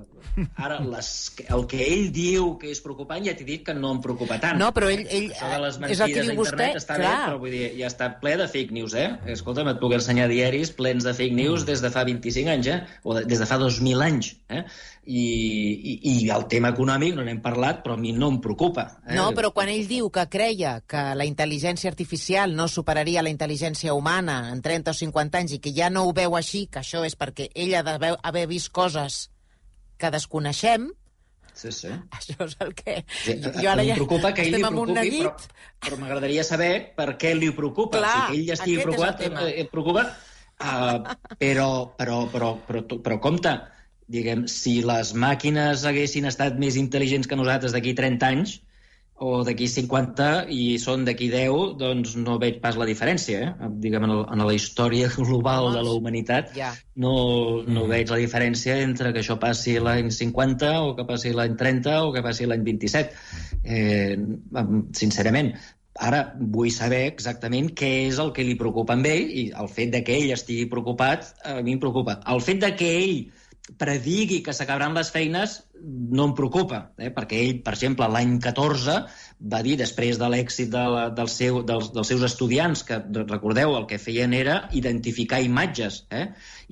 Ara, 0.65 0.79
les, 0.81 1.09
el 1.45 1.65
que 1.69 1.79
ell 1.85 2.07
diu 2.13 2.53
que 2.61 2.71
és 2.73 2.81
preocupant, 2.83 3.21
ja 3.25 3.35
t'he 3.37 3.45
dit 3.47 3.63
que 3.65 3.75
no 3.77 3.91
em 3.95 3.99
preocupa 4.03 4.39
tant. 4.41 4.57
No, 4.59 4.71
però 4.75 4.89
ell... 4.91 5.03
ell 5.05 5.29
Això 5.33 5.49
de 5.51 5.59
les 5.63 5.77
mentides 5.81 5.99
és 5.99 6.05
el 6.05 6.15
que 6.15 6.25
diu 6.27 6.39
vostè, 6.39 6.69
està 6.79 6.97
clar. 6.97 7.11
bé, 7.11 7.27
però 7.27 7.41
vull 7.43 7.53
dir, 7.53 7.67
ja 7.79 7.91
està 7.91 8.09
ple 8.21 8.35
de 8.41 8.47
fake 8.49 8.75
news, 8.75 8.95
eh? 8.97 9.09
Escolta'm, 9.35 9.69
et 9.73 9.81
puc 9.81 9.95
ensenyar 9.97 10.29
diaris 10.31 10.73
plens 10.77 11.05
de 11.05 11.13
fake 11.17 11.37
news 11.37 11.67
des 11.69 11.83
de 11.83 11.91
fa 11.93 12.05
25 12.07 12.53
anys, 12.55 12.71
eh? 12.73 12.79
O 13.03 13.17
des 13.19 13.43
de 13.43 13.49
fa 13.49 13.59
2.000 13.61 14.05
anys, 14.07 14.33
eh? 14.49 14.63
I, 15.03 15.19
i, 15.19 15.93
i 16.13 16.29
el 16.31 16.45
tema 16.47 16.71
econòmic 16.71 17.17
no 17.17 17.25
n'hem 17.27 17.41
parlat, 17.43 17.81
però 17.83 17.97
a 17.97 17.99
mi 17.99 18.13
no 18.15 18.29
em 18.31 18.39
preocupa. 18.43 18.85
Eh? 19.03 19.17
No, 19.17 19.27
però 19.35 19.51
quan 19.51 19.67
ell 19.73 19.83
diu 19.89 20.07
que 20.13 20.23
creia 20.31 20.77
que 20.87 21.01
la 21.19 21.27
intel·ligència 21.27 21.91
artificial 21.91 22.55
no 22.55 22.69
superaria 22.71 23.25
la 23.25 23.33
intel·ligència 23.33 23.93
humana 23.97 24.45
en 24.53 24.63
30 24.63 24.95
o 24.95 24.99
50 25.01 25.43
anys 25.43 25.57
i 25.57 25.59
que 25.59 25.75
ja 25.75 25.91
no 25.91 26.07
ho 26.07 26.15
veu 26.15 26.39
així, 26.39 26.69
que 26.71 26.79
això 26.79 27.03
és 27.03 27.19
perquè 27.19 27.51
ell 27.51 27.75
ha 27.75 27.83
d'haver 27.83 28.47
vist 28.47 28.71
coses 28.71 29.25
que 30.03 30.11
desconeixem, 30.13 30.91
Sí, 31.53 31.69
sí. 31.69 31.89
Això 32.17 32.47
és 32.47 32.55
el 32.65 32.71
que... 32.73 32.95
Sí, 33.13 33.35
jo 33.43 33.69
ara 33.69 33.83
ja 33.85 33.93
preocupa 33.93 34.31
que 34.33 34.41
ell 34.47 34.55
li 34.55 34.61
preocupi, 34.63 35.19
però, 35.19 35.33
però 35.85 35.99
m'agradaria 36.01 36.45
saber 36.47 36.71
per 36.97 37.11
què 37.21 37.35
li 37.37 37.51
preocupa. 37.53 37.99
Clar, 38.01 38.13
si 38.25 38.31
que 38.31 38.39
ell 38.39 38.53
estigui 38.55 38.87
preocupat, 38.87 39.21
eh, 39.21 39.51
eh, 39.61 39.65
preocupa 39.69 40.07
uh, 40.07 41.13
però, 41.37 41.69
però, 41.99 42.17
però, 42.33 42.51
però, 42.65 42.83
però 43.05 43.19
compte, 43.21 43.53
diguem, 44.13 44.47
si 44.51 44.79
les 44.85 45.13
màquines 45.13 45.85
haguessin 45.87 46.27
estat 46.29 46.57
més 46.61 46.77
intel·ligents 46.79 47.29
que 47.29 47.37
nosaltres 47.39 47.75
d'aquí 47.75 47.93
30 47.97 48.31
anys, 48.33 48.57
o 49.21 49.43
d'aquí 49.45 49.67
50 49.69 50.47
i 50.51 50.77
són 50.81 51.03
d'aquí 51.05 51.29
10, 51.31 51.75
doncs 51.79 52.15
no 52.19 52.39
veig 52.41 52.57
pas 52.63 52.77
la 52.79 52.87
diferència. 52.89 53.43
Eh? 53.45 53.69
Diguem, 53.83 54.07
en, 54.07 54.15
el, 54.15 54.23
en 54.33 54.41
la 54.43 54.55
història 54.55 55.11
global 55.17 55.71
de 55.75 55.83
la 55.85 55.93
humanitat 55.93 56.51
ja. 56.57 56.73
no, 56.95 57.13
no 57.67 57.85
mm. 57.85 57.91
veig 57.93 58.09
la 58.11 58.19
diferència 58.21 58.79
entre 58.81 59.13
que 59.13 59.21
això 59.23 59.37
passi 59.39 59.77
l'any 59.79 60.09
50 60.11 60.73
o 60.81 60.95
que 60.97 61.05
passi 61.09 61.35
l'any 61.35 61.55
30 61.59 62.01
o 62.07 62.11
que 62.15 62.25
passi 62.25 62.49
l'any 62.49 62.65
27. 62.65 63.23
Eh, 63.63 64.17
sincerament, 64.97 65.53
ara 65.93 66.23
vull 66.39 66.71
saber 66.73 67.03
exactament 67.11 67.69
què 67.77 67.91
és 68.07 68.17
el 68.19 68.33
que 68.33 68.45
li 68.45 68.57
preocupa 68.57 68.97
a 68.97 69.05
ell 69.13 69.29
i 69.29 69.45
el 69.53 69.69
fet 69.69 69.93
de 69.93 70.01
que 70.03 70.17
ell 70.17 70.33
estigui 70.33 70.65
preocupat 70.69 71.29
a 71.45 71.61
mi 71.61 71.77
em 71.77 71.79
preocupa. 71.79 72.19
El 72.27 72.41
fet 72.41 72.59
de 72.65 72.73
que 72.75 72.89
ell 72.97 73.17
predigui 73.79 74.41
que 74.43 74.51
s'acabaran 74.51 74.95
les 74.97 75.09
feines 75.13 75.61
no 75.83 76.25
em 76.27 76.33
preocupa, 76.35 76.79
eh? 76.99 77.09
perquè 77.15 77.37
ell, 77.43 77.61
per 77.63 77.73
exemple, 77.77 78.07
l'any 78.11 78.33
14 78.43 78.95
va 79.53 79.61
dir, 79.63 79.77
després 79.79 80.19
de 80.19 80.27
l'èxit 80.31 80.69
de 80.71 80.83
del 81.15 81.29
seu, 81.31 81.61
dels, 81.67 81.89
dels 81.95 82.11
seus 82.11 82.25
estudiants, 82.27 82.83
que, 82.87 82.99
recordeu, 83.29 83.75
el 83.77 83.87
que 83.87 83.99
feien 83.99 84.35
era 84.35 84.57
identificar 84.75 85.39
imatges, 85.43 86.01
eh? 86.11 86.25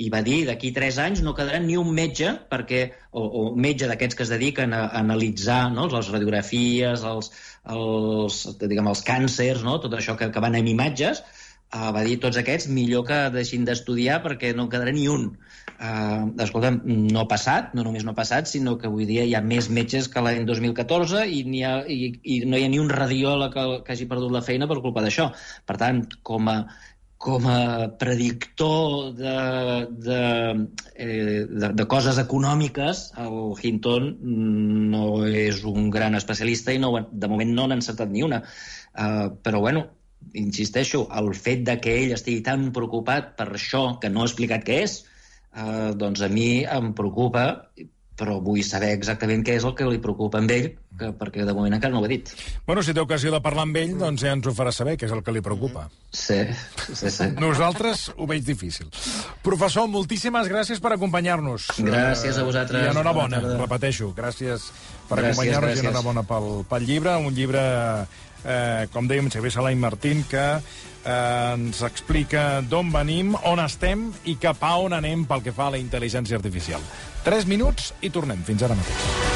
i 0.04 0.10
va 0.12 0.22
dir, 0.26 0.42
d'aquí 0.48 0.74
tres 0.76 1.00
anys 1.00 1.24
no 1.24 1.36
quedarà 1.36 1.62
ni 1.64 1.80
un 1.80 1.94
metge, 1.96 2.34
perquè, 2.52 2.84
o, 3.12 3.24
o 3.24 3.44
metge 3.56 3.88
d'aquests 3.88 4.20
que 4.20 4.28
es 4.28 4.34
dediquen 4.36 4.76
a, 4.76 4.86
a 4.90 5.04
analitzar 5.04 5.62
no? 5.72 5.88
les 5.92 6.12
radiografies, 6.12 7.08
els, 7.08 7.32
els, 7.72 8.42
diguem, 8.64 8.92
els 8.92 9.04
càncers, 9.08 9.64
no? 9.68 9.80
tot 9.84 9.96
això 9.96 10.20
que, 10.20 10.28
que 10.32 10.44
van 10.44 10.60
amb 10.60 10.76
imatges, 10.76 11.24
uh, 11.72 11.90
va 11.96 12.04
dir 12.08 12.20
tots 12.24 12.40
aquests 12.40 12.72
millor 12.72 13.08
que 13.08 13.24
deixin 13.36 13.68
d'estudiar 13.68 14.22
perquè 14.24 14.56
no 14.56 14.68
en 14.68 14.76
quedarà 14.76 14.96
ni 14.96 15.08
un. 15.12 15.32
Uh, 15.82 16.30
escolta, 16.44 16.70
no 16.86 17.24
ha 17.24 17.26
passat, 17.26 17.72
no 17.74 17.82
només 17.82 18.04
no 18.06 18.12
ha 18.14 18.18
passat, 18.18 18.46
sinó 18.46 18.76
que 18.78 18.86
avui 18.86 19.08
dia 19.10 19.24
hi 19.26 19.32
ha 19.34 19.40
més 19.42 19.66
metges 19.74 20.06
que 20.14 20.22
l'any 20.22 20.44
2014 20.46 21.24
i, 21.26 21.42
ha, 21.66 21.72
i, 21.90 22.12
i 22.22 22.36
no 22.46 22.60
hi 22.60 22.68
ha 22.68 22.70
ni 22.70 22.78
un 22.78 22.92
radiòleg 22.94 23.56
que, 23.56 23.64
que 23.88 23.96
hagi 23.96 24.06
perdut 24.12 24.30
la 24.36 24.44
feina 24.46 24.68
per 24.70 24.78
culpa 24.84 25.02
d'això. 25.02 25.32
Per 25.66 25.80
tant, 25.82 26.04
com 26.28 26.52
a, 26.54 26.60
com 27.22 27.50
a 27.50 27.90
predictor 28.04 29.10
de, 29.18 29.34
de, 30.06 30.22
eh, 30.94 31.44
de, 31.50 31.74
de 31.82 31.90
coses 31.90 32.22
econòmiques, 32.22 33.02
el 33.26 33.42
Hinton 33.58 34.14
no 34.94 35.06
és 35.26 35.66
un 35.66 35.90
gran 35.94 36.18
especialista 36.18 36.78
i 36.78 36.82
no, 36.82 36.94
de 37.10 37.30
moment 37.30 37.58
no 37.58 37.66
n'ha 37.66 37.82
encertat 37.82 38.14
ni 38.14 38.22
una. 38.26 38.44
Uh, 38.94 39.34
però, 39.42 39.66
bueno, 39.66 39.88
insisteixo, 40.38 41.08
el 41.18 41.34
fet 41.34 41.66
de 41.66 41.78
que 41.82 41.94
ell 42.04 42.14
estigui 42.14 42.42
tan 42.46 42.70
preocupat 42.76 43.34
per 43.38 43.52
això 43.52 43.88
que 44.02 44.14
no 44.14 44.22
ha 44.22 44.30
explicat 44.30 44.66
què 44.68 44.84
és, 44.86 45.02
eh, 45.56 45.92
doncs 45.98 46.22
a 46.22 46.30
mi 46.32 46.64
em 46.64 46.94
preocupa, 46.98 47.48
però 48.22 48.38
vull 48.44 48.62
saber 48.66 48.92
exactament 48.94 49.42
què 49.46 49.56
és 49.58 49.66
el 49.66 49.74
que 49.78 49.88
li 49.90 49.98
preocupa 50.02 50.38
amb 50.42 50.52
ell, 50.54 50.68
que, 51.00 51.10
perquè 51.18 51.46
de 51.48 51.56
moment 51.58 51.74
encara 51.74 51.94
no 51.94 52.04
ho 52.04 52.06
ha 52.06 52.12
dit. 52.12 52.30
Bueno, 52.68 52.84
si 52.86 52.94
té 52.94 53.02
ocasió 53.02 53.32
de 53.34 53.40
parlar 53.42 53.66
amb 53.66 53.80
ell, 53.82 53.96
doncs 53.98 54.22
ja 54.22 54.36
ens 54.36 54.46
ho 54.46 54.54
farà 54.54 54.74
saber, 54.76 54.94
què 55.00 55.08
és 55.08 55.16
el 55.16 55.24
que 55.26 55.34
li 55.34 55.42
preocupa. 55.46 55.88
Sí, 56.14 56.38
sí, 56.92 57.10
sí. 57.10 57.30
Nosaltres 57.42 58.10
ho 58.14 58.28
veig 58.30 58.46
difícil. 58.46 58.92
Professor, 59.46 59.90
moltíssimes 59.90 60.52
gràcies 60.52 60.84
per 60.84 60.94
acompanyar-nos. 60.98 61.72
Gràcies 61.82 62.38
a 62.38 62.46
vosaltres. 62.46 62.86
I 62.86 62.94
enhorabona, 62.94 63.42
repeteixo. 63.64 64.12
Gràcies 64.18 64.70
per 65.10 65.24
acompanyar-nos 65.24 65.80
i 65.80 65.88
enhorabona 65.88 66.26
pel, 66.28 66.52
pel 66.70 66.86
llibre, 66.86 67.18
un 67.18 67.34
llibre 67.34 67.66
eh, 68.46 68.88
com 68.94 69.10
dèiem, 69.10 69.34
Xavier 69.34 69.56
Salai 69.58 69.76
Martín, 69.80 70.26
que 70.30 70.46
eh, 71.06 71.54
ens 71.56 71.82
explica 71.88 72.62
d'on 72.62 72.92
venim, 72.94 73.36
on 73.50 73.64
estem 73.64 74.10
i 74.26 74.38
cap 74.42 74.64
a 74.64 74.76
on 74.84 74.98
anem 74.98 75.26
pel 75.30 75.44
que 75.46 75.56
fa 75.56 75.70
a 75.70 75.76
la 75.78 75.82
intel·ligència 75.82 76.40
artificial. 76.40 76.84
Tres 77.26 77.46
minuts 77.50 77.94
i 78.02 78.10
tornem. 78.14 78.42
Fins 78.48 78.66
ara 78.66 78.78
mateix. 78.78 79.31